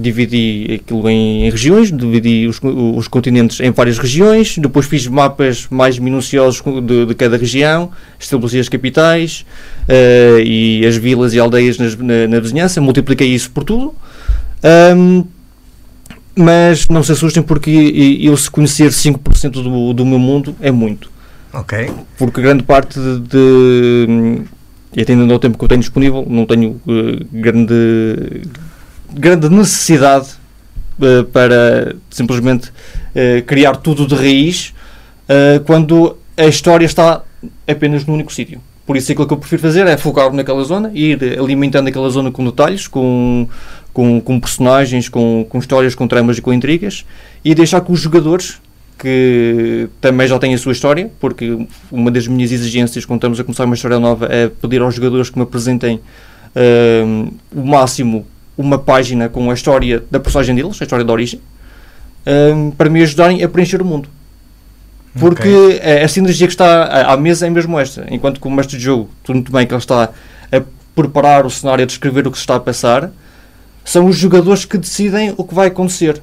dividi 0.00 0.80
aquilo 0.80 1.08
em, 1.08 1.46
em 1.46 1.50
regiões, 1.50 1.90
dividi 1.90 2.46
os, 2.46 2.60
os, 2.62 3.08
continentes 3.08 3.60
em 3.60 3.70
várias 3.70 3.98
regiões, 3.98 4.58
depois 4.58 4.86
fiz 4.86 5.06
mapas 5.06 5.66
mais 5.70 5.98
minuciosos 5.98 6.62
de, 6.84 7.06
de 7.06 7.14
cada 7.14 7.36
região, 7.36 7.90
estabeleci 8.18 8.58
as 8.58 8.68
capitais 8.68 9.46
uh, 9.88 10.40
e 10.40 10.84
as 10.86 10.96
vilas 10.96 11.32
e 11.34 11.38
aldeias 11.38 11.78
nas, 11.78 11.96
na, 11.96 12.26
na, 12.28 12.40
vizinhança, 12.40 12.80
multipliquei 12.80 13.28
isso 13.28 13.50
por 13.50 13.64
tudo. 13.64 13.94
Um, 14.96 15.24
mas 16.38 16.88
não 16.88 17.02
se 17.02 17.12
assustem 17.12 17.42
porque 17.42 18.20
eu 18.20 18.36
se 18.36 18.50
conhecer 18.50 18.90
5% 18.90 19.50
do, 19.50 19.94
do 19.94 20.04
meu 20.04 20.18
mundo 20.18 20.54
é 20.60 20.70
muito. 20.70 21.10
Ok. 21.52 21.90
Porque 22.18 22.42
grande 22.42 22.62
parte 22.62 22.98
de, 23.00 23.20
de 23.20 24.42
e 24.94 25.02
atendendo 25.02 25.32
ao 25.32 25.38
tempo 25.38 25.58
que 25.58 25.64
eu 25.64 25.68
tenho 25.68 25.80
disponível, 25.80 26.26
não 26.28 26.46
tenho 26.46 26.80
uh, 26.86 27.26
grande 27.30 27.74
grande 29.12 29.48
necessidade 29.48 30.28
uh, 30.98 31.24
para 31.24 31.96
simplesmente 32.10 32.68
uh, 32.68 33.42
criar 33.46 33.76
tudo 33.76 34.06
de 34.06 34.14
raiz 34.14 34.74
uh, 35.28 35.60
quando 35.64 36.16
a 36.36 36.46
história 36.46 36.84
está 36.84 37.22
apenas 37.66 38.04
num 38.04 38.14
único 38.14 38.32
sítio. 38.32 38.60
Por 38.86 38.96
isso, 38.96 39.10
aquilo 39.10 39.26
que 39.26 39.34
eu 39.34 39.38
prefiro 39.38 39.62
fazer 39.62 39.86
é 39.86 39.96
focar 39.96 40.32
naquela 40.32 40.62
zona, 40.62 40.92
ir 40.94 41.38
alimentando 41.38 41.88
aquela 41.88 42.08
zona 42.08 42.30
com 42.30 42.44
detalhes, 42.44 42.86
com, 42.86 43.48
com, 43.92 44.20
com 44.20 44.38
personagens, 44.38 45.08
com, 45.08 45.44
com 45.48 45.58
histórias, 45.58 45.94
com 45.94 46.06
tramas 46.06 46.38
e 46.38 46.42
com 46.42 46.52
intrigas, 46.52 47.04
e 47.44 47.52
deixar 47.52 47.80
que 47.80 47.90
os 47.90 47.98
jogadores, 47.98 48.60
que 48.96 49.88
também 50.00 50.28
já 50.28 50.38
têm 50.38 50.54
a 50.54 50.58
sua 50.58 50.70
história, 50.70 51.10
porque 51.18 51.66
uma 51.90 52.12
das 52.12 52.28
minhas 52.28 52.52
exigências 52.52 53.04
quando 53.04 53.18
estamos 53.18 53.40
a 53.40 53.44
começar 53.44 53.64
uma 53.64 53.74
história 53.74 53.98
nova 53.98 54.26
é 54.30 54.48
pedir 54.48 54.80
aos 54.80 54.94
jogadores 54.94 55.30
que 55.30 55.36
me 55.36 55.42
apresentem 55.42 55.96
uh, 55.96 57.34
o 57.52 57.66
máximo 57.66 58.24
uma 58.56 58.78
página 58.78 59.28
com 59.28 59.50
a 59.50 59.54
história 59.54 60.02
da 60.10 60.18
personagem 60.18 60.54
deles, 60.54 60.80
a 60.80 60.84
história 60.84 61.04
da 61.04 61.12
origem, 61.12 61.40
um, 62.26 62.70
para 62.70 62.88
me 62.88 63.02
ajudarem 63.02 63.42
a 63.42 63.48
preencher 63.48 63.80
o 63.82 63.84
mundo. 63.84 64.08
Porque 65.18 65.48
okay. 65.48 66.02
a, 66.02 66.04
a 66.04 66.08
sinergia 66.08 66.46
que 66.46 66.52
está 66.52 66.84
à, 66.84 67.12
à, 67.12 67.16
mesa 67.16 67.46
é 67.46 67.50
mesmo 67.50 67.78
esta. 67.78 68.06
Enquanto 68.10 68.40
que 68.40 68.46
o 68.46 68.50
mestre 68.50 68.76
de 68.76 68.84
jogo, 68.84 69.08
tudo 69.22 69.36
muito 69.36 69.52
bem 69.52 69.66
que 69.66 69.72
ele 69.72 69.78
está 69.78 70.10
a 70.52 70.62
preparar 70.94 71.46
o 71.46 71.50
cenário, 71.50 71.82
a 71.82 71.86
descrever 71.86 72.26
o 72.26 72.30
que 72.30 72.36
se 72.36 72.42
está 72.42 72.56
a 72.56 72.60
passar, 72.60 73.10
são 73.84 74.06
os 74.06 74.16
jogadores 74.16 74.64
que 74.64 74.76
decidem 74.76 75.32
o 75.36 75.44
que 75.44 75.54
vai 75.54 75.68
acontecer. 75.68 76.20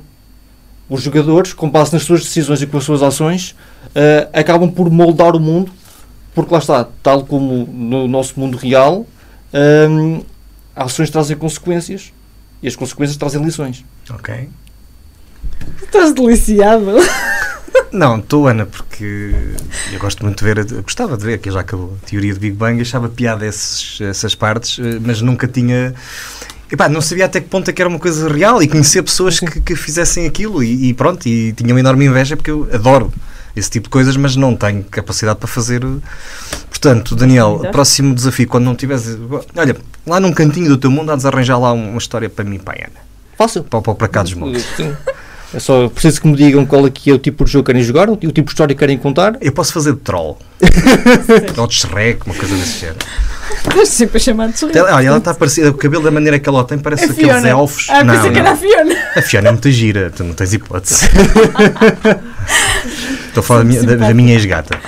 Os 0.90 1.02
jogadores, 1.02 1.54
com 1.54 1.70
base 1.70 1.94
nas 1.94 2.04
suas 2.04 2.22
decisões 2.22 2.62
e 2.62 2.68
com 2.68 2.78
as 2.78 2.84
suas 2.84 3.02
ações, 3.02 3.56
uh, 3.88 4.30
acabam 4.34 4.70
por 4.70 4.90
moldar 4.92 5.36
o 5.36 5.40
mundo, 5.40 5.72
porque 6.36 6.54
lá 6.54 6.60
está, 6.60 6.88
tal 7.02 7.24
como 7.26 7.66
no 7.72 8.08
nosso 8.08 8.40
mundo 8.40 8.58
real, 8.58 9.08
um, 9.90 10.22
ações 10.76 11.10
trazem 11.10 11.38
consequências 11.38 12.12
e 12.64 12.68
as 12.68 12.76
consequências 12.76 13.18
trazem 13.18 13.44
lições. 13.44 13.84
Ok. 14.10 14.50
Estás 15.84 16.14
deliciado. 16.14 16.96
Não, 17.92 18.18
estou, 18.18 18.48
Ana, 18.48 18.66
porque 18.66 19.36
eu 19.92 20.00
gosto 20.00 20.24
muito 20.24 20.40
de 20.40 20.46
ver, 20.46 20.72
eu 20.72 20.82
gostava 20.82 21.18
de 21.18 21.26
ver, 21.26 21.38
que 21.40 21.52
já 21.52 21.60
acabou 21.60 21.96
a 22.02 22.08
teoria 22.08 22.34
de 22.34 22.40
Big 22.40 22.56
Bang, 22.56 22.82
achava 22.82 23.10
piada 23.10 23.46
esses, 23.46 24.02
essas 24.02 24.34
partes, 24.34 24.80
eh, 24.80 25.00
mas 25.00 25.22
nunca 25.22 25.48
tinha. 25.48 25.94
Epá, 26.72 26.90
não 26.90 27.02
sabia 27.02 27.26
até 27.26 27.40
que 27.40 27.48
ponto 27.48 27.70
é 27.70 27.74
que 27.74 27.82
era 27.82 27.90
uma 27.90 28.00
coisa 28.00 28.28
real 28.28 28.64
e 28.64 28.68
conhecer 28.68 29.04
pessoas 29.04 29.40
que, 29.40 29.62
que 29.62 29.76
fizessem 29.76 30.26
aquilo 30.26 30.64
e, 30.64 30.90
e, 30.90 30.94
pronto, 30.94 31.28
e 31.28 31.54
tinha 31.54 31.72
uma 31.72 31.80
enorme 31.80 32.06
inveja 32.06 32.36
porque 32.36 32.50
eu 32.50 32.68
adoro 32.74 33.14
esse 33.56 33.70
tipo 33.70 33.84
de 33.84 33.90
coisas, 33.92 34.18
mas 34.18 34.36
não 34.36 34.56
tenho 34.56 34.84
capacidade 34.86 35.38
para 35.38 35.48
fazer. 35.48 35.84
Portanto, 36.70 37.16
Daniel, 37.16 37.62
próximo 37.72 38.16
desafio, 38.16 38.48
quando 38.48 38.66
não 38.66 38.76
tiveres. 38.76 39.18
Olha, 39.56 39.76
lá 40.06 40.20
num 40.20 40.32
cantinho 40.32 40.70
do 40.70 40.78
teu 40.78 40.92
mundo, 40.92 41.12
há 41.12 41.16
de 41.16 41.26
arranjar 41.28 41.58
lá 41.58 41.72
uma 41.74 41.98
história 41.98 42.30
para 42.30 42.44
mim, 42.44 42.60
para 42.60 42.82
a 42.82 42.86
Ana. 42.88 43.00
Fácil. 43.38 43.64
Para, 43.64 43.82
para, 43.82 43.96
para 43.96 44.08
cá 44.08 44.24
dos 44.24 44.34
montes. 44.34 44.66
É 45.54 45.60
só 45.60 45.88
preciso 45.88 46.20
que 46.20 46.28
me 46.28 46.36
digam 46.36 46.66
qual 46.66 46.88
é 46.88 46.90
que 46.90 47.12
é 47.12 47.14
o 47.14 47.20
tipo 47.20 47.46
de 47.46 47.52
jogo 47.52 47.66
que 47.66 47.72
querem 47.72 47.84
jogar, 47.84 48.10
o 48.10 48.18
tipo 48.18 48.42
de 48.42 48.50
história 48.50 48.74
que 48.74 48.80
querem 48.80 48.98
contar. 48.98 49.38
Eu 49.40 49.52
posso 49.52 49.72
fazer 49.72 49.94
de 49.94 50.00
troll. 50.00 50.40
Ou 51.56 51.68
de 51.68 51.76
Shrek, 51.76 52.26
uma 52.26 52.34
coisa 52.34 52.56
desse 52.56 52.80
género. 52.80 52.98
Estás 53.58 53.90
sempre 53.90 54.18
a 54.18 54.20
chamar 54.20 54.48
de 54.48 54.58
Shrek. 54.58 54.80
Olha, 54.80 55.06
ela 55.06 55.18
está 55.18 55.32
parecida, 55.36 55.70
o 55.70 55.76
cabelo 55.76 56.04
da 56.04 56.10
maneira 56.10 56.40
que 56.40 56.50
ela 56.50 56.64
tem 56.64 56.80
parece 56.80 57.04
é 57.04 57.10
aqueles 57.10 57.46
elfos. 57.46 57.88
Ah, 57.88 58.04
não, 58.04 58.32
que 58.32 58.40
era 58.40 58.52
a 58.52 58.56
Fiona. 58.58 58.96
A 59.16 59.22
Fiona 59.22 59.50
é 59.50 59.52
muito 59.52 59.70
gira, 59.70 60.10
tu 60.10 60.24
não 60.24 60.34
tens 60.34 60.54
hipótese. 60.54 61.06
Estou 63.28 63.42
a 63.42 63.44
falar 63.44 63.60
da 63.60 63.66
minha, 63.66 63.84
da, 63.84 63.96
da 63.96 64.14
minha 64.14 64.34
ex-gata. 64.34 64.80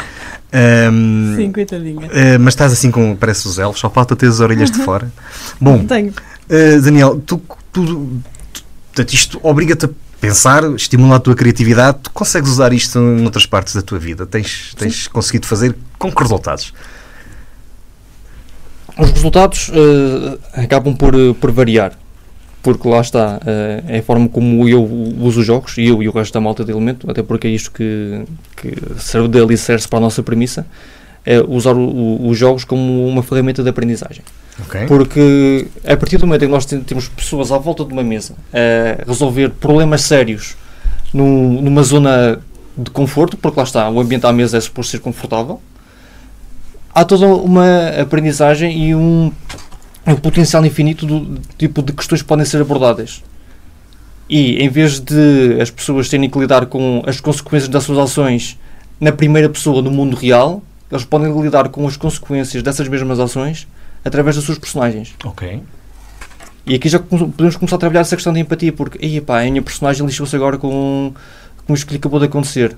Um, 0.56 1.36
Sim, 1.36 1.51
coitadinha. 1.51 2.08
Uh, 2.08 2.39
mas 2.39 2.53
estás 2.53 2.72
assim 2.72 2.89
com. 2.89 3.16
Parece 3.16 3.47
os 3.47 3.60
elfos, 3.60 3.82
só 3.82 3.89
falta 3.89 4.16
ter 4.16 4.28
as 4.28 4.39
orelhas 4.39 4.72
de 4.72 4.80
fora. 4.84 5.12
Bom, 5.60 5.86
Tenho. 5.86 6.14
Uh, 6.49 6.82
Daniel, 6.82 7.22
tu, 7.26 7.41
tu, 7.74 8.22
tu 8.93 9.01
isto 9.14 9.39
obriga-te 9.43 9.86
a 9.86 9.89
pensar, 10.22 10.64
estimular 10.76 11.18
a 11.18 11.20
tua 11.20 11.36
criatividade. 11.36 11.99
Tu 12.03 12.12
consegues 12.12 12.49
usar 12.49 12.72
isto 12.72 12.97
em 12.99 13.26
outras 13.26 13.45
partes 13.45 13.76
da 13.76 13.82
tua 13.82 13.99
vida? 13.99 14.26
Tens, 14.26 14.74
tens 14.78 15.08
conseguido 15.08 15.45
fazer 15.45 15.76
com 15.99 16.10
que 16.10 16.22
resultados? 16.22 16.74
Os 18.97 19.12
resultados 19.12 19.70
uh, 19.70 20.39
acabam 20.53 20.95
por, 20.95 21.14
por 21.41 21.51
variar. 21.51 21.97
Porque 22.66 22.89
lá 22.89 22.99
está, 22.99 23.36
uh, 23.36 23.84
é 23.88 23.99
a 23.99 24.01
forma 24.01 24.28
como 24.28 24.68
eu 24.68 24.84
uso 24.84 25.41
os 25.41 25.45
jogos, 25.45 25.78
e 25.78 25.86
eu 25.86 26.01
e 26.01 26.09
o 26.09 26.11
resto 26.11 26.34
da 26.34 26.41
malta 26.41 26.66
de 26.66 26.72
elemento, 26.72 27.07
até 27.07 27.22
porque 27.22 27.45
é 27.45 27.51
isto 27.51 27.72
que, 27.72 28.24
que 28.57 28.74
serve 28.97 29.28
de 29.28 29.39
alicerce 29.39 29.88
para 29.88 29.99
a 29.99 30.01
nossa 30.01 30.24
premissa, 30.24 30.66
é 31.24 31.39
usar 31.41 31.76
o, 31.76 31.88
o, 31.88 32.28
os 32.28 32.36
jogos 32.36 32.63
como 32.63 33.07
uma 33.07 33.22
ferramenta 33.22 33.61
de 33.61 33.70
aprendizagem. 33.70 34.24
Okay. 34.66 34.88
Porque 34.88 35.68
a 35.86 35.95
partir 35.95 36.18
do 36.18 36.26
momento 36.26 36.41
em 36.41 36.47
que 36.47 36.51
nós 36.51 36.66
temos 36.66 37.07
pessoas 37.07 37.51
à 37.51 37.59
volta 37.59 37.86
de 37.86 37.93
uma 37.93 38.03
mesa 38.03 38.34
a 38.51 39.07
resolver 39.07 39.51
problemas 39.51 40.01
sérios 40.01 40.55
num, 41.13 41.61
numa 41.61 41.84
zona 41.84 42.39
de 42.76 42.89
conforto, 42.89 43.38
porque 43.38 43.59
lá 43.59 43.63
está, 43.63 43.88
o 43.91 43.99
ambiente 43.99 44.26
à 44.26 44.34
mesa 44.34 44.57
é 44.57 44.59
suposto 44.59 44.89
ser 44.89 44.99
confortável, 45.01 45.61
há 46.95 47.05
toda 47.05 47.28
uma 47.28 47.89
aprendizagem 48.01 48.88
e 48.88 48.95
um 48.95 49.32
um 50.14 50.16
potencial 50.16 50.66
infinito 50.66 51.06
do 51.06 51.39
tipo 51.58 51.82
de 51.82 51.93
questões 51.93 52.22
que 52.22 52.28
podem 52.28 52.45
ser 52.45 52.62
abordadas. 52.62 53.24
E 54.30 54.64
em 54.64 54.70
vez 54.70 54.99
de 54.99 55.60
as 55.62 55.70
pessoas 55.70 56.10
terem 56.10 56.30
que 56.30 56.39
lidar 56.39 56.66
com 56.68 57.03
as 57.06 57.20
consequências 57.20 57.70
das 57.70 57.84
suas 57.84 57.97
ações 57.97 58.60
na 58.99 59.12
primeira 59.12 59.49
pessoa 59.49 59.82
no 59.82 59.91
mundo 59.91 60.16
real, 60.16 60.64
eles 60.91 61.03
podem 61.03 61.32
lidar 61.41 61.70
com 61.70 61.88
as 61.88 61.97
consequências 61.97 62.64
dessas 62.64 62.88
mesmas 62.88 63.20
ações 63.20 63.68
através 64.03 64.36
das 64.36 64.45
suas 64.45 64.58
personagens. 64.58 65.14
Ok. 65.24 65.62
E 66.68 66.76
aqui 66.76 66.89
já 66.89 66.99
podemos 66.99 67.56
começar 67.56 67.76
a 67.76 67.80
trabalhar 67.80 68.01
essa 68.01 68.16
questão 68.16 68.34
de 68.34 68.39
empatia, 68.39 68.74
porque, 68.74 68.97
ei, 68.99 69.22
pá, 69.22 69.41
a 69.41 69.43
minha 69.43 69.62
personagem 69.62 70.06
lixou-se 70.06 70.36
agora 70.36 70.58
com, 70.58 71.14
com 71.66 71.74
isto 71.74 71.86
que 71.86 71.93
lhe 71.93 71.99
acabou 71.99 72.20
de 72.20 72.26
acontecer. 72.26 72.76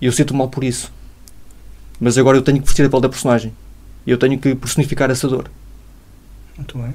E 0.00 0.06
eu 0.06 0.12
sinto 0.12 0.34
mal 0.34 0.48
por 0.48 0.62
isso. 0.62 0.92
Mas 1.98 2.16
agora 2.18 2.36
eu 2.36 2.42
tenho 2.42 2.60
que 2.60 2.66
vestir 2.66 2.84
a 2.84 2.88
pele 2.88 3.02
da 3.02 3.08
personagem. 3.08 3.52
Eu 4.06 4.18
tenho 4.18 4.38
que 4.38 4.54
personificar 4.54 5.10
essa 5.10 5.26
dor. 5.26 5.50
Muito 6.56 6.78
bem. 6.78 6.94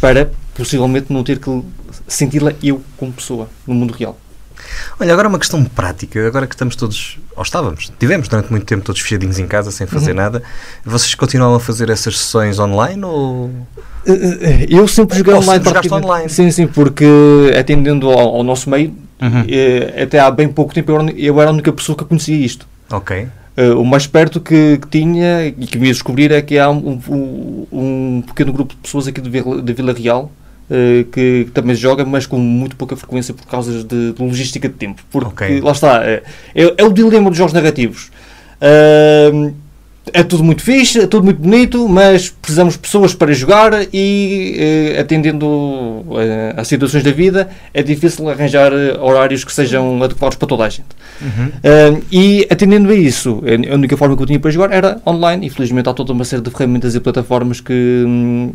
Para 0.00 0.30
possivelmente 0.54 1.12
não 1.12 1.22
ter 1.22 1.38
que 1.38 1.62
senti-la 2.06 2.52
eu 2.62 2.82
como 2.96 3.12
pessoa 3.12 3.48
no 3.66 3.74
mundo 3.74 3.92
real. 3.92 4.18
Olha, 5.00 5.12
agora 5.12 5.28
uma 5.28 5.38
questão 5.38 5.64
prática, 5.64 6.24
agora 6.26 6.46
que 6.46 6.54
estamos 6.54 6.76
todos, 6.76 7.18
ou 7.34 7.42
estávamos, 7.42 7.92
tivemos 7.98 8.28
durante 8.28 8.50
muito 8.50 8.64
tempo 8.64 8.84
todos 8.84 9.00
fechadinhos 9.00 9.38
em 9.38 9.46
casa 9.46 9.70
sem 9.70 9.86
fazer 9.86 10.10
uhum. 10.10 10.16
nada, 10.16 10.42
vocês 10.84 11.14
continuam 11.14 11.54
a 11.54 11.60
fazer 11.60 11.90
essas 11.90 12.18
sessões 12.18 12.58
online 12.58 13.04
ou... 13.04 13.50
Eh, 14.06 14.12
eh, 14.12 14.66
eu 14.68 14.86
sempre 14.86 15.18
joguei 15.18 15.34
online. 15.34 15.64
Jogaste 15.64 15.94
online? 15.94 16.28
Sim, 16.28 16.50
sim, 16.50 16.66
porque 16.66 17.04
atendendo 17.58 18.08
ao, 18.10 18.36
ao 18.36 18.42
nosso 18.42 18.70
meio, 18.70 18.94
uhum. 19.20 19.44
Eh, 19.48 20.02
até 20.02 20.20
há 20.20 20.30
bem 20.30 20.48
pouco 20.48 20.72
tempo 20.72 20.92
eu 21.16 21.40
era 21.40 21.50
a 21.50 21.52
única 21.52 21.72
pessoa 21.72 21.96
que 21.96 22.04
conhecia 22.04 22.36
isto. 22.36 22.66
Ok. 22.90 23.26
Uh, 23.56 23.78
o 23.78 23.84
mais 23.84 24.06
perto 24.06 24.40
que, 24.40 24.78
que, 24.78 24.88
tinha 24.88 25.46
e 25.46 25.52
que 25.52 25.76
me 25.78 25.86
ia 25.86 25.92
descobrir 25.92 26.32
é 26.32 26.40
que 26.40 26.58
há 26.58 26.70
um, 26.70 26.98
um, 27.06 27.66
um 27.70 28.22
pequeno 28.26 28.50
grupo 28.50 28.74
de 28.74 28.80
pessoas 28.80 29.06
aqui 29.06 29.20
de 29.20 29.28
Vila, 29.28 29.60
de 29.60 29.72
Vila 29.74 29.92
Real 29.92 30.32
uh, 30.70 31.04
que, 31.10 31.44
que, 31.44 31.50
também 31.52 31.76
joga, 31.76 32.02
mas 32.04 32.24
com 32.24 32.38
muito 32.38 32.76
pouca 32.76 32.96
frequência 32.96 33.34
por 33.34 33.46
causa 33.46 33.84
de, 33.84 34.12
de 34.12 34.22
logística 34.22 34.66
de 34.66 34.74
tempo. 34.74 35.02
Porque 35.10 35.44
okay. 35.44 35.60
lá 35.60 35.72
está, 35.72 36.02
é, 36.02 36.22
é, 36.54 36.74
é, 36.78 36.84
o 36.84 36.92
dilema 36.92 37.28
dos 37.28 37.36
jogos 37.36 37.52
narrativos. 37.52 38.10
Uh, 38.60 39.54
é 40.12 40.22
tudo 40.22 40.42
muito 40.42 40.62
fixe, 40.62 41.00
é 41.00 41.06
tudo 41.06 41.24
muito 41.24 41.40
bonito, 41.40 41.88
mas 41.88 42.28
precisamos 42.28 42.74
de 42.74 42.80
pessoas 42.80 43.14
para 43.14 43.32
jogar 43.32 43.72
e, 43.92 44.56
eh, 44.96 45.00
atendendo 45.00 46.04
eh, 46.18 46.54
às 46.56 46.66
situações 46.66 47.04
da 47.04 47.12
vida, 47.12 47.48
é 47.72 47.82
difícil 47.82 48.28
arranjar 48.28 48.72
eh, 48.72 48.98
horários 48.98 49.44
que 49.44 49.52
sejam 49.52 50.02
adequados 50.02 50.36
para 50.36 50.48
toda 50.48 50.64
a 50.64 50.68
gente. 50.68 50.88
Uhum. 51.20 51.46
Uh, 51.46 52.02
e 52.10 52.46
atendendo 52.50 52.90
a 52.90 52.94
isso, 52.94 53.42
a 53.70 53.74
única 53.74 53.96
forma 53.96 54.16
que 54.16 54.22
eu 54.22 54.26
tinha 54.26 54.40
para 54.40 54.50
jogar 54.50 54.72
era 54.72 55.00
online, 55.06 55.46
e 55.46 55.50
felizmente 55.50 55.88
há 55.88 55.94
toda 55.94 56.12
uma 56.12 56.24
série 56.24 56.42
de 56.42 56.50
ferramentas 56.50 56.96
e 56.96 57.00
plataformas 57.00 57.60
que 57.60 57.72
hum, 58.04 58.52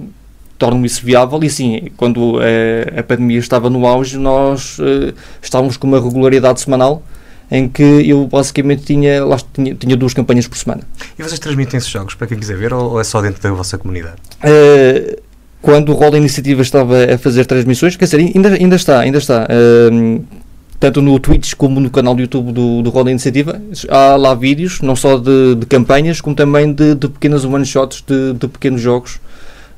tornam 0.57 0.83
isso 0.83 1.05
viável. 1.05 1.39
E 1.41 1.49
sim, 1.49 1.89
quando 1.95 2.39
a, 2.39 2.99
a 2.99 3.03
pandemia 3.03 3.39
estava 3.39 3.69
no 3.69 3.87
auge, 3.87 4.17
nós 4.17 4.77
uh, 4.79 5.13
estávamos 5.41 5.77
com 5.77 5.87
uma 5.87 6.01
regularidade 6.01 6.59
semanal 6.59 7.01
em 7.49 7.67
que 7.67 7.83
eu 7.83 8.27
basicamente 8.27 8.83
tinha, 8.83 9.23
lá, 9.23 9.37
tinha, 9.53 9.73
tinha 9.73 9.95
duas 9.95 10.13
campanhas 10.13 10.47
por 10.47 10.57
semana. 10.57 10.81
E 11.17 11.23
vocês 11.23 11.39
transmitem 11.39 11.77
esses 11.77 11.89
jogos 11.89 12.13
para 12.13 12.27
quem 12.27 12.37
quiser 12.37 12.57
ver 12.57 12.73
ou, 12.73 12.99
é 12.99 13.03
só 13.03 13.21
dentro 13.21 13.41
da 13.41 13.51
vossa 13.51 13.77
comunidade? 13.77 14.17
Uh, 14.43 15.21
quando 15.61 15.89
o 15.89 15.95
Rol 15.95 16.11
da 16.11 16.17
Iniciativa 16.17 16.61
estava 16.61 17.13
a 17.13 17.17
fazer 17.17 17.45
transmissões, 17.45 17.95
quer 17.95 18.05
dizer, 18.05 18.17
ainda, 18.17 18.49
ainda 18.49 18.75
está, 18.75 18.99
ainda 18.99 19.17
está. 19.17 19.47
Uh, 19.49 20.23
tanto 20.79 21.01
no 21.01 21.19
Twitch 21.19 21.55
como 21.55 21.79
no 21.79 21.89
canal 21.89 22.13
do 22.13 22.21
YouTube 22.21 22.51
do, 22.51 22.81
do 22.83 22.89
Rol 22.89 23.03
da 23.03 23.11
Iniciativa, 23.11 23.59
há 23.89 24.15
lá 24.15 24.35
vídeos, 24.35 24.81
não 24.81 24.95
só 24.95 25.17
de, 25.17 25.55
de 25.55 25.65
campanhas, 25.65 26.21
como 26.21 26.35
também 26.35 26.71
de, 26.71 26.93
de 26.93 27.07
pequenas 27.07 27.43
one-shots, 27.43 28.03
de, 28.05 28.33
de 28.33 28.47
pequenos 28.47 28.79
jogos 28.79 29.15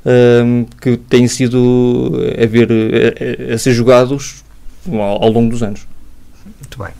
uh, 0.04 0.66
que 0.80 0.96
têm 0.96 1.26
sido 1.26 2.12
a, 2.40 2.46
ver, 2.46 2.68
a, 3.50 3.54
a 3.54 3.58
ser 3.58 3.72
jogados 3.72 4.44
ao, 4.86 5.24
ao 5.24 5.30
longo 5.30 5.50
dos 5.50 5.62
anos. 5.62 5.86
Muito 6.60 6.78
bem. 6.78 6.99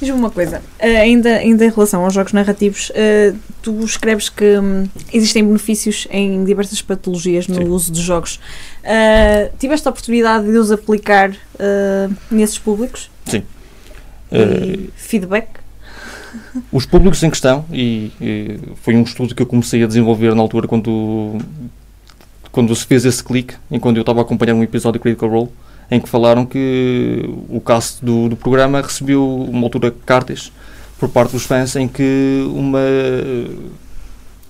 Diz-me 0.00 0.18
uma 0.18 0.30
coisa, 0.30 0.58
uh, 0.58 0.82
ainda, 0.82 1.28
ainda 1.36 1.64
em 1.66 1.68
relação 1.68 2.02
aos 2.02 2.14
jogos 2.14 2.32
narrativos, 2.32 2.90
uh, 2.90 3.36
tu 3.60 3.84
escreves 3.84 4.30
que 4.30 4.58
um, 4.58 4.88
existem 5.12 5.44
benefícios 5.44 6.08
em 6.10 6.42
diversas 6.42 6.80
patologias 6.80 7.46
no 7.46 7.56
Sim. 7.56 7.68
uso 7.68 7.92
dos 7.92 8.00
jogos. 8.00 8.40
Uh, 8.82 9.54
tiveste 9.58 9.86
a 9.86 9.90
oportunidade 9.90 10.46
de 10.46 10.56
os 10.56 10.72
aplicar 10.72 11.32
nesses 12.30 12.58
públicos? 12.58 13.10
Sim. 13.26 13.42
feedback? 14.96 15.48
Os 16.72 16.86
públicos 16.86 17.22
em 17.22 17.28
questão, 17.28 17.66
e, 17.70 18.10
e, 18.20 18.58
foi 18.82 18.96
um 18.96 19.02
estudo 19.02 19.34
que 19.34 19.42
eu 19.42 19.46
comecei 19.46 19.82
a 19.84 19.86
desenvolver 19.86 20.34
na 20.34 20.40
altura 20.40 20.66
quando, 20.66 21.36
quando 22.50 22.74
se 22.74 22.86
fez 22.86 23.04
esse 23.04 23.22
clique, 23.22 23.54
enquanto 23.70 23.96
eu 23.96 24.02
estava 24.02 24.20
a 24.20 24.22
acompanhar 24.22 24.54
um 24.54 24.62
episódio 24.62 24.98
de 24.98 25.02
Critical 25.02 25.28
Role, 25.28 25.50
em 25.90 26.00
que 26.00 26.08
falaram 26.08 26.46
que 26.46 27.28
o 27.48 27.60
cast 27.60 28.04
do, 28.04 28.28
do 28.28 28.36
programa 28.36 28.80
recebeu 28.80 29.26
uma 29.26 29.64
altura 29.64 29.92
cartas 30.06 30.52
por 30.98 31.08
parte 31.08 31.32
dos 31.32 31.44
fãs 31.44 31.74
em 31.74 31.88
que 31.88 32.44
uma 32.54 32.80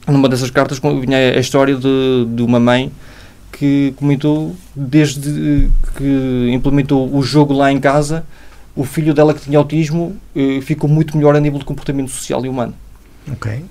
numa 0.06 0.28
dessas 0.28 0.50
cartas 0.50 0.78
vinha 0.78 1.16
a 1.36 1.40
história 1.40 1.76
de, 1.76 2.26
de 2.28 2.42
uma 2.42 2.60
mãe 2.60 2.92
que 3.52 3.94
comentou 3.96 4.54
desde 4.74 5.70
que 5.96 6.50
implementou 6.52 7.14
o 7.14 7.22
jogo 7.22 7.54
lá 7.54 7.72
em 7.72 7.80
casa 7.80 8.24
o 8.74 8.84
filho 8.84 9.14
dela 9.14 9.32
que 9.32 9.40
tinha 9.40 9.58
autismo 9.58 10.16
eh, 10.34 10.60
ficou 10.62 10.88
muito 10.88 11.16
melhor 11.16 11.34
a 11.36 11.40
nível 11.40 11.58
de 11.58 11.64
comportamento 11.64 12.10
social 12.10 12.44
e 12.46 12.48
humano. 12.48 12.72
Ok. 13.32 13.64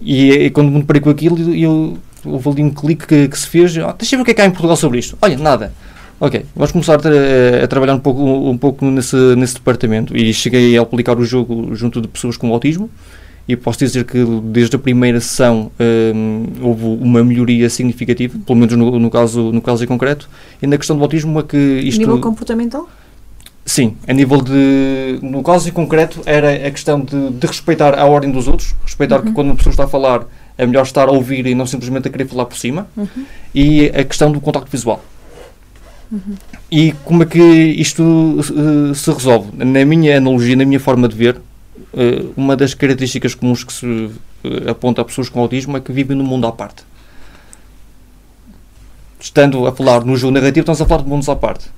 E, 0.00 0.30
e 0.30 0.50
quando 0.50 0.70
me 0.70 0.80
deparei 0.80 1.02
com 1.02 1.10
aquilo 1.10 1.54
eu, 1.54 1.98
houve 2.24 2.48
ali 2.50 2.62
um 2.62 2.70
clique 2.70 3.06
que, 3.06 3.28
que 3.28 3.38
se 3.38 3.46
fez 3.46 3.76
oh, 3.76 3.92
deixa 3.92 4.14
eu 4.14 4.18
ver 4.18 4.22
o 4.22 4.24
que 4.24 4.30
é 4.30 4.34
que 4.34 4.40
há 4.40 4.46
em 4.46 4.50
Portugal 4.50 4.76
sobre 4.76 4.98
isto. 4.98 5.16
Olha, 5.20 5.36
nada 5.36 5.72
Ok, 6.20 6.44
vamos 6.54 6.72
começar 6.72 6.98
a, 6.98 7.64
a, 7.64 7.66
trabalhar 7.66 7.94
um 7.94 8.00
pouco, 8.00 8.22
um 8.22 8.56
pouco 8.56 8.84
nesse, 8.86 9.16
nesse 9.36 9.54
departamento 9.54 10.16
e 10.16 10.32
cheguei 10.32 10.78
a 10.78 10.82
aplicar 10.82 11.18
o 11.18 11.24
jogo 11.24 11.74
junto 11.74 12.00
de 12.00 12.08
pessoas 12.08 12.36
com 12.36 12.52
autismo 12.52 12.88
e 13.46 13.56
posso 13.56 13.78
dizer 13.78 14.04
que 14.04 14.24
desde 14.44 14.76
a 14.76 14.78
primeira 14.78 15.20
sessão 15.20 15.70
um, 16.14 16.46
houve 16.62 16.84
uma 16.84 17.22
melhoria 17.22 17.68
significativa, 17.68 18.38
pelo 18.46 18.58
menos 18.58 18.74
no, 18.74 18.98
no, 18.98 19.10
caso, 19.10 19.52
no 19.52 19.60
caso 19.60 19.84
em 19.84 19.86
concreto, 19.86 20.28
e 20.62 20.66
na 20.66 20.78
questão 20.78 20.96
do 20.96 21.02
autismo 21.02 21.38
é 21.40 21.42
que 21.42 21.56
isto... 21.56 21.98
Nível 21.98 22.20
comportamental? 22.20 22.88
Sim, 23.66 23.96
a 24.06 24.12
nível 24.12 24.40
de... 24.40 25.18
No 25.22 25.42
caso 25.42 25.68
em 25.68 25.72
concreto 25.72 26.20
era 26.24 26.52
a 26.66 26.70
questão 26.70 27.00
de, 27.00 27.30
de 27.30 27.46
respeitar 27.46 27.98
a 27.98 28.06
ordem 28.06 28.30
dos 28.30 28.48
outros, 28.48 28.74
respeitar 28.82 29.18
uhum. 29.18 29.26
que 29.26 29.32
quando 29.32 29.48
uma 29.48 29.56
pessoa 29.56 29.72
está 29.72 29.84
a 29.84 29.88
falar 29.88 30.26
é 30.56 30.64
melhor 30.64 30.82
estar 30.82 31.08
a 31.08 31.12
ouvir 31.12 31.46
e 31.46 31.54
não 31.54 31.66
simplesmente 31.66 32.08
a 32.08 32.10
querer 32.10 32.26
falar 32.26 32.46
por 32.46 32.56
cima, 32.56 32.86
uhum. 32.96 33.24
e 33.54 33.86
a 33.88 34.04
questão 34.04 34.30
do 34.30 34.40
contacto 34.40 34.70
visual. 34.70 35.02
Uhum. 36.14 36.36
E 36.70 36.92
como 37.04 37.24
é 37.24 37.26
que 37.26 37.40
isto 37.40 38.02
uh, 38.02 38.94
se 38.94 39.10
resolve? 39.10 39.50
Na 39.64 39.84
minha 39.84 40.16
analogia, 40.16 40.54
na 40.54 40.64
minha 40.64 40.78
forma 40.78 41.08
de 41.08 41.16
ver, 41.16 41.36
uh, 41.36 42.32
uma 42.36 42.56
das 42.56 42.72
características 42.72 43.34
comuns 43.34 43.64
que 43.64 43.72
se 43.72 43.84
uh, 43.84 44.10
aponta 44.70 45.02
a 45.02 45.04
pessoas 45.04 45.28
com 45.28 45.40
autismo 45.40 45.76
é 45.76 45.80
que 45.80 45.92
vivem 45.92 46.16
num 46.16 46.24
mundo 46.24 46.46
à 46.46 46.52
parte. 46.52 46.84
Estando 49.18 49.66
a 49.66 49.72
falar 49.72 50.04
no 50.04 50.16
jogo 50.16 50.34
narrativo, 50.34 50.60
estamos 50.60 50.80
a 50.80 50.86
falar 50.86 51.02
de 51.02 51.08
mundos 51.08 51.28
à 51.28 51.34
parte. 51.34 51.68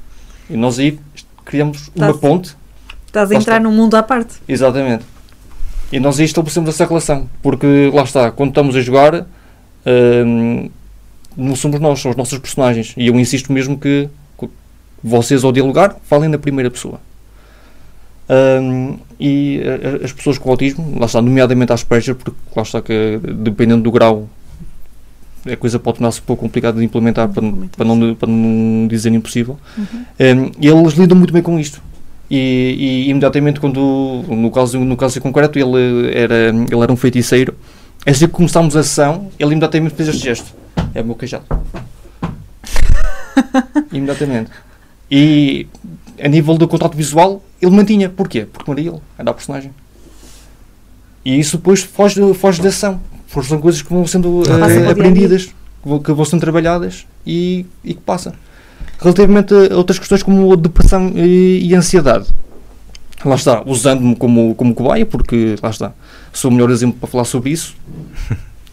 E 0.50 0.56
nós 0.56 0.78
aí 0.78 0.98
criamos 1.44 1.90
uma 1.96 2.12
ponte. 2.12 2.54
Estás 3.06 3.30
a 3.30 3.34
entrar 3.34 3.60
num 3.60 3.72
mundo 3.72 3.94
à 3.94 4.02
parte. 4.02 4.34
Exatamente. 4.46 5.04
E 5.90 5.98
nós 5.98 6.18
aí 6.18 6.26
estabelecemos 6.26 6.68
essa 6.68 6.84
relação. 6.84 7.30
Porque 7.40 7.90
lá 7.94 8.02
está, 8.02 8.30
quando 8.32 8.50
estamos 8.50 8.74
a 8.74 8.80
jogar, 8.80 9.26
não 11.36 11.54
somos 11.54 11.78
nós, 11.78 12.00
são 12.00 12.10
os 12.10 12.16
nossos 12.16 12.38
personagens. 12.38 12.94
E 12.96 13.06
eu 13.06 13.18
insisto 13.18 13.52
mesmo 13.52 13.78
que 13.78 14.08
vocês 15.02 15.44
ao 15.44 15.52
dialogar 15.52 15.96
falem 16.04 16.28
na 16.28 16.38
primeira 16.38 16.70
pessoa. 16.70 17.00
Um, 18.28 18.98
e 19.20 19.60
as 20.02 20.12
pessoas 20.12 20.36
com 20.36 20.50
autismo, 20.50 20.98
lá 20.98 21.06
está, 21.06 21.22
nomeadamente 21.22 21.72
as 21.72 21.80
Asperger, 21.80 22.14
porque 22.14 22.36
lá 22.54 22.62
está 22.62 22.82
que 22.82 23.20
dependendo 23.22 23.82
do 23.82 23.90
grau 23.90 24.28
a 25.52 25.56
coisa 25.56 25.78
pode 25.78 25.98
tornar-se 25.98 26.20
um 26.20 26.24
pouco 26.24 26.42
complicada 26.42 26.78
de 26.78 26.84
implementar 26.84 27.28
para, 27.28 27.42
para, 27.76 27.84
não, 27.84 28.14
para 28.14 28.28
não 28.28 28.86
dizer 28.88 29.12
impossível. 29.12 29.58
Uhum. 29.78 30.04
Um, 30.20 30.50
eles 30.60 30.94
lidam 30.94 31.16
muito 31.16 31.32
bem 31.32 31.42
com 31.42 31.58
isto. 31.58 31.80
E, 32.28 33.06
e, 33.06 33.10
imediatamente 33.10 33.60
quando 33.60 34.24
no 34.26 34.50
caso 34.50 34.80
no 34.80 34.96
caso 34.96 35.16
em 35.16 35.22
concreto 35.22 35.60
ele 35.60 36.10
era 36.12 36.48
ele 36.48 36.80
era 36.82 36.92
um 36.92 36.96
feiticeiro 36.96 37.54
assim 38.04 38.26
que 38.26 38.32
começámos 38.32 38.76
a 38.76 38.82
sessão 38.82 39.30
ele 39.38 39.52
imediatamente 39.52 39.94
fez 39.94 40.08
este 40.08 40.24
gesto 40.24 40.52
é 40.92 41.02
o 41.02 41.04
meu 41.04 41.14
queixado 41.14 41.44
imediatamente 43.92 44.50
E 45.10 45.66
a 46.20 46.28
nível 46.28 46.56
do 46.56 46.66
contato 46.66 46.96
visual, 46.96 47.42
ele 47.60 47.70
mantinha. 47.70 48.08
Porquê? 48.08 48.46
Porque 48.50 48.70
não 48.70 48.78
era 48.78 48.88
ele, 48.88 49.00
era 49.18 49.30
a 49.30 49.34
personagem. 49.34 49.72
E 51.24 51.38
isso 51.38 51.56
depois 51.56 51.82
foge, 51.82 52.20
foge 52.34 52.62
da 52.62 52.68
ação. 52.68 53.00
São 53.42 53.60
coisas 53.60 53.82
que 53.82 53.92
vão 53.92 54.06
sendo 54.06 54.42
uh, 54.42 54.90
aprendidas, 54.90 55.46
que 56.04 56.12
vão, 56.12 56.24
sendo 56.24 56.40
trabalhadas 56.40 57.06
e, 57.26 57.66
e 57.84 57.94
que 57.94 58.00
passa. 58.00 58.34
Relativamente 58.98 59.52
a 59.52 59.76
outras 59.76 59.98
questões 59.98 60.22
como 60.22 60.56
depressão 60.56 61.12
e, 61.14 61.66
e 61.68 61.74
ansiedade, 61.74 62.28
lá 63.24 63.34
está, 63.34 63.62
usando-me 63.66 64.16
como, 64.16 64.54
como 64.54 64.74
cobaia, 64.74 65.04
porque 65.04 65.56
lá 65.62 65.68
está, 65.68 65.92
sou 66.32 66.50
o 66.50 66.54
melhor 66.54 66.70
exemplo 66.70 66.98
para 66.98 67.08
falar 67.08 67.24
sobre 67.24 67.50
isso. 67.50 67.76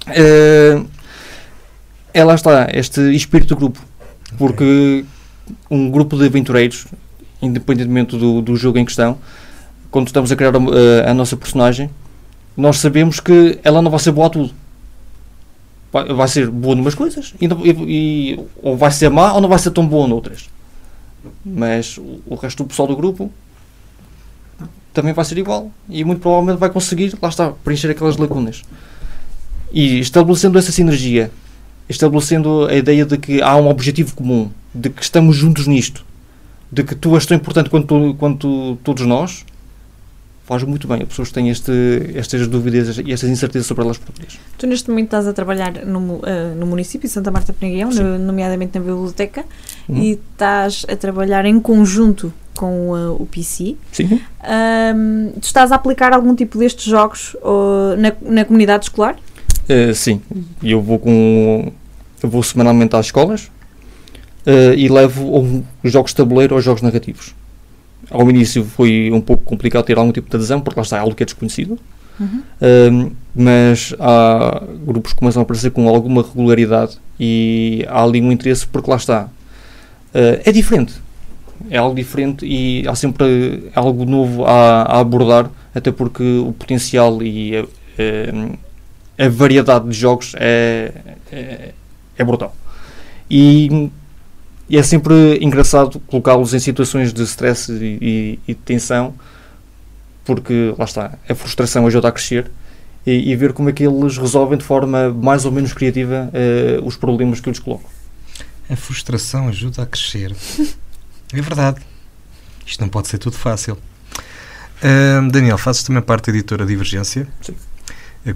uh, 0.08 0.86
é 2.14 2.24
lá 2.24 2.36
está, 2.36 2.70
este 2.72 3.02
espírito 3.16 3.56
de 3.56 3.60
grupo. 3.60 3.80
Porque 4.38 5.04
um 5.70 5.90
grupo 5.90 6.18
de 6.18 6.26
aventureiros, 6.26 6.86
independentemente 7.42 8.18
do, 8.18 8.42
do 8.42 8.56
jogo 8.56 8.78
em 8.78 8.86
questão, 8.86 9.18
quando 9.92 10.08
estamos 10.08 10.32
a 10.32 10.36
criar 10.36 10.54
a, 10.56 11.12
a, 11.12 11.14
nossa 11.14 11.38
personagem, 11.38 11.90
nós 12.56 12.78
sabemos 12.78 13.20
que 13.20 13.60
ela 13.64 13.82
não 13.82 13.92
vai 13.92 14.00
ser 14.00 14.12
boa 14.12 14.28
a 14.28 14.30
tudo. 14.30 14.54
Vai, 15.92 16.06
vai 16.06 16.28
ser 16.28 16.50
boa 16.50 16.76
numas 16.76 16.96
coisas 16.96 17.36
e, 17.40 17.48
e, 17.88 18.40
ou 18.64 18.76
vai 18.76 18.90
ser 18.90 19.10
má 19.10 19.34
ou 19.34 19.42
não 19.42 19.48
vai 19.48 19.60
ser 19.60 19.72
tão 19.72 19.86
boa 19.88 20.08
noutras. 20.08 20.50
Mas 21.46 21.98
o, 21.98 22.22
o 22.26 22.36
resto 22.36 22.64
do 22.64 22.68
pessoal 22.68 22.88
do 22.88 22.96
grupo 22.96 23.32
também 24.94 25.14
vai 25.14 25.26
ser 25.26 25.38
igual 25.38 25.72
e 25.90 26.04
muito 26.04 26.22
provavelmente 26.22 26.60
vai 26.60 26.70
conseguir, 26.70 27.16
lá 27.22 27.30
está, 27.30 27.52
preencher 27.64 27.90
aquelas 27.90 28.18
lacunas. 28.18 28.64
E 29.72 30.00
estabelecendo 30.00 30.58
essa 30.58 30.72
sinergia, 30.72 31.32
estabelecendo 31.90 32.68
a 32.68 32.76
ideia 32.76 33.06
de 33.06 33.18
que 33.18 33.42
há 33.42 33.56
um 33.58 33.68
objetivo 33.68 34.16
comum, 34.16 34.52
de 34.74 34.90
que 34.90 35.02
estamos 35.04 35.36
juntos 35.36 35.68
nisto, 35.68 36.06
de 36.72 36.84
que 36.84 36.96
tu 36.96 37.16
és 37.16 37.26
tão 37.26 37.38
importante 37.38 37.70
quanto, 37.70 38.16
quanto 38.18 38.78
todos 38.84 39.06
nós, 39.06 39.46
faz 40.46 40.64
muito 40.64 40.88
bem. 40.88 41.02
As 41.02 41.08
pessoas 41.08 41.32
têm 41.32 41.50
este, 41.50 41.72
estas 42.16 42.48
dúvidas 42.48 42.98
e 42.98 43.12
estas 43.12 43.30
incertezas 43.30 43.68
sobre 43.68 43.84
elas 43.84 43.98
próprias. 43.98 44.38
Tu, 44.58 44.68
neste 44.68 44.90
momento, 44.90 45.06
estás 45.06 45.28
a 45.28 45.34
trabalhar 45.34 45.86
no, 45.86 46.00
uh, 46.00 46.22
no 46.58 46.66
município 46.66 47.08
de 47.08 47.14
Santa 47.14 47.32
Marta 47.32 47.54
Peneguião, 47.54 47.90
nomeadamente 48.20 48.78
na 48.78 48.84
biblioteca, 48.84 49.46
uhum. 49.88 49.98
e 49.98 50.12
estás 50.12 50.86
a 50.90 50.96
trabalhar 50.96 51.46
em 51.46 51.60
conjunto 51.60 52.34
com 52.56 52.90
uh, 52.90 53.22
o 53.22 53.26
PC. 53.26 53.76
Sim. 53.92 54.20
Um, 54.44 55.32
tu 55.40 55.46
estás 55.46 55.72
a 55.72 55.76
aplicar 55.76 56.14
algum 56.14 56.36
tipo 56.36 56.58
destes 56.58 56.86
jogos 56.86 57.36
uh, 57.36 57.96
na, 57.98 58.14
na 58.22 58.46
comunidade 58.46 58.86
escolar? 58.86 59.16
Uh, 59.70 59.94
sim. 59.94 60.22
Eu 60.62 60.82
vou 60.82 61.00
com. 61.00 61.72
Eu 62.22 62.30
vou 62.30 62.42
semanalmente 62.42 62.96
às 62.96 63.08
escolas 63.08 63.52
e 64.76 64.88
levo 64.90 65.66
os 65.84 65.92
jogos 65.92 66.12
de 66.12 66.18
tabuleiro 66.18 66.56
aos 66.56 66.64
jogos 66.64 66.82
narrativos 66.82 67.34
ao 68.10 68.30
início 68.30 68.64
foi 68.64 69.10
um 69.12 69.22
pouco 69.22 69.44
complicado 69.44 69.86
ter 69.86 69.98
algum 69.98 70.12
tipo 70.12 70.30
de 70.30 70.36
adesão, 70.36 70.62
porque 70.62 70.80
lá 70.80 70.84
está, 70.84 70.98
é 70.98 71.00
algo 71.00 71.16
que 71.16 71.24
é 71.24 71.26
desconhecido. 71.26 71.78
Uhum. 72.20 73.12
mas 73.36 73.92
há 74.00 74.62
grupos 74.86 75.14
que 75.14 75.20
começam 75.20 75.42
a 75.42 75.44
aparecer 75.44 75.72
com 75.72 75.90
alguma 75.90 76.22
regularidade 76.22 77.00
e 77.20 77.84
há 77.90 78.04
ali 78.04 78.22
um 78.22 78.32
interesse 78.32 78.68
porque 78.68 78.90
lá 78.90 78.98
está. 78.98 79.24
Uh, 80.14 80.38
é 80.46 80.52
diferente. 80.52 80.94
É 81.72 81.78
algo 81.78 81.96
diferente 81.96 82.46
e 82.46 82.88
há 82.88 82.94
sempre 82.94 83.72
algo 83.74 84.06
novo 84.06 84.46
a, 84.46 84.84
a 84.84 85.00
abordar, 85.00 85.50
até 85.74 85.92
porque 85.92 86.24
o 86.24 86.54
potencial 86.54 87.24
e 87.24 87.58
a, 87.58 87.62
a, 89.20 89.26
a 89.26 89.30
variedade 89.30 89.90
de 89.90 89.94
jogos 89.96 90.36
é, 90.36 90.92
é, 91.32 91.72
é 92.16 92.24
brutal. 92.24 92.56
E 93.28 93.90
e 94.74 94.78
é 94.80 94.82
sempre 94.82 95.38
engraçado 95.40 96.00
colocá-los 96.00 96.52
em 96.56 96.58
situações 96.58 97.14
de 97.14 97.22
stress 97.22 97.72
e, 97.72 98.00
e, 98.02 98.40
e, 98.48 98.56
tensão, 98.56 99.14
porque 100.26 100.74
lá 100.80 100.86
está, 100.86 101.14
a 101.30 101.36
frustração 101.36 101.86
ajuda 101.86 102.08
a 102.08 102.12
crescer 102.12 102.50
e, 103.06 103.32
e, 103.32 103.36
ver 103.36 103.54
como 103.54 103.70
é 103.70 103.72
que 103.72 103.84
eles 103.84 104.18
resolvem 104.18 104.58
de 104.58 104.64
forma 104.64 105.14
mais 105.14 105.46
ou 105.46 105.52
menos 105.52 105.74
criativa 105.74 106.28
uh, 106.34 106.88
os 106.88 106.98
problemas 106.98 107.40
que 107.40 107.50
eu 107.50 107.52
lhes 107.52 107.60
coloco. 107.60 107.88
A 108.68 108.76
frustração 108.76 109.48
ajuda 109.48 109.84
a 109.84 109.86
crescer. 109.86 110.36
é 111.32 111.40
verdade. 111.40 111.80
Isto 112.66 112.82
não 112.82 112.90
pode 112.90 113.10
ser 113.10 113.20
tudo 113.20 113.38
fácil. 113.38 113.78
Uh, 114.82 115.30
Daniel, 115.30 115.60
fazes 115.60 115.84
também 115.84 116.02
parte 116.02 116.32
da 116.32 116.36
editora 116.36 116.66
Divergência? 116.66 117.28
Sim. 117.44 117.56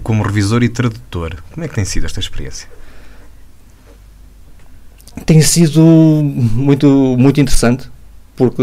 Como 0.04 0.22
revisor 0.22 0.62
e 0.62 0.68
tradutor. 0.68 1.42
Como 1.50 1.64
é 1.64 1.68
que 1.68 1.74
tem 1.74 1.84
sido 1.84 2.06
esta 2.06 2.20
experiência? 2.20 2.77
Tem 5.24 5.40
sido 5.40 5.82
muito, 5.82 7.16
muito 7.18 7.40
interessante 7.40 7.88
porque 8.38 8.62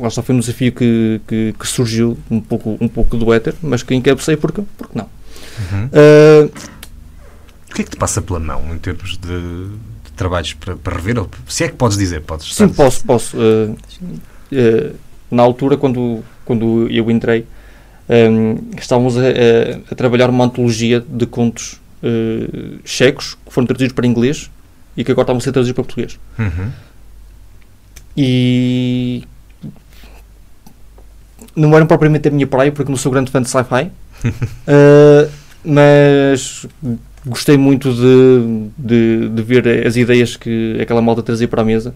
lá 0.00 0.08
só 0.08 0.22
foi 0.22 0.34
um 0.34 0.40
desafio 0.40 0.72
que, 0.72 1.20
que, 1.28 1.54
que, 1.58 1.66
surgiu 1.66 2.16
um 2.30 2.40
pouco, 2.40 2.78
um 2.80 2.88
pouco 2.88 3.18
do 3.18 3.34
éter, 3.34 3.54
mas 3.60 3.82
que 3.82 3.94
encabecei 3.94 4.34
porque, 4.34 4.62
porque 4.78 4.98
não. 4.98 5.04
Uhum. 5.58 5.84
Uh, 5.86 6.50
o 7.70 7.74
que 7.74 7.82
é 7.82 7.84
que 7.84 7.90
te 7.90 7.96
passa 7.98 8.22
pela 8.22 8.40
mão 8.40 8.62
em 8.74 8.78
termos 8.78 9.18
de, 9.18 9.66
de 10.06 10.12
trabalhos 10.16 10.54
para, 10.54 10.74
para 10.74 10.96
rever? 10.96 11.18
Ou, 11.18 11.28
se 11.46 11.64
é 11.64 11.68
que 11.68 11.74
podes 11.74 11.98
dizer, 11.98 12.22
podes 12.22 12.54
Sim, 12.54 12.70
posso, 12.70 13.04
posso. 13.04 13.36
Uh, 13.36 13.76
uh, 14.52 14.94
na 15.30 15.42
altura, 15.42 15.76
quando, 15.76 16.24
quando 16.46 16.88
eu 16.90 17.10
entrei, 17.10 17.44
um, 18.08 18.70
estávamos 18.78 19.18
a, 19.18 19.20
a, 19.20 19.92
a, 19.92 19.94
trabalhar 19.94 20.30
uma 20.30 20.46
antologia 20.46 21.04
de 21.06 21.26
contos 21.26 21.78
checos 22.84 23.36
que 23.44 23.52
foram 23.52 23.66
traduzidos 23.66 23.92
para 23.92 24.06
inglês 24.06 24.48
e 24.98 25.04
que 25.04 25.12
agora 25.12 25.26
estavam 25.26 25.38
a 25.38 25.40
ser 25.40 25.52
traduzidos 25.52 25.76
para 25.76 25.84
português. 25.84 26.18
Uhum. 26.36 26.72
E 28.16 29.22
não 31.54 31.72
eram 31.76 31.86
propriamente 31.86 32.26
a 32.26 32.32
minha 32.32 32.48
praia, 32.48 32.72
porque 32.72 32.90
não 32.90 32.98
sou 32.98 33.12
grande 33.12 33.30
fã 33.30 33.40
de 33.40 33.48
sci-fi, 33.48 33.92
uh, 34.24 35.30
mas 35.64 36.66
gostei 37.24 37.56
muito 37.56 37.94
de, 37.94 38.70
de, 38.76 39.28
de, 39.28 39.42
ver 39.42 39.86
as 39.86 39.94
ideias 39.94 40.36
que 40.36 40.76
aquela 40.80 41.00
malta 41.00 41.22
trazia 41.22 41.46
para 41.46 41.62
a 41.62 41.64
mesa. 41.64 41.94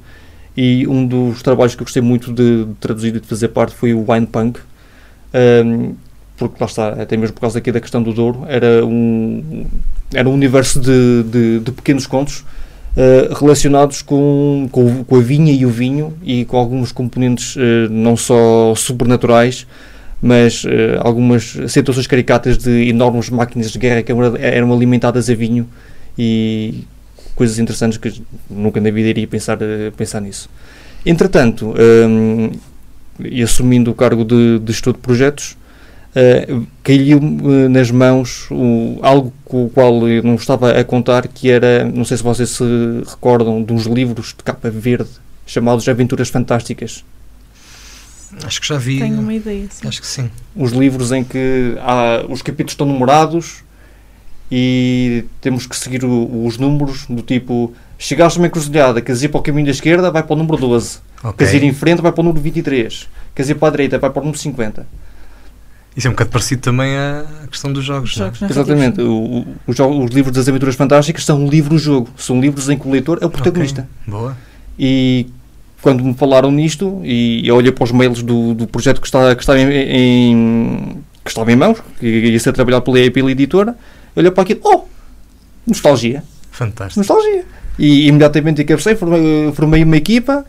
E 0.57 0.87
um 0.87 1.05
dos 1.05 1.43
trabalhos 1.43 1.75
que 1.75 1.83
eu 1.83 1.87
gostei 1.87 2.03
muito 2.03 2.33
de, 2.33 2.67
de 2.67 2.75
traduzir 2.75 3.17
e 3.17 3.21
de 3.21 3.27
fazer 3.27 3.49
parte 3.49 3.75
foi 3.75 3.93
o 3.95 4.05
Wine 4.09 4.27
Punk, 4.27 4.61
um, 5.65 5.97
porque 6.37 6.57
lá 6.61 6.67
está, 6.67 6.89
até 6.91 7.17
mesmo 7.17 7.35
por 7.35 7.41
causa 7.41 7.59
aqui 7.59 7.73
da 7.73 7.81
questão 7.81 8.01
do 8.01 8.13
Douro, 8.13 8.45
era 8.47 8.87
um, 8.87 9.67
era 10.15 10.29
um 10.29 10.35
universo 10.35 10.79
de, 10.79 11.25
de, 11.25 11.61
de 11.61 11.73
pequenos 11.73 12.07
contos 12.07 12.45
Uh, 12.95 13.32
relacionados 13.34 14.03
com, 14.03 14.68
com, 14.70 15.03
com, 15.05 15.16
a 15.16 15.20
vinha 15.20 15.51
e 15.51 15.64
o 15.64 15.70
vinho 15.70 16.12
e 16.22 16.45
com 16.45 16.59
alguns 16.59 16.93
componentes 16.93 17.57
uh, 17.57 17.88
não 17.90 18.18
só 18.18 18.74
sobrenaturais, 18.74 19.66
mas 20.20 20.64
uh, 20.64 20.68
algumas 21.01 21.57
situações 21.68 22.07
caricatas 22.07 22.59
de 22.59 22.88
enormes 22.88 23.30
máquinas 23.30 23.70
de 23.70 23.78
guerra 23.78 24.03
que 24.03 24.12
eram 24.12 24.70
alimentadas 24.74 25.30
a 25.30 25.34
vinho 25.34 25.66
e 26.18 26.84
coisas 27.34 27.59
interessantes 27.59 27.97
que 27.97 28.22
nunca 28.51 28.78
na 28.78 28.90
vida 28.90 29.09
iria 29.09 29.26
pensar, 29.26 29.59
pensar 29.97 30.20
nisso. 30.20 30.51
Entretanto, 31.05 31.74
um, 32.09 32.51
e 33.20 33.43
assumindo 33.43 33.90
o 33.90 33.95
cargo 33.95 34.24
de, 34.24 34.59
de 34.59 34.72
gestor 34.72 34.93
de 34.93 35.01
projetos, 35.01 35.57
uh, 36.17 36.67
caiu 36.83 37.19
uh, 37.19 37.69
nas 37.69 37.91
mãos 37.91 38.49
uh, 38.51 38.99
algo 39.03 39.33
com 39.45 39.67
o 39.67 39.71
qual 39.71 40.09
eu 40.09 40.23
não 40.23 40.35
estava 40.35 40.73
a 40.73 40.85
contar, 40.85 41.27
que 41.29 41.51
era, 41.51 41.85
não 41.85 42.05
sei 42.05 42.17
se 42.17 42.23
vocês 42.23 42.51
se 42.51 42.65
recordam, 43.07 43.63
de 43.63 43.73
uns 43.73 43.87
livros 43.87 44.29
de 44.29 44.43
capa 44.43 44.71
verde 44.71 45.11
chamados 45.47 45.89
Aventuras 45.89 46.29
Fantásticas. 46.29 47.05
Acho 48.45 48.61
que 48.61 48.67
já 48.67 48.79
vi. 48.79 48.99
Tenho 48.99 49.21
uma 49.21 49.35
ideia, 49.35 49.67
sim. 49.71 49.87
Acho 49.87 50.01
que 50.01 50.07
sim. 50.07 50.31
Os 50.57 50.73
livros 50.73 51.13
em 51.13 51.23
que 51.23 51.77
há, 51.81 52.25
os 52.29 52.41
capítulos 52.41 52.73
estão 52.73 52.87
numerados 52.87 53.63
e 54.51 55.25
temos 55.41 55.67
que 55.67 55.77
seguir 55.77 56.05
o, 56.05 56.47
os 56.47 56.57
números 56.57 57.07
do 57.07 57.23
tipo 57.23 57.75
chegaste 57.99 58.39
a 58.39 58.43
uma 58.43 58.49
encruzilhada, 58.49 59.01
queres 59.01 59.23
ir 59.23 59.29
para 59.29 59.39
o 59.39 59.43
caminho 59.43 59.67
da 59.67 59.71
esquerda, 59.71 60.11
vai 60.11 60.23
para 60.23 60.33
o 60.33 60.37
número 60.37 60.57
12. 60.57 60.99
Okay. 61.19 61.33
Queres 61.39 61.55
ir 61.55 61.63
em 61.63 61.73
frente, 61.73 62.03
vai 62.03 62.11
para 62.11 62.21
o 62.21 62.25
número 62.25 62.43
23. 62.43 63.09
Queres 63.35 63.51
ir 63.51 63.55
para 63.55 63.69
a 63.69 63.71
direita, 63.71 63.99
vai 63.99 64.11
para 64.11 64.21
o 64.21 64.25
número 64.25 64.39
50. 64.39 64.87
Isso 65.97 66.07
é 66.07 66.11
um 66.11 66.14
bocado 66.14 66.30
parecido 66.30 66.62
também 66.62 66.97
à 66.97 67.24
questão 67.51 67.72
dos 67.72 67.84
jogos. 67.84 68.11
jogos 68.11 68.40
é? 68.43 68.47
Exatamente. 68.47 69.01
O, 69.03 69.12
o, 69.12 69.47
os, 69.66 69.78
os, 69.78 70.11
livros 70.11 70.34
das 70.34 70.49
aventuras 70.49 70.74
fantásticas 70.74 71.24
são 71.24 71.47
livro-jogo. 71.47 72.09
São 72.16 72.40
livros 72.40 72.68
em 72.70 72.78
que 72.78 72.88
o 72.88 72.90
leitor 72.90 73.18
é 73.20 73.26
o 73.26 73.30
protagonista. 73.30 73.86
Okay. 74.07 74.20
Boa. 74.20 74.36
E 74.78 75.26
quando 75.82 76.03
me 76.03 76.14
falaram 76.14 76.51
nisto, 76.51 77.01
e 77.05 77.47
eu 77.47 77.57
olhei 77.57 77.72
para 77.72 77.84
os 77.84 77.93
mails 77.93 78.22
do, 78.22 78.55
do 78.55 78.66
projeto 78.66 79.01
que, 79.01 79.07
está, 79.07 79.34
que, 79.34 79.43
estava 79.43 79.59
em, 79.59 79.70
em, 79.70 81.03
que 81.22 81.30
estava 81.30 81.53
em 81.53 81.57
mãos, 81.57 81.78
que 81.99 82.07
ia 82.07 82.40
ser 82.40 82.53
trabalhado 82.53 82.84
pela, 82.84 83.11
pela 83.11 83.30
editora, 83.30 83.76
eu 84.16 84.20
olhei 84.20 84.30
para 84.30 84.45
aquilo, 84.45 84.61
oh, 84.64 84.84
nostalgia. 85.66 86.22
Fantástico. 86.51 87.01
Nostalgia. 87.01 87.45
E 87.78 88.07
imediatamente 88.07 88.62
encabecei, 88.62 88.95
formei, 88.95 89.53
formei 89.53 89.82
uma 89.82 89.97
equipa 89.97 90.47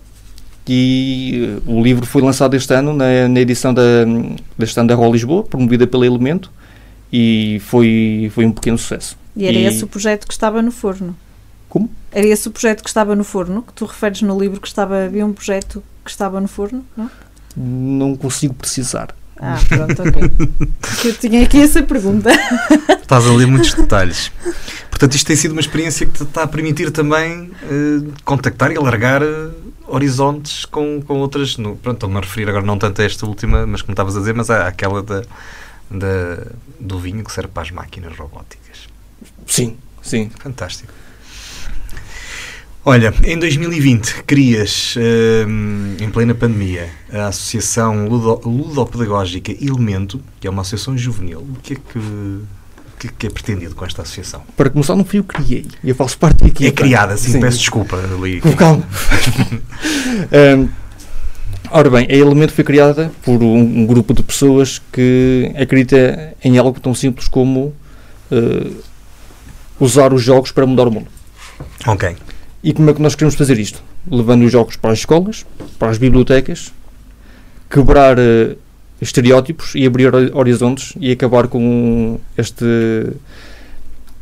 e 0.68 1.60
o 1.66 1.82
livro 1.82 2.06
foi 2.06 2.22
lançado 2.22 2.56
este 2.56 2.74
ano 2.74 2.94
na, 2.94 3.28
na 3.28 3.40
edição 3.40 3.74
da, 3.74 3.82
deste 4.58 4.80
ano 4.80 4.90
da 4.90 4.96
Rol 4.96 5.12
Lisboa, 5.12 5.44
promovida 5.44 5.86
pela 5.86 6.06
Elemento, 6.06 6.52
e 7.12 7.62
foi, 7.66 8.32
foi 8.34 8.46
um 8.46 8.52
pequeno 8.52 8.78
sucesso. 8.78 9.18
E 9.36 9.46
era 9.46 9.58
e... 9.58 9.66
esse 9.66 9.84
o 9.84 9.88
projeto 9.88 10.26
que 10.28 10.34
estava 10.34 10.62
no 10.62 10.72
forno? 10.72 11.16
Como? 11.68 11.90
Era 12.12 12.28
esse 12.28 12.48
o 12.48 12.52
projeto 12.52 12.84
que 12.84 12.90
estava 12.90 13.16
no 13.16 13.24
forno, 13.24 13.64
que 13.64 13.74
tu 13.74 13.86
referes 13.86 14.22
no 14.22 14.40
livro 14.40 14.62
que 14.62 14.68
estava, 14.68 15.06
havia 15.06 15.26
um 15.26 15.34
projeto 15.34 15.84
que 16.04 16.12
estava 16.12 16.40
no 16.40 16.48
forno, 16.48 16.86
não? 16.96 17.10
Não 17.56 18.16
consigo 18.16 18.54
precisar. 18.54 19.16
Ah, 19.40 19.60
pronto, 19.68 20.02
ok. 20.02 20.30
Porque 20.80 21.08
eu 21.10 21.14
tinha 21.16 21.44
aqui 21.44 21.62
essa 21.62 21.82
pergunta. 21.84 22.30
Estás 23.02 23.26
a 23.26 23.34
ler 23.34 23.48
muitos 23.48 23.74
detalhes. 23.74 24.32
Portanto, 24.90 25.16
isto 25.16 25.26
tem 25.28 25.36
sido 25.36 25.52
uma 25.52 25.62
experiência 25.62 26.06
que 26.06 26.14
te 26.14 26.24
está 26.24 26.44
a 26.44 26.48
permitir 26.48 26.92
também 26.92 27.52
eh, 27.64 28.12
contactar 28.24 28.72
e 28.72 28.78
alargar 28.78 29.22
eh, 29.22 29.50
horizontes 29.88 30.66
com, 30.66 31.02
com 31.02 31.20
outras. 31.20 31.58
No, 31.58 31.76
pronto, 31.76 31.98
estou-me 31.98 32.18
a 32.18 32.22
referir 32.22 32.48
agora 32.48 32.66
não 32.66 32.78
tanto 32.78 33.02
a 33.02 33.06
esta 33.06 33.26
última, 33.26 33.66
mas 33.66 33.82
como 33.82 33.94
estavas 33.94 34.16
a 34.16 34.20
dizer, 34.20 34.34
mas 34.34 34.50
à- 34.50 34.68
àquela 34.68 35.02
da, 35.04 35.22
da- 35.92 36.46
do 36.80 37.00
vinho 37.00 37.24
que 37.24 37.32
serve 37.32 37.50
para 37.54 37.64
as 37.64 37.72
máquinas 37.72 38.16
robóticas. 38.16 38.88
Sim, 39.48 39.78
sim. 40.02 40.30
Fantástico. 40.40 40.94
Olha, 42.86 43.14
em 43.24 43.40
2020 43.40 44.24
crias, 44.24 44.96
hum, 45.48 45.96
em 46.02 46.10
plena 46.10 46.36
pandemia, 46.36 46.90
a 47.14 47.28
Associação 47.28 48.08
Ludo- 48.10 48.42
Ludopedagógica 48.48 49.54
Elemento, 49.54 50.20
que 50.40 50.48
é 50.48 50.50
uma 50.50 50.64
associação 50.64 50.98
juvenil. 50.98 51.40
O 51.40 51.56
que 51.64 51.74
é 51.74 51.76
que, 51.78 52.00
que, 53.00 53.08
é 53.08 53.12
que 53.20 53.28
é 53.28 53.30
pretendido 53.30 53.74
com 53.74 53.86
esta 53.86 54.02
associação? 54.02 54.42
Para 54.58 54.70
começar, 54.70 54.98
não 54.98 55.06
fui 55.06 55.20
eu 55.20 55.24
que 55.24 55.34
criei. 55.34 55.66
Eu 55.82 55.96
faço 55.96 56.18
parte 56.18 56.40
da 56.42 56.48
equipa. 56.48 56.68
É 56.68 56.72
criada, 56.74 57.16
sim, 57.16 57.32
Sim. 57.32 57.40
peço 57.40 57.60
desculpa 57.60 57.96
ali. 57.96 58.42
Com 58.42 58.52
calma. 58.54 58.84
Ahm, 60.34 60.68
ora 61.72 61.90
bem, 61.90 62.06
a 62.10 62.14
Elemento 62.14 62.52
foi 62.52 62.66
criada 62.66 63.10
por 63.24 63.42
um, 63.42 63.60
um 63.62 63.86
grupo 63.86 64.14
de 64.14 64.22
pessoas 64.24 64.82
que 64.92 65.50
acredita 65.58 66.36
em 66.44 66.58
algo 66.58 66.78
tão 66.82 66.94
simples 66.94 67.30
como 67.30 67.74
eh, 68.30 68.72
usar 69.80 70.12
os 70.14 70.22
jogos 70.22 70.52
para 70.52 70.66
mudar 70.66 70.86
o 70.90 70.92
mundo. 70.92 71.08
Ok. 71.88 72.14
E 72.64 72.72
como 72.74 72.90
é 72.90 72.94
que 72.94 73.02
nós 73.02 73.14
queremos 73.16 73.36
fazer 73.36 73.60
isto? 73.60 73.84
Levando 74.10 74.44
os 74.46 74.52
jogos 74.52 74.76
para 74.78 74.92
as 74.92 75.00
escolas, 75.00 75.46
para 75.78 75.90
as 75.90 75.98
bibliotecas, 75.98 76.72
quebrar 77.70 78.18
eh, 78.18 78.56
estereótipos 79.02 79.76
e 79.76 79.86
abrir 79.86 80.14
hori- 80.14 80.32
horizontes 80.34 80.94
e 81.00 81.12
acabar 81.12 81.48
com 81.48 82.20
este 82.38 82.66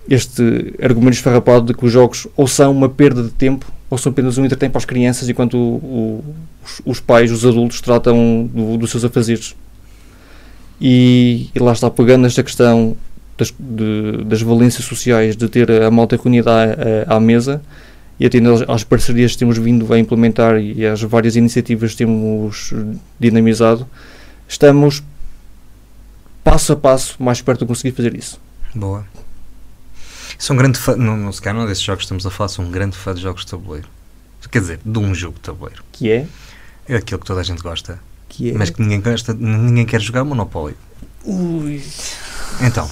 este 0.09 0.73
argumento 0.81 1.13
esfarrapado 1.13 1.67
de 1.67 1.73
que 1.75 1.85
os 1.85 1.91
jogos 1.91 2.27
ou 2.35 2.47
são 2.47 2.71
uma 2.71 2.89
perda 2.89 3.21
de 3.21 3.29
tempo 3.29 3.71
ou 3.89 3.97
são 3.99 4.11
apenas 4.11 4.37
um 4.37 4.43
entretenimento 4.43 4.71
para 4.73 4.79
as 4.79 4.85
crianças 4.85 5.29
enquanto 5.29 5.53
o- 5.55 5.75
o- 5.77 6.25
os, 6.65 6.81
os 6.83 6.99
pais, 6.99 7.31
os 7.31 7.45
adultos 7.45 7.79
tratam 7.81 8.49
do- 8.51 8.77
dos 8.77 8.89
seus 8.89 9.05
afazeres. 9.05 9.55
E, 10.81 11.49
e 11.53 11.59
lá 11.59 11.71
está, 11.73 11.89
pegando 11.91 12.25
esta 12.25 12.41
questão 12.41 12.97
das, 13.37 13.53
de- 13.57 14.23
das 14.25 14.41
valências 14.41 14.83
sociais 14.85 15.35
de 15.35 15.47
ter 15.47 15.69
a 15.71 15.91
malta 15.91 16.15
reunida 16.17 16.51
à, 16.51 17.13
à- 17.13 17.17
à 17.17 17.19
mesa 17.19 17.61
e 18.21 18.25
atendendo 18.27 18.53
às, 18.53 18.69
às 18.69 18.83
parcerias 18.83 19.31
que 19.31 19.39
temos 19.39 19.57
vindo 19.57 19.91
a 19.91 19.97
implementar 19.97 20.61
e 20.61 20.85
às 20.85 21.01
várias 21.01 21.35
iniciativas 21.35 21.93
que 21.93 21.97
temos 21.97 22.71
dinamizado, 23.19 23.87
estamos 24.47 25.01
passo 26.43 26.73
a 26.73 26.75
passo 26.75 27.15
mais 27.21 27.41
perto 27.41 27.61
de 27.61 27.65
conseguir 27.65 27.95
fazer 27.95 28.15
isso. 28.15 28.39
Boa. 28.75 29.07
Um 30.51 30.55
grande 30.55 30.77
fã, 30.77 30.95
não, 30.95 31.17
não 31.17 31.31
se 31.31 31.41
calhar 31.41 31.55
não 31.55 31.65
é 31.65 31.67
desses 31.67 31.83
jogos 31.83 32.01
que 32.01 32.05
estamos 32.05 32.23
a 32.23 32.29
falar, 32.29 32.49
sou 32.49 32.63
um 32.63 32.69
grande 32.69 32.95
fã 32.95 33.11
de 33.15 33.21
jogos 33.21 33.43
de 33.43 33.49
tabuleiro. 33.49 33.87
Quer 34.51 34.59
dizer, 34.59 34.79
de 34.85 34.99
um 34.99 35.15
jogo 35.15 35.35
de 35.35 35.41
tabuleiro. 35.41 35.83
Que 35.91 36.11
é? 36.11 36.27
É 36.87 36.97
aquilo 36.97 37.19
que 37.19 37.25
toda 37.25 37.41
a 37.41 37.43
gente 37.43 37.63
gosta, 37.63 37.99
Que 38.29 38.51
é? 38.51 38.53
mas 38.53 38.69
que 38.69 38.83
ninguém, 38.83 39.01
gosta, 39.01 39.33
ninguém 39.33 39.85
quer 39.85 39.99
jogar 39.99 40.23
Monopólio. 40.23 40.77
Ui. 41.25 41.81
Então, 42.61 42.87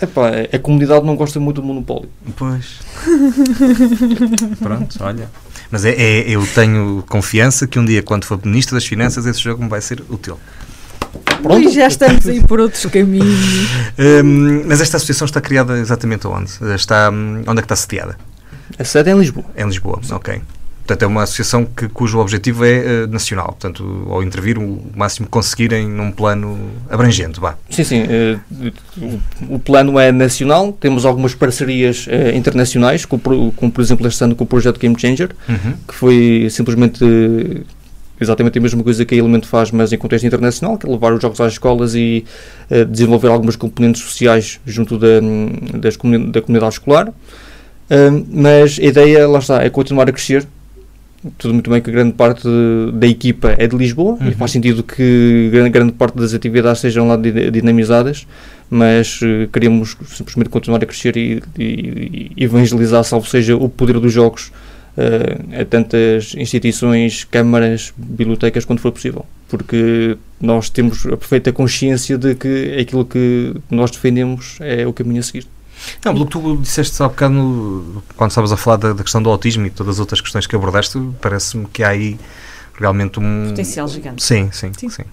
Epá, 0.00 0.30
a 0.52 0.58
comunidade 0.58 1.06
não 1.06 1.16
gosta 1.16 1.40
muito 1.40 1.60
do 1.60 1.66
monopólio. 1.66 2.08
Pois. 2.36 2.80
Pronto, 4.60 4.96
olha. 5.00 5.28
Mas 5.70 5.84
é, 5.84 5.90
é- 5.90 6.30
eu 6.30 6.46
tenho 6.46 7.02
confiança 7.08 7.66
que 7.66 7.78
um 7.78 7.84
dia, 7.84 8.02
quando 8.02 8.24
for 8.24 8.38
Ministro 8.44 8.74
das 8.76 8.86
Finanças, 8.86 9.26
esse 9.26 9.40
jogo 9.40 9.62
me 9.62 9.68
vai 9.68 9.80
ser 9.80 10.02
útil. 10.08 10.38
Ui, 11.44 11.68
já 11.70 11.86
estamos 11.86 12.26
aí 12.26 12.42
por 12.42 12.60
outros 12.60 12.84
caminhos. 12.86 13.26
Hum, 13.98 14.64
mas 14.66 14.82
esta 14.82 14.98
associação 14.98 15.24
está 15.24 15.40
criada 15.40 15.78
exatamente 15.78 16.26
onde? 16.26 16.50
Está, 16.74 17.10
hum, 17.10 17.42
onde 17.46 17.58
é 17.58 17.62
que 17.62 17.64
está 17.64 17.76
sediada? 17.76 18.18
A 18.78 18.84
sede 18.84 19.08
é 19.08 19.14
em 19.14 19.18
Lisboa. 19.18 19.46
É 19.56 19.62
em 19.62 19.66
Lisboa, 19.66 20.00
ok. 20.10 20.42
Portanto, 20.86 21.02
é 21.02 21.06
uma 21.06 21.24
associação 21.24 21.64
que, 21.64 21.88
cujo 21.88 22.18
objetivo 22.20 22.64
é 22.64 22.76
eh, 23.02 23.06
nacional. 23.08 23.46
Portanto, 23.48 24.06
ao 24.08 24.22
intervir 24.22 24.56
o 24.56 24.80
máximo 24.94 25.26
que 25.26 25.32
conseguirem 25.32 25.88
num 25.88 26.12
plano 26.12 26.56
abrangente, 26.88 27.40
vá. 27.40 27.56
Sim, 27.68 27.82
sim. 27.82 28.04
eh, 28.08 28.38
o, 28.96 29.54
o 29.56 29.58
plano 29.58 29.98
é 29.98 30.12
nacional. 30.12 30.72
Temos 30.72 31.04
algumas 31.04 31.34
parcerias 31.34 32.06
eh, 32.08 32.36
internacionais, 32.36 33.04
como, 33.04 33.20
por- 33.20 33.52
como, 33.56 33.72
por 33.72 33.80
exemplo 33.80 34.06
este 34.06 34.22
ano 34.22 34.36
com 34.36 34.44
o 34.44 34.46
projeto 34.46 34.78
Game 34.78 34.94
Changer, 34.96 35.30
Uhum. 35.48 35.74
que 35.88 35.94
foi 35.94 36.46
simplesmente 36.50 37.04
exatamente 38.20 38.56
a 38.58 38.62
mesma 38.62 38.82
coisa 38.82 39.04
que 39.04 39.14
a 39.14 39.18
Elemento 39.18 39.46
faz, 39.48 39.70
mas 39.72 39.92
em 39.92 39.98
contexto 39.98 40.24
internacional, 40.24 40.78
que 40.78 40.86
é 40.86 40.90
levar 40.90 41.12
os 41.12 41.20
jogos 41.20 41.40
às 41.40 41.52
escolas 41.54 41.94
e 41.96 42.24
eh, 42.70 42.84
desenvolver 42.84 43.28
algumas 43.28 43.56
componentes 43.56 44.02
sociais 44.02 44.60
junto 44.64 44.96
da, 44.98 45.20
das 45.78 45.96
comuni- 45.96 46.30
da 46.30 46.40
comunidade 46.40 46.74
escolar. 46.74 47.08
Ahm, 47.90 48.24
mas 48.30 48.78
a 48.80 48.82
ideia, 48.84 49.28
lá 49.28 49.38
está, 49.40 49.62
é 49.64 49.68
continuar 49.68 50.08
a 50.08 50.12
crescer. 50.12 50.46
Tudo 51.38 51.54
muito 51.54 51.70
bem 51.70 51.80
que 51.80 51.90
grande 51.90 52.12
parte 52.14 52.46
da 52.92 53.06
equipa 53.06 53.54
é 53.58 53.66
de 53.66 53.76
Lisboa 53.76 54.18
e 54.20 54.24
Uhum. 54.26 54.32
faz 54.32 54.50
sentido 54.52 54.82
que 54.82 55.48
grande, 55.52 55.70
grande 55.70 55.92
parte 55.92 56.16
das 56.16 56.32
atividades 56.34 56.80
sejam 56.80 57.08
lá 57.08 57.16
di- 57.16 57.50
dinamizadas, 57.50 58.26
mas 58.70 59.20
eh, 59.22 59.48
queremos 59.52 59.96
simplesmente 60.08 60.48
continuar 60.50 60.82
a 60.82 60.86
crescer 60.86 61.16
e, 61.16 61.42
e- 61.58 62.32
e 62.36 62.44
evangelizar, 62.44 63.02
salvo 63.04 63.26
seja 63.28 63.56
o 63.56 63.68
poder 63.68 63.98
dos 63.98 64.12
jogos 64.12 64.52
eh, 64.96 65.60
a 65.62 65.64
tantas 65.64 66.34
instituições, 66.36 67.24
câmaras, 67.24 67.92
bibliotecas, 67.96 68.64
quando 68.64 68.80
for 68.80 68.92
possível. 68.92 69.26
Porque 69.48 70.16
nós 70.40 70.70
temos 70.70 71.04
a 71.06 71.16
perfeita 71.16 71.52
consciência 71.52 72.16
de 72.18 72.34
que 72.34 72.76
aquilo 72.80 73.04
que 73.04 73.54
nós 73.70 73.90
defendemos 73.90 74.58
é 74.60 74.86
o 74.86 74.92
caminho 74.92 75.20
a 75.20 75.22
seguir. 75.22 75.46
Não, 76.04 76.12
pelo 76.14 76.26
que 76.26 76.32
tu 76.32 76.56
disseste 76.56 77.02
há 77.02 77.08
bocado, 77.08 77.34
no- 77.34 78.02
quando 78.16 78.30
estavas 78.30 78.52
a 78.52 78.56
falar 78.56 78.76
da, 78.76 78.92
da 78.92 79.02
questão 79.02 79.22
do 79.22 79.30
autismo 79.30 79.66
e 79.66 79.70
todas 79.70 79.96
as 79.96 80.00
outras 80.00 80.20
questões 80.20 80.46
que 80.46 80.56
abordaste, 80.56 80.98
parece-me 81.20 81.66
que 81.66 81.82
há 81.82 81.88
aí 81.90 82.18
realmente 82.78 83.18
um. 83.20 83.48
Potencial 83.50 83.88
gigante. 83.88 84.22
Sim, 84.22 84.50
sim, 84.52 84.72
Sim. 84.76 84.88
sim. 84.88 85.04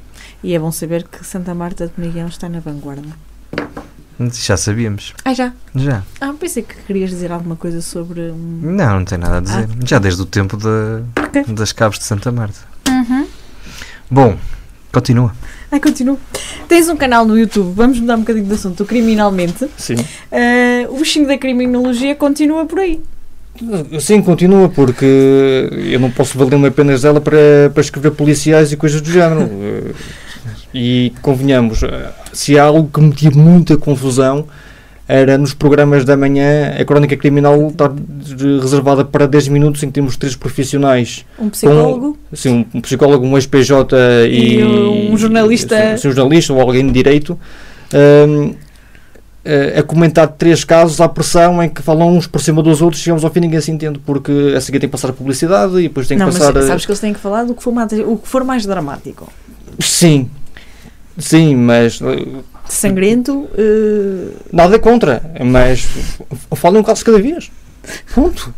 E 0.44 0.54
é 0.54 0.60
bom 0.60 0.72
saber 0.72 1.04
que 1.08 1.26
Santa 1.26 1.54
Marta 1.54 1.88
de 1.88 1.94
Miguel 1.98 2.28
está 2.28 2.48
na 2.50 2.60
vanguarda. 2.60 3.08
Já 4.32 4.56
sabíamos. 4.56 5.14
Ah, 5.26 5.34
já? 5.34 5.52
Já. 5.76 6.04
Ah, 6.22 6.34
pensei 6.40 6.62
que 6.64 6.76
querias 6.84 7.10
dizer 7.10 7.32
alguma 7.32 7.56
coisa 7.56 7.82
sobre. 7.82 8.22
um- 8.32 8.60
Não, 8.62 9.00
não 9.00 9.06
tem 9.06 9.18
nada 9.18 9.38
a 9.38 9.42
dizer. 9.42 9.68
Já 9.86 10.00
desde 10.00 10.22
o 10.22 10.26
tempo 10.26 10.58
Ok. 10.58 11.44
das 11.56 11.72
cabos 11.72 11.98
de 12.00 12.06
Santa 12.06 12.32
Marta. 12.32 12.60
Bom, 14.10 14.38
continua. 14.94 15.36
Ah, 15.72 15.80
continuo. 15.80 16.20
Tens 16.70 16.88
um 16.88 16.96
canal 16.96 17.26
no 17.26 17.38
YouTube, 17.38 17.74
vamos 17.76 18.00
mudar 18.00 18.16
um 18.16 18.20
bocadinho 18.20 18.46
de 18.46 18.54
assunto, 18.54 18.86
criminalmente. 18.86 19.68
Sim. 19.76 19.96
Ah, 20.32 20.88
o 20.90 21.00
bichinho 21.00 21.28
da 21.28 21.38
criminologia 21.38 22.16
continua 22.16 22.66
por 22.66 22.80
aí. 22.80 23.02
Sim, 24.00 24.22
continua, 24.22 24.70
porque 24.70 25.70
eu 25.86 26.00
não 26.00 26.10
posso 26.10 26.38
valer-me 26.38 26.68
apenas 26.68 27.02
dela 27.02 27.20
para, 27.20 27.70
para 27.74 27.82
escrever 27.82 28.12
policiais 28.12 28.72
e 28.72 28.78
coisas 28.78 29.02
do 29.02 29.12
género. 29.12 29.50
E 30.76 31.14
convenhamos, 31.22 31.82
se 32.34 32.58
há 32.58 32.64
algo 32.64 32.90
que 32.92 33.00
metia 33.00 33.30
muita 33.30 33.78
confusão, 33.78 34.48
era 35.08 35.38
nos 35.38 35.54
programas 35.54 36.06
da 36.06 36.16
manhã 36.16 36.74
a 36.80 36.86
crónica 36.86 37.18
criminal 37.18 37.68
estar 37.68 37.90
de- 37.94 38.60
reservada 38.60 39.04
para 39.04 39.28
10 39.28 39.50
minutos 39.50 39.84
em 39.84 39.88
que 39.88 39.94
temos 39.94 40.16
três 40.16 40.36
profissionais 40.36 41.26
Um 41.38 41.50
psicólogo. 41.50 42.18
Assim, 42.32 42.66
um, 42.74 42.78
um 42.78 42.82
psicólogo, 42.82 43.26
um 43.26 43.36
ex-PJ 43.38 43.98
e, 44.30 44.60
E 44.60 44.64
um 45.12 45.18
jornalista. 45.18 45.98
sim, 45.98 46.08
um 46.08 46.12
jornalista 46.14 46.54
ou 46.54 46.62
alguém 46.62 46.86
de 46.88 46.94
direito 46.94 47.38
hum, 47.94 48.54
a- 49.46 49.80
a 49.82 49.84
comentar 49.84 50.26
três 50.30 50.64
casos 50.64 51.02
à 51.02 51.10
pressão 51.10 51.62
em 51.62 51.70
que 51.70 51.82
falam 51.82 52.16
uns 52.16 52.26
por 52.26 52.40
cima 52.42 52.64
dos 52.64 52.82
outros 52.82 53.02
chegamos 53.02 53.26
ao 53.26 53.30
fim 53.30 53.40
e 53.40 53.42
ninguém 53.42 53.60
se 53.60 53.72
entende 53.72 54.00
porque 54.06 54.54
a 54.56 54.62
seguir 54.62 54.80
tem 54.80 54.88
que 54.88 54.94
passar 54.94 55.10
a 55.10 55.14
publicidade 55.14 55.78
e 55.80 55.84
depois 55.84 56.08
tem 56.08 56.18
que 56.18 56.24
não, 56.24 56.32
passar 56.32 56.54
mas 56.54 56.64
a- 56.64 56.68
sabes 56.70 56.86
que 56.86 56.92
eles 56.92 57.02
têm 57.02 57.14
que 57.14 57.20
falar 57.20 57.44
do 57.44 57.54
que 57.54 57.62
for 57.62 57.74
mais, 57.74 57.92
o 57.92 58.16
que 58.18 58.28
for 58.28 58.44
mais 58.46 58.66
dramático. 58.66 59.30
sim 59.82 60.30
sim 61.18 61.56
mas 61.56 62.00
Sangrento, 62.68 63.48
eh, 63.58 64.30
nada 64.52 64.80
contra 64.80 65.22
mas 65.46 65.80
f- 65.80 66.24
falem 66.56 66.80
um 66.80 66.84
caso 66.84 67.00
de 67.00 67.06
cada 67.06 67.22
vez 67.22 67.52
ponto 68.14 68.54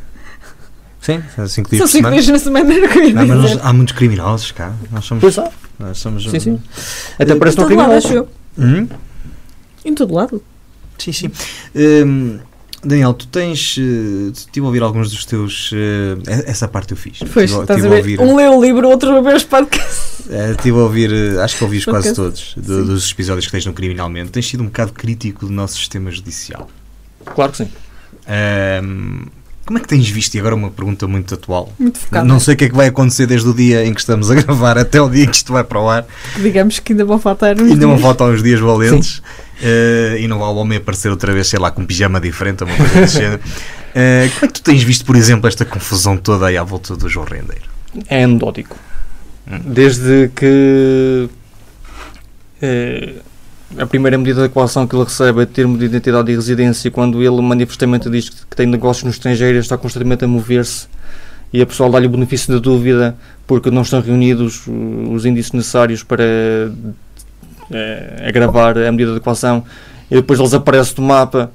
Sim, 1.01 1.21
cinco 1.47 1.69
dias 1.69 1.77
são 1.79 1.87
por 1.87 1.87
cinco 1.87 1.89
semana. 1.91 2.15
dias 2.15 2.27
na 2.27 2.39
semana, 2.39 2.65
Não, 3.13 3.27
mas 3.27 3.41
dizer. 3.41 3.55
nós- 3.57 3.65
há 3.65 3.73
muitos 3.73 3.95
criminosos 3.95 4.51
cá. 4.51 4.73
Nós 4.91 5.05
somos. 5.05 5.21
pois 5.21 5.37
é 5.37 5.51
Nós 5.77 5.97
somos 5.99 6.23
sim 6.23 6.39
sim 6.39 6.59
até 7.19 7.35
parece 7.35 7.57
lado, 7.75 7.91
acho 7.93 8.13
eu. 8.13 8.27
Hum? 8.57 8.87
Em 9.83 9.93
todo 9.93 10.13
lado. 10.15 10.41
Sim, 10.97 11.11
sim. 11.11 11.31
Hum, 11.75 12.39
Daniel, 12.85 13.13
tu 13.13 13.27
tens. 13.27 13.75
eh, 13.79 14.31
Estive 14.31 14.65
a 14.65 14.67
ouvir 14.67 14.83
alguns 14.83 15.09
dos 15.11 15.25
teus. 15.25 15.71
eh, 15.73 16.17
essa 16.47 16.67
parte 16.67 16.91
eu 16.91 16.97
fiz. 16.97 17.19
Pois, 17.33 17.49
Estive 17.49 17.59
a- 17.59 17.61
estás 17.63 17.77
a 17.77 17.79
estive 17.79 17.87
a 17.87 17.89
ver? 17.89 17.97
ouvir. 17.97 18.19
Um 18.21 18.35
lê 18.35 18.47
o 18.47 18.61
livro, 18.61 18.87
outro 18.87 19.21
ver 19.23 19.35
os 19.35 19.43
podcasts. 19.43 20.29
Eh, 20.29 20.51
Estive 20.51 20.77
a 20.77 20.81
ouvir, 20.83 21.11
eh, 21.11 21.41
acho 21.41 21.57
que 21.57 21.63
ouvi 21.63 21.77
os 21.77 21.85
quase 21.85 22.13
todos 22.13 22.53
do- 22.57 22.85
dos 22.85 23.11
episódios 23.11 23.45
que 23.45 23.51
tens 23.51 23.65
no 23.65 23.73
Criminalmente. 23.73 24.31
Tens 24.31 24.47
sido 24.47 24.61
um 24.63 24.67
bocado 24.67 24.91
crítico 24.93 25.45
do 25.45 25.51
nosso 25.51 25.77
sistema 25.77 26.09
judicial. 26.11 26.69
claro 27.25 27.51
que 27.51 27.57
sim 27.57 27.69
Como 29.65 29.79
é 29.79 29.81
que 29.81 29.87
tens 29.87 30.07
visto? 30.07 30.35
E 30.35 30.39
agora 30.39 30.53
uma 30.53 30.69
pergunta 30.69 31.07
muito 31.07 31.33
atual. 31.33 31.73
Muito 31.79 31.97
focada. 31.97 32.23
Não 32.25 32.39
sei 32.39 32.53
o 32.53 32.57
que 32.57 32.65
é 32.65 32.69
que 32.69 32.75
vai 32.75 32.87
acontecer 32.87 33.25
desde 33.25 33.47
o 33.49 33.53
dia 33.53 33.83
em 33.83 33.93
que 33.93 33.99
estamos 33.99 34.29
a 34.29 34.35
gravar 34.35 34.77
até 34.77 35.01
o 35.01 35.09
dia 35.09 35.23
em 35.23 35.27
que 35.27 35.35
isto 35.37 35.51
vai 35.51 35.63
para 35.63 35.79
o 35.79 35.89
ar. 35.89 36.05
Digamos 36.37 36.77
que 36.79 36.93
ainda 36.93 37.03
vão 37.03 37.17
faltar 37.17 37.55
uns 37.55 37.71
Ainda 37.71 37.87
dias. 37.87 38.01
faltam 38.01 38.29
uns 38.31 38.43
dias 38.43 38.59
valentes. 38.59 39.23
Eh, 39.61 40.17
e 40.19 40.27
não 40.27 40.37
vai 40.39 40.49
o 40.49 40.55
homem 40.55 40.77
aparecer 40.77 41.09
outra 41.09 41.33
vez, 41.33 41.47
sei 41.47 41.57
lá, 41.57 41.71
com 41.71 41.81
um 41.81 41.85
pijama 41.85 42.19
diferente 42.19 42.63
ou 42.63 42.69
uma 42.69 42.77
coisa 42.77 42.93
desse 43.01 43.17
género. 43.17 43.41
Eh, 43.95 44.29
como 44.35 44.45
é 44.45 44.47
que 44.47 44.53
tu 44.53 44.61
tens 44.61 44.83
visto, 44.83 45.03
por 45.05 45.15
exemplo, 45.15 45.47
esta 45.47 45.63
confusão 45.65 46.15
toda 46.17 46.47
aí 46.47 46.57
à 46.57 46.63
volta 46.63 46.95
do 46.95 47.07
João 47.09 47.25
Rendeiro? 47.25 47.63
É 48.07 48.23
anedótico. 48.25 48.75
Desde 49.65 50.29
que 50.35 51.29
eh, 52.61 53.13
a 53.77 53.85
primeira 53.85 54.17
medida 54.17 54.43
de 54.43 54.49
coação 54.49 54.87
que 54.87 54.95
ele 54.95 55.03
recebe 55.03 55.41
é 55.41 55.45
termo 55.45 55.77
de 55.77 55.85
identidade 55.85 56.31
e 56.31 56.35
residência, 56.35 56.91
quando 56.91 57.21
ele 57.21 57.41
manifestamente 57.41 58.09
diz 58.09 58.29
que 58.29 58.55
tem 58.55 58.65
negócios 58.67 59.03
no 59.03 59.09
estrangeiro, 59.09 59.57
está 59.57 59.77
constantemente 59.77 60.23
a 60.23 60.27
mover-se 60.27 60.87
e 61.51 61.61
a 61.61 61.65
pessoa 61.65 61.89
dá-lhe 61.89 62.07
o 62.07 62.09
benefício 62.09 62.53
da 62.53 62.59
dúvida 62.59 63.15
porque 63.47 63.71
não 63.71 63.81
estão 63.81 64.01
reunidos 64.01 64.67
uh, 64.67 65.13
os 65.13 65.25
índices 65.25 65.51
necessários 65.51 66.03
para 66.03 66.23
eh, 67.71 68.25
agravar 68.27 68.77
a 68.77 68.91
medida 68.91 69.13
de 69.13 69.19
coação 69.19 69.63
e 70.09 70.15
depois 70.15 70.39
eles 70.39 70.53
aparecem 70.53 70.95
no 70.97 71.07
mapa. 71.07 71.51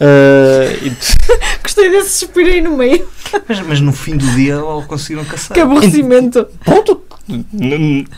eh, 0.00 0.78
e 0.82 0.90
Gostei 1.62 1.90
desse 1.90 2.10
suspiro 2.10 2.48
aí 2.48 2.60
no 2.60 2.76
meio. 2.76 3.08
Mas, 3.48 3.60
mas 3.60 3.80
no 3.80 3.92
fim 3.92 4.16
do 4.16 4.26
dia 4.32 4.58
conseguiram 4.86 5.24
caçar. 5.24 5.54
Que 5.54 5.60
aborrecimento. 5.60 6.46
Ponto. 6.64 7.02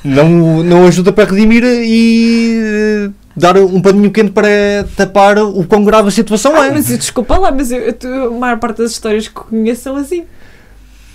Não, 0.04 0.62
não 0.64 0.86
ajuda 0.86 1.12
para 1.12 1.30
redimir 1.30 1.62
e 1.64 2.60
eh, 3.06 3.10
dar 3.36 3.56
um 3.56 3.80
paninho 3.80 4.10
quente 4.10 4.32
para 4.32 4.48
tapar 4.96 5.38
o 5.38 5.64
quão 5.64 5.84
grave 5.84 6.08
a 6.08 6.10
situação 6.10 6.54
Ah, 6.56 6.66
é. 6.66 6.70
mas 6.72 6.90
eu, 6.90 6.98
desculpa 6.98 7.38
lá, 7.38 7.52
mas 7.52 7.70
eu, 7.70 7.94
eu, 8.02 8.34
a 8.34 8.38
maior 8.38 8.58
parte 8.58 8.78
das 8.78 8.90
histórias 8.92 9.28
que 9.28 9.34
conheço 9.34 9.82
são 9.82 9.96
assim. 9.96 10.24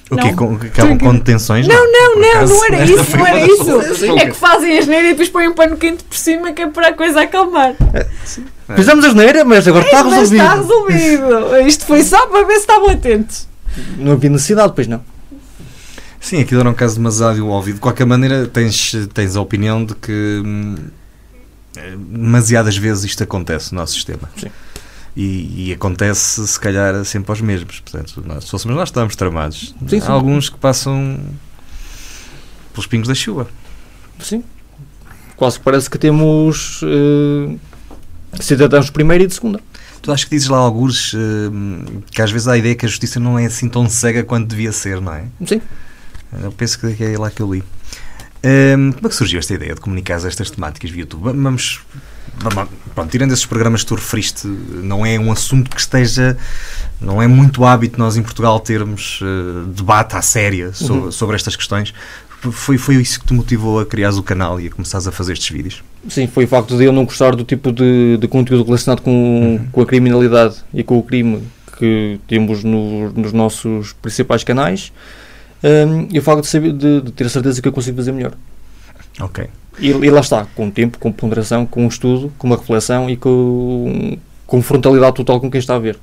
O 0.09 0.15
quê? 0.17 0.27
Não. 0.27 0.35
Com, 0.35 0.59
que 0.59 0.67
acabam 0.67 0.97
com 0.97 1.13
detenções? 1.15 1.67
Não, 1.67 1.75
não, 1.75 2.15
não, 2.19 2.29
acaso, 2.31 2.53
não 2.53 2.65
era 2.65 2.83
isso, 2.85 3.17
não 3.17 3.27
era 3.27 3.45
isso. 3.45 3.81
É 4.17 4.25
que 4.25 4.35
fazem 4.35 4.77
a 4.77 4.81
geneira 4.81 5.07
e 5.07 5.11
depois 5.11 5.29
põem 5.29 5.47
um 5.47 5.53
pano 5.53 5.77
quente 5.77 6.03
por 6.03 6.17
cima 6.17 6.51
que 6.51 6.61
é 6.61 6.67
para 6.67 6.89
a 6.89 6.93
coisa 6.93 7.21
acalmar. 7.21 7.75
Fizemos 8.75 9.03
a 9.05 9.09
geneira, 9.09 9.43
mas 9.45 9.67
agora 9.67 9.85
está 9.85 10.03
Mas 10.03 10.13
resolvido. 10.31 10.43
está 10.43 10.55
resolvido. 10.55 11.67
Isto 11.67 11.85
foi 11.85 12.03
só 12.03 12.25
para 12.27 12.45
ver 12.45 12.53
se 12.55 12.59
estavam 12.59 12.89
atentos. 12.89 13.47
Não 13.97 14.13
havia 14.13 14.29
necessidade, 14.29 14.73
pois 14.75 14.87
não. 14.87 15.01
Sim, 16.21 16.39
aquilo 16.39 16.61
era 16.61 16.69
um 16.69 16.73
caso 16.73 16.95
demasiado 16.95 17.45
óbvio. 17.49 17.73
De 17.73 17.79
qualquer 17.79 18.05
maneira, 18.05 18.47
tens, 18.47 18.93
tens 19.13 19.35
a 19.35 19.41
opinião 19.41 19.83
de 19.83 19.95
que 19.95 20.41
hum, 20.45 20.75
eh, 21.75 21.95
demasiadas 21.97 22.77
vezes 22.77 23.03
isto 23.05 23.23
acontece 23.23 23.73
no 23.73 23.81
nosso 23.81 23.93
sistema. 23.93 24.29
Sim. 24.37 24.47
E, 25.17 25.67
e 25.67 25.73
acontece, 25.73 26.47
se 26.47 26.59
calhar, 26.59 27.03
sempre 27.03 27.31
aos 27.31 27.41
mesmos. 27.41 27.79
Portanto, 27.79 28.23
nós, 28.25 28.45
se 28.45 28.51
fôssemos 28.51 28.77
nós, 28.77 28.89
estamos 28.89 29.15
tramados. 29.15 29.75
Sim, 29.87 29.97
Há 29.97 30.01
sim. 30.01 30.11
alguns 30.11 30.47
que 30.47 30.57
passam 30.57 31.19
pelos 32.71 32.85
pingos 32.85 33.07
da 33.07 33.15
chuva. 33.15 33.47
Sim. 34.19 34.43
Quase 35.35 35.57
que 35.57 35.65
parece 35.65 35.89
que 35.89 35.97
temos 35.97 36.81
eh, 36.83 37.55
cidadãos 38.39 38.85
de 38.85 38.91
primeira 38.91 39.23
e 39.23 39.27
de 39.27 39.33
segunda. 39.33 39.59
Tu 40.01 40.11
acho 40.11 40.25
que 40.25 40.35
dizes 40.35 40.47
lá 40.47 40.57
alguns 40.59 41.13
hum, 41.13 42.01
que 42.11 42.21
às 42.21 42.31
vezes 42.31 42.47
há 42.47 42.53
a 42.53 42.57
ideia 42.57 42.75
que 42.75 42.85
a 42.85 42.89
justiça 42.89 43.19
não 43.19 43.37
é 43.37 43.45
assim 43.45 43.67
tão 43.67 43.89
cega 43.89 44.23
quanto 44.23 44.47
devia 44.47 44.71
ser, 44.71 45.01
não 45.01 45.13
é? 45.13 45.25
Sim. 45.45 45.61
Eu 46.43 46.51
penso 46.51 46.79
que 46.79 47.03
é 47.03 47.17
lá 47.17 47.29
que 47.29 47.41
eu 47.41 47.53
li. 47.53 47.63
Hum, 48.43 48.91
como 48.93 49.05
é 49.07 49.09
que 49.09 49.15
surgiu 49.15 49.39
esta 49.39 49.53
ideia 49.53 49.75
de 49.75 49.81
comunicar 49.81 50.15
estas 50.25 50.49
temáticas 50.49 50.89
via 50.89 51.01
YouTube? 51.01 51.23
Vamos, 51.25 51.81
vamos 52.39 52.69
pronto, 52.95 53.11
tirando 53.11 53.31
esses 53.33 53.45
programas 53.45 53.81
que 53.81 53.87
tu 53.89 53.95
referiste, 53.95 54.47
não 54.47 55.05
é 55.05 55.19
um 55.19 55.31
assunto 55.31 55.69
que 55.69 55.79
esteja, 55.79 56.35
não 56.99 57.21
é 57.21 57.27
muito 57.27 57.63
hábito 57.63 57.99
nós 57.99 58.17
em 58.17 58.23
Portugal 58.23 58.59
termos 58.59 59.19
eh, 59.21 59.69
debate 59.75 60.15
à 60.15 60.21
séria 60.23 60.73
sobre, 60.73 61.03
Uhum. 61.05 61.11
sobre 61.11 61.35
estas 61.35 61.55
questões. 61.55 61.93
Foi, 62.51 62.75
foi 62.79 62.95
isso 62.95 63.19
que 63.19 63.27
te 63.27 63.33
motivou 63.35 63.79
a 63.79 63.85
criares 63.85 64.17
o 64.17 64.23
canal 64.23 64.59
e 64.59 64.65
a 64.65 64.71
começares 64.71 65.05
a 65.05 65.11
fazer 65.11 65.33
estes 65.33 65.49
vídeos? 65.51 65.83
Sim, 66.09 66.25
foi 66.25 66.45
o 66.45 66.47
facto 66.47 66.75
de 66.75 66.83
eu 66.83 66.91
não 66.91 67.05
gostar 67.05 67.35
do 67.35 67.43
tipo 67.43 67.71
de, 67.71 68.17
de 68.17 68.27
conteúdo 68.27 68.63
relacionado 68.65 69.01
com, 69.03 69.59
com 69.71 69.81
a 69.81 69.85
criminalidade 69.85 70.55
e 70.73 70.83
com 70.83 70.97
o 70.97 71.03
crime 71.03 71.43
que 71.77 72.19
temos 72.27 72.63
no- 72.63 73.11
nos 73.11 73.31
nossos 73.31 73.93
principais 73.93 74.43
canais 74.43 74.91
hum, 75.63 76.07
e 76.11 76.19
o 76.19 76.21
facto 76.21 76.41
de, 76.41 76.47
saber, 76.47 76.73
de, 76.73 77.01
de 77.01 77.11
ter 77.11 77.25
a 77.25 77.29
certeza 77.29 77.61
que 77.61 77.67
eu 77.67 77.73
consigo 77.73 77.97
fazer 77.97 78.11
melhor. 78.11 78.33
Ok. 79.19 79.47
E, 79.79 79.87
e 79.87 80.09
lá 80.09 80.19
está, 80.21 80.45
com 80.55 80.69
tempo, 80.69 80.97
com 80.99 81.11
ponderação, 81.11 81.65
com 81.65 81.85
um 81.85 81.87
estudo, 81.87 82.31
com 82.37 82.47
uma 82.47 82.57
reflexão 82.57 83.09
e 83.09 83.17
com, 83.17 84.17
com 84.45 84.61
frontalidade 84.61 85.15
total 85.15 85.39
com 85.39 85.49
quem 85.49 85.59
está 85.59 85.75
a 85.75 85.79
ver. 85.79 85.97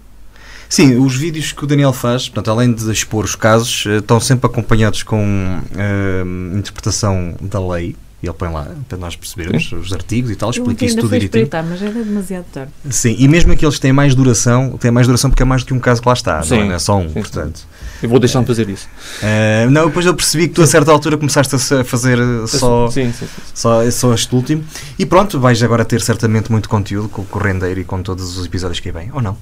Sim, 0.69 0.97
os 0.99 1.17
vídeos 1.17 1.53
que 1.53 1.65
o 1.65 1.67
Daniel 1.67 1.93
faz, 1.93 2.29
portanto, 2.29 2.51
além 2.51 2.73
de 2.73 2.91
expor 2.91 3.25
os 3.25 3.35
casos, 3.35 3.85
eh, 3.87 3.97
estão 3.99 4.21
sempre 4.21 4.47
acompanhados 4.47 5.03
com 5.03 5.61
eh, 5.75 6.23
interpretação 6.57 7.35
da 7.41 7.59
lei. 7.59 7.97
E 8.23 8.27
ele 8.27 8.35
põe 8.35 8.51
lá, 8.51 8.67
para 8.89 8.99
nós 8.99 9.15
percebermos 9.15 9.71
os 9.71 9.93
artigos 9.93 10.31
e 10.33 10.37
tal, 10.37 10.51
explica 10.51 10.85
isso 10.85 10.97
tudo 10.97 11.11
direitinho. 11.11 11.49
mas 11.53 11.81
era 11.81 11.93
demasiado 11.93 12.47
tarde. 12.53 12.73
Sim, 12.91 13.15
e 13.17 13.29
mesmo 13.29 13.53
aqueles 13.53 13.77
que 13.77 13.81
têm 13.81 13.93
mais 13.93 14.13
duração, 14.15 14.77
têm 14.77 14.91
mais 14.91 15.07
duração 15.07 15.31
porque 15.31 15.43
é 15.43 15.47
mais 15.47 15.63
do 15.63 15.69
que 15.69 15.75
um 15.75 15.79
caso 15.79 16.03
que 16.03 16.09
lá 16.09 16.15
está, 16.15 16.33
não 16.33 16.41
é? 16.41 16.45
Sim. 16.45 16.65
Não 16.65 16.75
é 16.75 16.79
só 16.81 16.99
um, 16.99 17.09
Sim, 17.09 17.15
portanto. 17.15 17.65
Eu 18.03 18.09
vou 18.09 18.19
deixar 18.19 18.41
de 18.41 18.47
fazer 18.47 18.69
isso. 18.69 18.89
Eh, 19.23 19.67
não, 19.71 19.87
depois 19.89 20.07
eu 20.07 20.15
percebi 20.15 20.49
que 20.49 20.55
tu 20.55 20.63
a 20.63 20.67
certa 20.67 20.93
altura 20.93 21.17
começaste 21.17 21.55
a 21.55 21.85
fazer 21.85 22.19
eh, 22.19 22.47
só, 22.47 22.89
Sim, 22.89 23.13
sim, 23.13 23.27
sim. 23.27 23.43
só, 23.55 23.91
só 23.91 24.15
este 24.15 24.33
último. 24.35 24.65
E 24.99 25.05
pronto, 25.05 25.41
vais 25.41 25.63
agora 25.63 25.85
ter 25.85 26.01
certamente 26.01 26.51
muito 26.51 26.69
conteúdo 26.69 27.09
com, 27.09 27.25
com 27.25 27.39
o 27.39 27.43
Rendeiro 27.43 27.81
e 27.81 27.85
com 27.85 28.03
todos 28.03 28.39
os 28.39 28.47
episódios 28.47 28.79
que 28.81 28.93
vêm, 28.93 29.11
ou 29.13 29.21
não? 29.21 29.37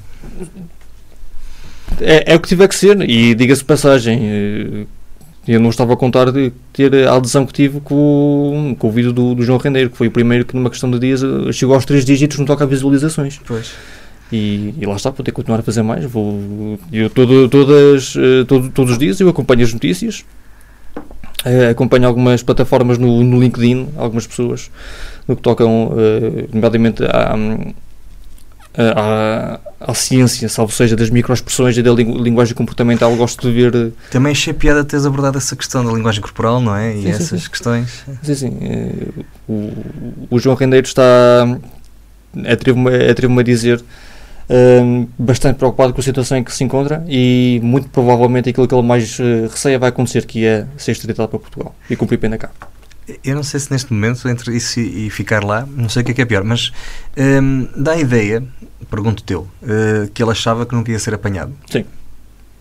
É, 2.00 2.32
é 2.32 2.36
o 2.36 2.40
que 2.40 2.48
tiver 2.48 2.66
que 2.68 2.74
ser, 2.74 2.98
e 3.08 3.34
diga-se 3.34 3.64
passagem, 3.64 4.20
eh, 4.22 4.86
eu 5.46 5.60
não 5.60 5.70
estava 5.70 5.92
a 5.92 5.96
contar 5.96 6.32
de 6.32 6.52
ter 6.72 7.06
a 7.06 7.14
adesão 7.14 7.46
que 7.46 7.52
tive 7.52 7.80
com, 7.80 8.74
com 8.78 8.88
o 8.88 8.90
vídeo 8.90 9.12
do, 9.12 9.34
do 9.34 9.42
João 9.44 9.58
Rendeiro, 9.58 9.90
que 9.90 9.96
foi 9.96 10.08
o 10.08 10.10
primeiro 10.10 10.44
que 10.44 10.56
numa 10.56 10.68
questão 10.70 10.90
de 10.90 10.98
dias 10.98 11.20
chegou 11.54 11.74
aos 11.74 11.84
três 11.84 12.04
dígitos 12.04 12.38
no 12.38 12.44
toque 12.44 12.62
a 12.62 12.66
visualizações. 12.66 13.40
Pois. 13.46 13.72
E, 14.32 14.74
e 14.80 14.86
lá 14.86 14.96
está, 14.96 15.10
vou 15.10 15.24
ter 15.24 15.30
que 15.30 15.36
continuar 15.36 15.60
a 15.60 15.62
fazer 15.62 15.82
mais. 15.82 16.04
Vou, 16.04 16.78
eu 16.92 17.08
todo, 17.10 17.48
todas, 17.48 18.14
eh, 18.16 18.44
todo- 18.44 18.70
todos 18.70 18.92
os 18.92 18.98
dias 18.98 19.20
eu 19.20 19.28
acompanho 19.28 19.62
as 19.62 19.72
notícias, 19.72 20.24
eh, 21.44 21.68
acompanho 21.70 22.06
algumas 22.08 22.42
plataformas 22.42 22.98
no, 22.98 23.22
no 23.22 23.40
LinkedIn, 23.40 23.88
algumas 23.96 24.26
pessoas 24.26 24.68
no 25.28 25.36
que 25.36 25.42
tocam, 25.42 25.92
eh, 25.96 26.46
nomeadamente 26.52 27.04
à, 27.04 27.36
à, 28.78 29.60
à 29.80 29.94
ciência, 29.94 30.48
salvo 30.48 30.72
seja 30.72 30.96
das 30.96 31.08
microexpressões 31.08 31.76
e 31.78 31.82
da 31.82 31.92
lingu- 31.92 32.20
linguagem 32.22 32.54
comportamental. 32.54 33.14
Gosto 33.16 33.48
de 33.48 33.54
ver. 33.54 33.92
Também 34.10 34.32
achei 34.32 34.52
piada 34.52 34.84
teres 34.84 35.06
abordado 35.06 35.38
essa 35.38 35.54
questão 35.56 35.84
da 35.84 35.92
linguagem 35.92 36.20
corporal, 36.20 36.60
não 36.60 36.74
é? 36.74 36.94
E 36.96 37.02
Sim, 37.02 37.08
essas 37.10 37.42
sim. 37.42 37.48
questões. 37.48 38.04
Sim, 38.22 38.34
sim. 38.34 38.58
O, 39.48 39.72
o 40.30 40.38
João 40.38 40.56
Rendeiro 40.56 40.86
está, 40.86 41.06
atrevo-me 42.50 43.08
atrevo 43.08 43.38
a 43.38 43.42
dizer, 43.42 43.82
bastante 45.18 45.56
preocupado 45.56 45.92
com 45.92 46.00
a 46.00 46.04
situação 46.04 46.38
em 46.38 46.44
que 46.44 46.52
se 46.52 46.62
encontra 46.62 47.04
e 47.08 47.60
muito 47.62 47.88
provavelmente 47.88 48.48
aquilo 48.48 48.68
que 48.68 48.74
ele 48.74 48.86
mais 48.86 49.18
eh, 49.18 49.48
receia 49.50 49.78
vai 49.78 49.88
acontecer, 49.88 50.24
que 50.24 50.44
é 50.44 50.66
ser 50.76 50.92
extraditado 50.92 51.28
para 51.28 51.38
Portugal 51.38 51.74
e 51.90 51.96
cumprir 51.96 52.18
pena 52.18 52.38
cá. 52.38 52.50
Eu 53.22 53.36
não 53.36 53.42
sei 53.42 53.60
se 53.60 53.70
neste 53.70 53.92
momento, 53.92 54.28
entre 54.28 54.56
isso 54.56 54.80
e, 54.80 55.08
ficar 55.10 55.44
lá, 55.44 55.66
não 55.76 55.88
sei 55.88 56.02
o 56.02 56.04
que 56.04 56.10
é 56.10 56.14
que 56.14 56.22
é 56.22 56.24
pior, 56.24 56.42
mas 56.42 56.72
hum, 57.16 57.68
dá 57.76 57.92
a 57.92 57.98
ideia, 57.98 58.42
pergunto 58.90 59.22
teu, 59.22 59.48
eh, 59.62 60.08
que 60.12 60.22
ele 60.22 60.30
achava 60.30 60.66
que 60.66 60.74
não 60.74 60.82
ia 60.86 60.98
ser 60.98 61.14
apanhado. 61.14 61.52
Sim. 61.70 61.84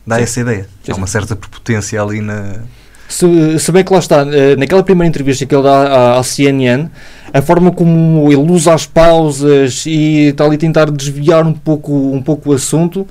Dá 0.05 0.17
Sim. 0.17 0.23
essa 0.23 0.39
ideia. 0.41 0.69
Sim, 0.83 0.91
Há 0.91 0.95
uma 0.95 1.07
certa 1.07 1.35
prepotência 1.35 2.01
ali 2.01 2.21
na. 2.21 2.59
Se, 3.07 3.59
se 3.59 3.71
bem 3.71 3.83
que 3.83 3.93
lá 3.93 3.99
está, 3.99 4.21
eh, 4.31 4.55
naquela 4.55 4.83
primeira 4.83 5.07
entrevista 5.07 5.45
que 5.45 5.53
ele 5.55 5.63
dá 5.63 5.83
à, 6.15 6.19
à 6.19 6.23
CNN, 6.23 6.87
a 7.33 7.41
forma 7.41 7.71
como 7.71 8.25
ele 8.31 8.51
usa 8.51 8.73
as 8.73 8.85
pausas 8.85 9.85
e 9.85 10.29
está 10.29 10.43
ali 10.45 10.55
a 10.55 10.59
tentar 10.59 10.89
desviar 10.89 11.45
um 11.45 11.53
pouco, 11.53 11.93
um 11.93 12.21
pouco 12.21 12.49
o 12.49 12.53
assunto, 12.53 13.05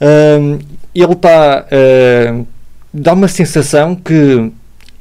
ehm, 0.00 0.58
ele 0.94 1.12
está. 1.12 1.64
eh, 1.70 2.34
dá 2.92 3.12
uma 3.14 3.28
sensação 3.28 3.94
que 3.94 4.50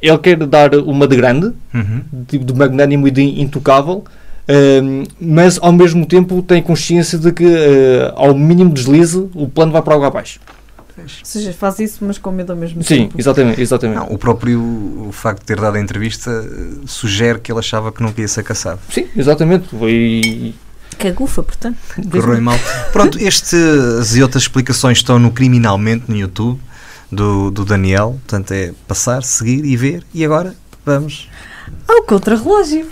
ele 0.02 0.18
quer 0.20 0.38
dar 0.46 0.74
uma 0.76 1.08
de 1.08 1.16
grande, 1.16 1.52
Uhum. 1.74 2.02
de, 2.12 2.38
de 2.38 2.54
magnânimo 2.54 3.08
e 3.08 3.12
de 3.12 3.42
intocável, 3.42 4.04
ehm, 4.48 5.04
mas 5.20 5.60
ao 5.62 5.72
mesmo 5.74 6.06
tempo 6.06 6.42
tem 6.42 6.62
consciência 6.62 7.18
de 7.18 7.32
que 7.32 7.46
eh, 7.46 8.14
ao 8.16 8.34
mínimo 8.34 8.72
deslize 8.72 9.28
o 9.36 9.48
plano 9.48 9.72
vai 9.72 9.82
para 9.82 9.96
água 9.96 10.08
abaixo. 10.08 10.40
Ou 10.98 11.04
seja, 11.24 11.54
faz 11.54 11.80
isso, 11.80 12.00
mas 12.02 12.18
com 12.18 12.32
medo 12.32 12.52
ao 12.52 12.58
mesmo 12.58 12.84
Sim, 12.84 13.04
tempo. 13.04 13.16
exatamente. 13.20 13.62
exatamente. 13.62 13.98
Não, 13.98 14.08
o 14.08 14.18
próprio 14.18 14.60
o 14.60 15.12
facto 15.12 15.42
de 15.42 15.46
ter 15.46 15.60
dado 15.60 15.76
a 15.76 15.80
entrevista 15.80 16.30
eh, 16.32 16.86
sugere 16.86 17.40
que 17.40 17.52
ele 17.52 17.60
achava 17.60 17.92
que 17.92 18.02
não 18.02 18.14
ia 18.18 18.28
ser 18.28 18.44
caçado. 18.44 18.80
Sim, 18.90 19.08
exatamente. 19.16 19.68
Foi, 19.70 20.54
Cagufa, 20.98 21.44
portanto. 21.44 21.78
Correu 22.12 22.42
mal. 22.42 22.58
Pronto, 22.92 23.18
estas 23.22 24.16
e 24.16 24.22
outras 24.24 24.44
explicações 24.44 24.98
estão 24.98 25.20
no 25.20 25.32
Criminalmente 25.32 26.06
no 26.08 26.16
YouTube 26.18 26.60
do, 27.12 27.52
do 27.52 27.64
Daniel. 27.64 28.20
Portanto, 28.26 28.52
é 28.52 28.74
passar, 28.88 29.24
seguir 29.24 29.64
e 29.66 29.78
ver. 29.78 30.04
E 30.14 30.26
agora 30.26 30.56
vamos. 30.86 31.30
Ao 31.88 32.04
contrarrelógio. 32.04 32.88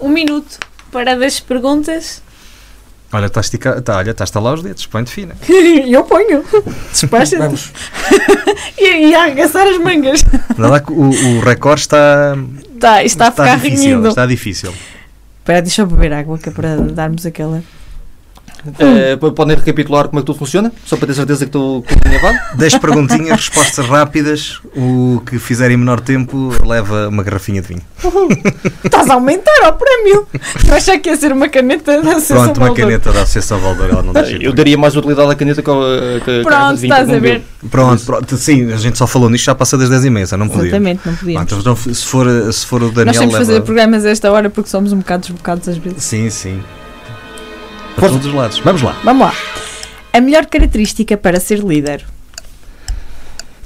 Um 0.00 0.08
minuto 0.08 0.58
para 0.90 1.16
das 1.16 1.40
perguntas. 1.40 2.22
Olha, 3.14 3.26
está 3.26 3.40
estica... 3.40 3.80
tá, 3.80 3.96
olha, 3.98 4.10
está 4.10 4.24
a 4.24 4.26
estalar 4.26 4.54
os 4.54 4.62
dedos, 4.62 4.84
põe-te 4.86 5.10
fina. 5.10 5.36
eu 5.88 6.02
ponho. 6.04 6.44
Despacha-te. 6.90 7.36
Vamos. 7.38 7.72
E, 8.76 9.08
e 9.08 9.14
a 9.14 9.22
arregaçar 9.22 9.66
as 9.66 9.78
mangas. 9.78 10.24
Olha 10.58 10.68
lá 10.68 10.80
que 10.80 10.92
o, 10.92 11.08
o 11.10 11.40
recorde 11.40 11.82
está, 11.82 12.36
Tá, 12.78 13.02
isto 13.04 13.14
está 13.14 13.28
a 13.28 13.30
ficar 13.30 13.56
difícil. 13.58 13.88
renhido. 13.90 14.08
Está 14.08 14.26
difícil. 14.26 14.74
Espera, 15.38 15.62
deixa 15.62 15.82
eu 15.82 15.86
beber 15.86 16.12
água 16.12 16.38
que 16.38 16.48
é 16.48 16.52
para 16.52 16.76
darmos 16.76 17.24
aquela. 17.24 17.62
Eh, 18.78 19.16
podem 19.16 19.56
recapitular 19.56 20.08
como 20.08 20.18
é 20.18 20.22
que 20.22 20.26
tudo 20.26 20.38
funciona? 20.38 20.72
Só 20.84 20.96
para 20.96 21.08
ter 21.08 21.14
certeza 21.14 21.40
que 21.40 21.48
estou 21.48 21.82
que 21.82 21.94
alinhavado? 22.04 22.38
10 22.56 22.78
perguntinhas, 22.78 23.36
respostas 23.48 23.86
rápidas. 23.86 24.60
O 24.74 25.20
que 25.26 25.38
fizer 25.38 25.70
em 25.70 25.76
menor 25.76 26.00
tempo 26.00 26.50
leva 26.64 27.08
uma 27.08 27.22
garrafinha 27.22 27.60
de 27.60 27.68
vinho. 27.68 27.82
Estás 28.84 29.08
a 29.10 29.14
aumentar 29.14 29.64
ao 29.64 29.74
prémio. 29.74 30.26
Eu 30.68 30.74
achei 30.74 30.98
que 30.98 31.10
ia 31.10 31.16
ser 31.16 31.32
uma 31.32 31.48
caneta 31.48 32.02
da 32.02 32.12
Associação 32.12 32.44
Pronto, 32.44 32.56
uma 32.58 32.66
Valdor. 32.68 32.84
caneta 32.84 33.12
da 33.12 33.22
Associação 33.22 33.58
Valdor, 33.58 33.88
ela 33.90 34.02
não 34.02 34.12
deixa 34.12 34.36
Eu 34.36 34.52
daria 34.52 34.76
mais 34.78 34.96
utilidade 34.96 35.30
à 35.30 35.34
caneta 35.34 35.62
que 35.62 35.70
ao 35.70 35.80
que 36.24 36.30
a 36.30 36.42
garrafa 36.42 36.42
Pronto, 36.42 36.80
vinho, 36.80 36.92
estás 36.92 37.10
a 37.10 37.18
ver. 37.18 37.42
Pronto, 37.70 38.04
pronto, 38.04 38.36
sim, 38.36 38.72
a 38.72 38.76
gente 38.76 38.96
só 38.98 39.06
falou 39.06 39.28
nisto, 39.30 39.44
já 39.44 39.54
passa 39.54 39.76
das 39.76 39.90
10h30, 39.90 40.28
já 40.30 40.36
não 40.36 40.48
podia. 40.48 40.68
Exatamente, 40.68 41.00
não 41.04 41.14
podíamos. 41.16 41.52
então, 41.52 41.76
se 41.76 42.04
for, 42.04 42.52
se 42.52 42.66
for 42.66 42.82
o 42.82 42.90
Daniel, 42.90 43.06
Nós 43.06 43.16
temos 43.18 43.32
de 43.34 43.38
leva... 43.40 43.46
fazer 43.46 43.60
programas 43.62 44.04
a 44.04 44.10
esta 44.10 44.30
hora 44.30 44.48
porque 44.50 44.68
somos 44.70 44.92
um 44.92 44.98
bocado 44.98 45.22
desbocados 45.22 45.68
às 45.68 45.76
vezes. 45.76 46.02
Sim, 46.02 46.30
sim. 46.30 46.60
Para 47.96 48.08
todos 48.08 48.26
os 48.26 48.32
lados. 48.32 48.58
Vamos 48.58 48.82
lá. 48.82 48.92
Vamos 49.04 49.26
lá. 49.26 49.34
A 50.12 50.20
melhor 50.20 50.46
característica 50.46 51.16
para 51.16 51.40
ser 51.40 51.58
líder. 51.60 52.04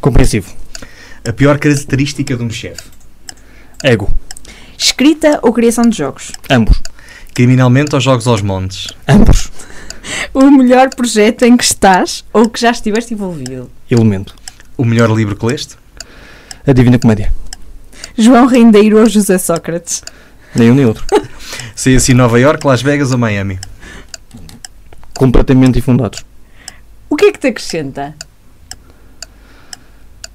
Compreensivo. 0.01 0.53
A 1.27 1.33
pior 1.33 1.59
característica 1.59 2.37
de 2.37 2.43
um 2.43 2.51
chefe. 2.51 2.83
Ego. 3.83 4.11
Escrita 4.77 5.41
ou 5.43 5.53
criação 5.53 5.85
de 5.85 5.97
jogos. 5.97 6.33
Ambos. 6.49 6.81
Criminalmente 7.35 7.95
aos 7.95 8.05
jogos 8.05 8.27
aos 8.27 8.43
montes. 8.43 8.89
Ambos. 9.07 9.51
O 10.33 10.51
melhor 10.51 10.89
projeto 10.91 11.43
em 11.43 11.57
que 11.57 11.65
estás 11.65 12.25
ou 12.33 12.49
que 12.49 12.61
já 12.61 12.71
estiveste 12.71 13.15
envolvido. 13.15 13.71
Elemento. 13.91 14.35
O 14.77 14.85
melhor 14.85 15.11
livro 15.11 15.37
que 15.37 15.47
leste? 15.47 15.77
A 16.67 16.73
Divina 16.73 16.99
Comédia. 16.99 17.33
João 18.17 18.47
Rendeiro 18.47 18.99
ou 18.99 19.09
José 19.09 19.39
Sócrates. 19.39 20.03
Nem 20.55 20.71
um 20.71 20.75
nem 20.75 20.87
outro. 20.87 21.05
Sei 21.75 21.97
assim 21.97 22.15
Nova 22.15 22.39
York, 22.39 22.67
Las 22.67 22.83
Vegas 22.83 23.13
ou 23.13 23.19
Miami? 23.19 23.59
Completamente 25.19 25.81
infundados. 25.81 26.25
O 27.11 27.17
que 27.17 27.25
é 27.27 27.33
que 27.33 27.41
te 27.41 27.49
acrescenta? 27.49 28.15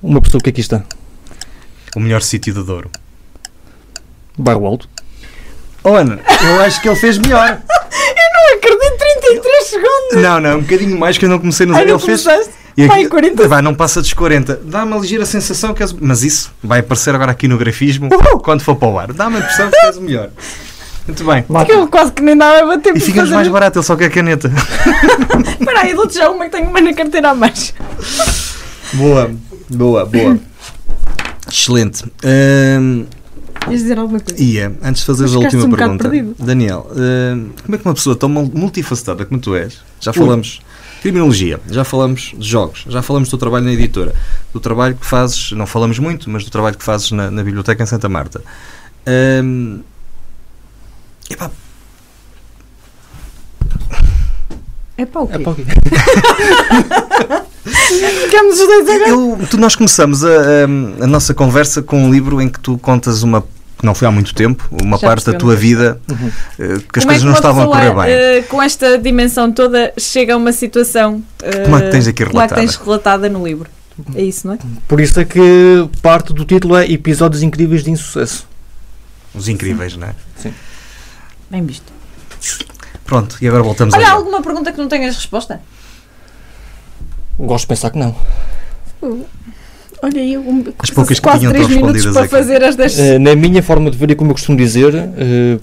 Uma 0.01 0.19
pessoa 0.19 0.41
que 0.41 0.49
aqui 0.49 0.59
está. 0.59 0.84
O 1.95 2.01
melhor 2.01 2.21
sítio 2.21 2.53
do 2.53 2.65
Douro? 2.65 2.91
Bairro 4.38 4.65
Alto. 4.65 4.89
Oh, 5.86 5.95
Ana, 5.95 6.19
eu 6.45 6.59
acho 6.59 6.81
que 6.81 6.89
ele 6.89 6.97
fez 6.97 7.17
melhor. 7.17 7.61
Não 7.63 8.57
acredito, 8.57 8.97
33 9.21 9.63
segundos. 9.63 10.21
Não, 10.21 10.39
não, 10.41 10.57
um 10.57 10.61
bocadinho 10.61 10.99
mais 10.99 11.17
que 11.17 11.23
eu 11.23 11.29
não 11.29 11.39
comecei 11.39 11.65
no 11.65 11.75
Ai, 11.75 11.84
Ele 11.84 11.97
fez. 11.97 12.25
E 12.75 12.86
Vai, 12.88 13.05
40. 13.05 13.47
Vai, 13.47 13.61
não 13.61 13.73
passa 13.73 14.01
dos 14.01 14.11
40. 14.11 14.61
Dá 14.65 14.84
uma 14.84 14.97
ligeira 14.97 15.25
sensação 15.25 15.73
que 15.73 15.81
és. 15.81 15.93
Mas 15.93 16.23
isso 16.23 16.51
vai 16.61 16.79
aparecer 16.79 17.15
agora 17.15 17.31
aqui 17.31 17.47
no 17.47 17.57
grafismo 17.57 18.09
quando 18.43 18.61
for 18.61 18.75
para 18.75 18.88
o 18.89 18.99
ar. 18.99 19.13
Dá 19.13 19.27
uma 19.27 19.39
impressão 19.39 19.69
que 19.69 19.77
és 19.77 19.95
o 19.95 20.01
melhor. 20.01 20.29
Muito 21.08 21.24
bem. 21.26 21.43
Porque 21.43 21.72
eu 21.72 21.88
quase 21.88 22.12
que 22.14 22.22
nem 22.22 22.38
dava 22.38 22.60
a 22.60 22.66
bater 22.78 22.95
E 22.95 22.99
fazer- 22.99 23.34
mais 23.36 23.47
barato, 23.49 23.80
ele 23.80 23.86
só 23.86 23.95
quer 23.95 24.10
caneta. 24.10 24.49
Espera 25.60 25.82
aí, 25.82 25.93
dou-te 25.93 26.16
já 26.16 26.30
uma 26.30 26.45
que 26.45 26.51
tenho 26.51 26.70
uma 26.70 26.80
na 26.80 26.93
carteira 26.93 27.32
a 27.32 27.36
mais. 27.36 27.74
Boa, 28.93 29.32
boa, 29.70 30.06
boa. 30.06 30.39
Excelente. 31.49 32.04
Hum, 32.80 33.06
Ias 33.70 33.82
dizer 33.82 33.97
alguma 33.99 34.20
coisa? 34.20 34.41
Ia, 34.41 34.74
antes 34.84 35.01
de 35.01 35.06
fazeres 35.08 35.34
a 35.36 35.39
última 35.39 35.66
um 35.66 35.70
pergunta. 35.72 36.12
Daniel, 36.39 36.89
hum, 36.91 37.49
como 37.64 37.76
é 37.76 37.78
que 37.78 37.86
uma 37.86 37.93
pessoa 37.93 38.16
tão 38.16 38.28
mul- 38.30 38.51
multifacetada 38.54 39.26
como 39.26 39.39
tu 39.39 39.56
és, 39.56 39.80
já 39.99 40.12
falamos 40.14 40.47
de 40.95 41.01
criminologia, 41.01 41.60
já 41.70 41.84
falamos 41.84 42.34
de 42.38 42.47
jogos, 42.47 42.86
já 42.88 43.01
falamos 43.01 43.28
do 43.30 43.32
teu 43.32 43.39
trabalho 43.39 43.66
na 43.66 43.72
editora, 43.74 44.14
do 44.54 44.60
trabalho 44.60 44.95
que 44.95 45.06
fazes, 45.06 45.51
não 45.51 45.66
falamos 45.66 45.99
muito, 45.99 46.30
mas 46.30 46.43
do 46.43 46.49
trabalho 46.49 46.78
que 46.78 46.84
fazes 46.84 47.12
na, 47.12 47.30
na 47.32 47.43
biblioteca 47.43 47.84
em 47.84 47.86
Santa 47.86 48.08
Marta. 48.10 48.41
Hum, 49.08 49.82
epá, 51.30 51.49
É 54.97 55.05
para 55.05 55.21
o 55.21 55.28
quê? 55.28 55.36
É 55.36 55.39
para 55.39 55.51
o 55.51 55.55
quê? 55.55 55.63
Ficamos 58.26 58.59
os 58.59 58.67
dois 58.67 58.89
agora. 58.89 59.09
eu- 59.09 59.39
tu, 59.49 59.57
nós 59.57 59.76
começamos 59.76 60.24
a, 60.24 60.28
a- 60.30 61.03
a 61.03 61.07
nossa 61.07 61.34
conversa 61.34 61.82
com 61.82 62.03
um 62.05 62.11
livro 62.11 62.41
em 62.41 62.49
que 62.49 62.59
tu 62.59 62.78
contas 62.78 63.24
uma, 63.24 63.41
que 63.41 63.86
não 63.86 63.95
foi 63.95 64.07
há 64.07 64.11
muito 64.11 64.36
tempo, 64.36 64.67
uma 64.82 64.97
Já 64.97 65.07
parte 65.07 65.26
da 65.26 65.34
tua 65.38 65.55
vida 65.55 65.99
Uhum. 66.09 66.32
eh, 66.59 66.67
que 66.91 66.99
as 66.99 67.05
Como 67.05 67.11
é 67.11 67.15
coisas 67.15 67.21
que 67.21 67.26
não 67.26 67.34
estavam 67.34 67.63
a 67.63 67.67
correr 67.67 67.93
bem. 67.95 68.03
eh, 68.13 68.41
com 68.43 68.61
esta 68.61 68.97
dimensão 68.97 69.51
toda, 69.51 69.93
chega 69.97 70.34
a 70.34 70.38
uma 70.38 70.51
situação 70.51 71.24
eh, 71.41 71.59
Como 71.63 71.76
a 71.78 71.82
que 71.82 71.89
tens 71.89 72.07
aqui 72.07 72.26
como 72.26 72.39
a 72.39 72.47
que 72.47 72.53
relatada. 72.53 72.61
tens 72.61 72.76
relatada 72.76 73.30
no 73.30 73.45
livro. 73.45 73.69
É 74.15 74.21
isso, 74.24 74.45
não 74.47 74.55
é? 74.55 74.57
Por 74.88 74.99
isso 74.99 75.19
é 75.19 75.26
que 75.26 75.88
parte 76.01 76.34
do 76.34 76.43
título 76.45 76.76
é 76.76 76.91
Episódios 76.91 77.41
Incríveis 77.43 77.84
de 77.84 77.91
Insucesso. 77.91 78.45
Os 79.34 79.47
incríveis, 79.47 79.95
não 79.95 80.07
é? 80.07 80.13
Bem 81.54 81.64
visto. 81.68 81.93
Pronto, 83.06 83.38
e 83.39 83.47
agora 83.47 83.62
voltamos 83.62 83.93
Olha, 83.93 84.10
ao 84.10 84.18
alguma 84.18 84.41
pergunta 84.41 84.72
que 84.72 84.78
não 84.80 84.88
tenhas 84.88 85.16
resposta? 85.16 85.62
Gosto 87.38 87.66
de 87.66 87.68
pensar 87.68 87.91
que 87.91 87.99
não. 87.99 88.16
Olha 90.01 90.20
aí, 90.20 90.36
um, 90.36 90.64
As 90.80 90.89
poucas 90.89 91.20
que 91.20 91.24
quase 91.24 91.39
tinham 91.41 91.51
3 91.51 91.68
estão 91.68 91.80
minutos 91.80 92.04
respondidas 92.06 92.14
para 92.32 92.39
aqui. 92.39 92.47
fazer 92.47 92.64
as 92.64 92.76
das... 92.76 92.97
Eh, 92.97 93.20
na 93.20 93.36
minha 93.36 93.62
forma 93.62 93.91
de 93.91 93.97
ver 93.99 94.10
e 94.10 94.16
como 94.16 94.32
eu 94.32 94.34
costumo 94.34 94.58
dizer, 94.58 94.95
eh, 94.95 95.60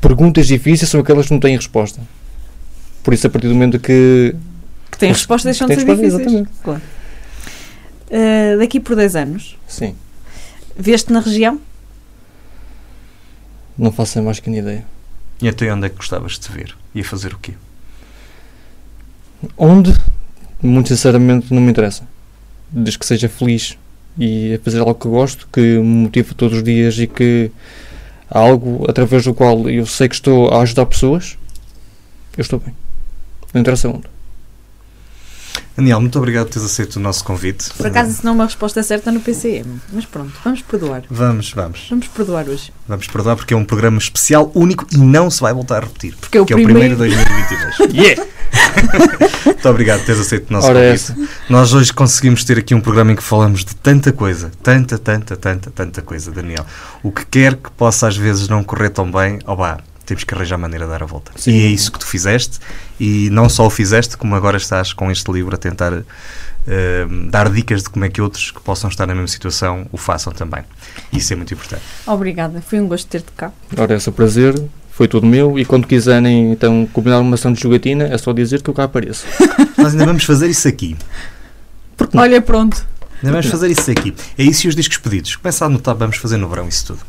perguntas 0.00 0.46
difíceis 0.46 0.90
são 0.90 1.00
aquelas 1.00 1.26
que 1.26 1.32
não 1.34 1.40
têm 1.40 1.54
resposta. 1.56 2.00
Por 3.04 3.12
isso, 3.12 3.26
a 3.26 3.30
partir 3.30 3.48
do 3.48 3.54
momento 3.54 3.78
que. 3.78 4.34
que 4.90 4.96
têm 4.96 5.12
resposta 5.12 5.46
deixam 5.46 5.68
de 5.68 5.74
ser 5.74 5.80
resposta, 5.80 6.02
difíceis. 6.02 6.26
exatamente. 6.26 6.50
Claro. 6.64 6.82
Eh, 8.10 8.56
daqui 8.56 8.80
por 8.80 8.96
10 8.96 9.14
anos, 9.16 9.58
Sim, 9.68 9.94
veste 10.74 11.12
na 11.12 11.20
região? 11.20 11.60
Não 13.78 13.92
faço 13.92 14.18
a 14.18 14.22
mais 14.22 14.40
que 14.40 14.50
ideia. 14.50 14.84
E 15.40 15.48
até 15.48 15.72
onde 15.72 15.86
é 15.86 15.88
que 15.88 15.96
gostavas 15.96 16.32
de 16.32 16.40
te 16.40 16.52
ver? 16.52 16.76
Ia 16.94 17.04
fazer 17.04 17.34
o 17.34 17.38
quê? 17.38 17.52
Onde, 19.56 19.94
muito 20.62 20.88
sinceramente, 20.88 21.52
não 21.52 21.60
me 21.60 21.70
interessa. 21.70 22.04
Desde 22.70 22.98
que 22.98 23.06
seja 23.06 23.28
feliz 23.28 23.76
e 24.18 24.54
a 24.54 24.58
fazer 24.58 24.80
algo 24.80 24.94
que 24.94 25.08
gosto, 25.08 25.46
que 25.52 25.60
me 25.60 26.04
motiva 26.04 26.34
todos 26.34 26.58
os 26.58 26.64
dias 26.64 26.98
e 26.98 27.06
que 27.06 27.50
há 28.30 28.38
algo 28.38 28.84
através 28.88 29.24
do 29.24 29.34
qual 29.34 29.68
eu 29.68 29.84
sei 29.86 30.08
que 30.08 30.14
estou 30.14 30.48
a 30.48 30.62
ajudar 30.62 30.86
pessoas, 30.86 31.36
eu 32.36 32.42
estou 32.42 32.58
bem. 32.58 32.74
Não 33.52 33.60
interessa 33.60 33.88
onde. 33.88 34.15
Daniel, 35.76 36.00
muito 36.00 36.18
obrigado 36.18 36.46
por 36.46 36.54
teres 36.54 36.70
aceito 36.70 36.96
o 36.96 37.00
nosso 37.00 37.22
convite. 37.24 37.70
Por 37.74 37.86
acaso 37.86 38.10
isso 38.10 38.24
não 38.24 38.32
uma 38.34 38.44
resposta 38.44 38.82
certa 38.82 39.12
no 39.12 39.20
PCM. 39.20 39.80
Mas 39.92 40.06
pronto, 40.06 40.32
vamos 40.42 40.62
perdoar. 40.62 41.02
Vamos, 41.10 41.52
vamos. 41.52 41.86
Vamos 41.90 42.08
perdoar 42.08 42.48
hoje. 42.48 42.72
Vamos 42.88 43.06
perdoar 43.06 43.36
porque 43.36 43.52
é 43.52 43.56
um 43.56 43.64
programa 43.64 43.98
especial, 43.98 44.50
único 44.54 44.86
e 44.92 44.96
não 44.96 45.30
se 45.30 45.40
vai 45.40 45.52
voltar 45.52 45.82
a 45.82 45.86
repetir. 45.86 46.16
Porque 46.20 46.38
é 46.38 46.40
o 46.40 46.46
que 46.46 46.52
é 46.52 46.56
o 46.56 46.62
primeiro 46.62 46.96
primeiro. 46.96 47.16
de 47.16 47.24
2022. 47.24 47.96
Yeah! 47.96 48.22
muito 49.44 49.68
obrigado 49.68 49.98
por 50.00 50.06
teres 50.06 50.20
aceito 50.20 50.50
o 50.50 50.52
nosso 50.52 50.68
Ora, 50.68 50.78
é 50.78 50.92
convite. 50.92 51.12
essa. 51.12 51.28
Nós 51.48 51.72
hoje 51.72 51.92
conseguimos 51.92 52.44
ter 52.44 52.58
aqui 52.58 52.74
um 52.74 52.80
programa 52.80 53.12
em 53.12 53.16
que 53.16 53.22
falamos 53.22 53.64
de 53.64 53.74
tanta 53.76 54.12
coisa, 54.12 54.50
tanta, 54.62 54.98
tanta, 54.98 55.36
tanta, 55.36 55.70
tanta 55.70 56.02
coisa, 56.02 56.30
Daniel. 56.30 56.64
O 57.02 57.10
que 57.10 57.24
quer 57.26 57.54
que 57.56 57.70
possa 57.70 58.06
às 58.08 58.16
vezes 58.16 58.48
não 58.48 58.62
correr 58.62 58.90
tão 58.90 59.10
bem, 59.10 59.38
ó 59.46 59.54
vá, 59.54 59.78
temos 60.06 60.24
que 60.24 60.34
arranjar 60.34 60.56
maneira 60.56 60.84
de 60.84 60.90
dar 60.90 61.02
a 61.02 61.06
volta. 61.06 61.32
Sim. 61.36 61.50
E 61.50 61.64
é 61.64 61.68
isso 61.68 61.92
que 61.92 61.98
tu 61.98 62.06
fizeste, 62.06 62.58
e 62.98 63.28
não 63.30 63.48
só 63.48 63.66
o 63.66 63.70
fizeste, 63.70 64.16
como 64.16 64.34
agora 64.34 64.56
estás 64.56 64.92
com 64.92 65.10
este 65.10 65.30
livro 65.30 65.54
a 65.54 65.58
tentar 65.58 65.92
eh, 66.66 67.06
dar 67.30 67.50
dicas 67.50 67.82
de 67.82 67.90
como 67.90 68.04
é 68.04 68.08
que 68.08 68.20
outros 68.20 68.50
que 68.50 68.60
possam 68.60 68.90
estar 68.90 69.06
na 69.06 69.14
mesma 69.14 69.28
situação 69.28 69.86
o 69.92 69.96
façam 69.96 70.32
também. 70.32 70.64
Isso 71.12 71.32
é 71.32 71.36
muito 71.36 71.54
importante. 71.54 71.82
Obrigada, 72.06 72.60
foi 72.60 72.80
um 72.80 72.88
gosto 72.88 73.06
ter-te 73.08 73.30
cá. 73.36 73.52
Ora, 73.76 73.94
é 73.94 73.98
o 73.98 74.12
prazer. 74.12 74.60
Foi 74.90 75.06
tudo 75.06 75.26
meu. 75.26 75.58
E 75.58 75.64
quando 75.66 75.86
quiserem 75.86 76.52
então 76.52 76.88
combinar 76.90 77.20
uma 77.20 77.34
ação 77.34 77.52
de 77.52 77.60
jogatina, 77.60 78.04
é 78.04 78.16
só 78.16 78.32
dizer 78.32 78.62
que 78.62 78.70
eu 78.70 78.74
cá 78.74 78.84
apareço. 78.84 79.26
Nós 79.76 79.92
ainda 79.92 80.06
vamos 80.06 80.24
fazer 80.24 80.48
isso 80.48 80.66
aqui. 80.66 80.96
Porque 81.96 82.16
não? 82.16 82.24
Olha, 82.24 82.40
pronto. 82.40 82.84
Ainda 83.22 83.32
vamos 83.32 83.46
fazer 83.46 83.70
isso 83.70 83.90
aqui. 83.90 84.14
É 84.38 84.42
isso 84.42 84.66
e 84.66 84.68
os 84.68 84.74
discos 84.74 84.96
pedidos. 84.96 85.36
Começa 85.36 85.64
a 85.64 85.68
anotar, 85.68 85.94
vamos 85.94 86.16
fazer 86.16 86.38
no 86.38 86.48
verão 86.48 86.66
isso 86.66 86.86
tudo. 86.86 87.00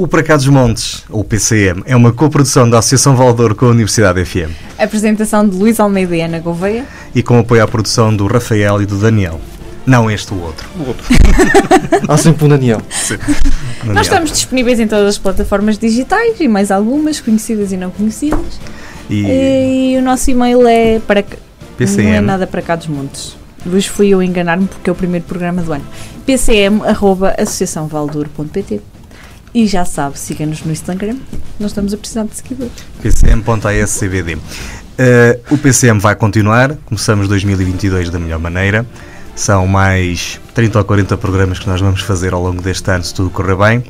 O 0.00 0.06
Para 0.06 0.22
Cá 0.22 0.36
dos 0.36 0.46
Montes, 0.46 1.02
ou 1.10 1.24
PCM, 1.24 1.82
é 1.84 1.96
uma 1.96 2.12
coprodução 2.12 2.70
da 2.70 2.78
Associação 2.78 3.16
Valdor 3.16 3.56
com 3.56 3.66
a 3.66 3.70
Universidade 3.70 4.24
FM 4.24 4.48
Apresentação 4.78 5.44
de 5.48 5.56
Luís 5.56 5.80
Almeida 5.80 6.14
e 6.16 6.20
Ana 6.20 6.38
Gouveia. 6.38 6.84
e 7.12 7.20
com 7.20 7.36
apoio 7.40 7.64
à 7.64 7.66
produção 7.66 8.14
do 8.14 8.28
Rafael 8.28 8.80
e 8.80 8.86
do 8.86 8.96
Daniel. 8.96 9.40
Não 9.84 10.08
este, 10.08 10.32
o 10.32 10.40
outro. 10.40 10.68
O 10.78 10.86
outro. 10.86 11.04
Há 12.06 12.16
sempre 12.16 12.44
um 12.44 12.48
Daniel. 12.48 12.80
Daniel. 13.08 13.26
Nós 13.94 14.06
estamos 14.06 14.30
disponíveis 14.30 14.78
em 14.78 14.86
todas 14.86 15.08
as 15.08 15.18
plataformas 15.18 15.76
digitais 15.78 16.36
e 16.38 16.46
mais 16.46 16.70
algumas, 16.70 17.20
conhecidas 17.20 17.72
e 17.72 17.76
não 17.76 17.90
conhecidas. 17.90 18.60
E 19.10 19.94
E 19.94 19.98
o 19.98 20.02
nosso 20.02 20.30
e-mail 20.30 20.64
é 20.68 21.00
para 21.00 21.24
cá- 21.24 21.36
não 21.36 21.74
é 21.74 21.78
PCM. 21.78 22.20
nada 22.20 22.46
para 22.46 22.62
cá 22.62 22.76
dos 22.76 22.86
montes. 22.86 23.36
Luís 23.66 23.86
fui 23.86 24.10
eu 24.10 24.22
enganar-me 24.22 24.68
porque 24.68 24.88
é 24.88 24.92
o 24.92 24.96
primeiro 24.96 25.24
programa 25.26 25.60
do 25.62 25.72
ano. 25.72 25.84
pcm.associaçãovaldur.pt 26.24 28.80
E 29.58 29.66
já 29.66 29.84
sabe, 29.84 30.16
siga-nos 30.16 30.62
no 30.62 30.70
Instagram. 30.70 31.16
Nós 31.58 31.72
estamos 31.72 31.92
a 31.92 31.96
precisar 31.96 32.22
de 32.22 32.36
seguidores. 32.36 32.72
pcm.ascbd. 33.02 34.36
Uh, 34.36 34.40
o 35.50 35.58
PCM 35.58 35.98
vai 35.98 36.14
continuar. 36.14 36.76
Começamos 36.84 37.26
2022 37.26 38.08
da 38.08 38.20
melhor 38.20 38.38
maneira. 38.38 38.86
São 39.34 39.66
mais 39.66 40.40
30 40.54 40.78
ou 40.78 40.84
40 40.84 41.16
programas 41.16 41.58
que 41.58 41.68
nós 41.68 41.80
vamos 41.80 42.02
fazer 42.02 42.32
ao 42.32 42.40
longo 42.40 42.62
deste 42.62 42.88
ano, 42.88 43.02
se 43.02 43.12
tudo 43.12 43.30
correr 43.30 43.56
bem. 43.56 43.82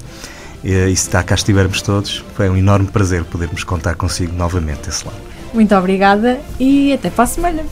E, 0.64 0.72
e 0.72 0.96
se 0.96 1.10
cá 1.10 1.34
estivermos 1.34 1.82
todos, 1.82 2.24
foi 2.34 2.48
um 2.48 2.56
enorme 2.56 2.86
prazer 2.86 3.24
podermos 3.24 3.62
contar 3.62 3.94
consigo 3.94 4.34
novamente 4.34 4.88
esse 4.88 5.04
lado. 5.04 5.18
Muito 5.52 5.74
obrigada 5.74 6.40
e 6.58 6.94
até 6.94 7.10
para 7.10 7.24
a 7.24 7.26
semana. 7.26 7.62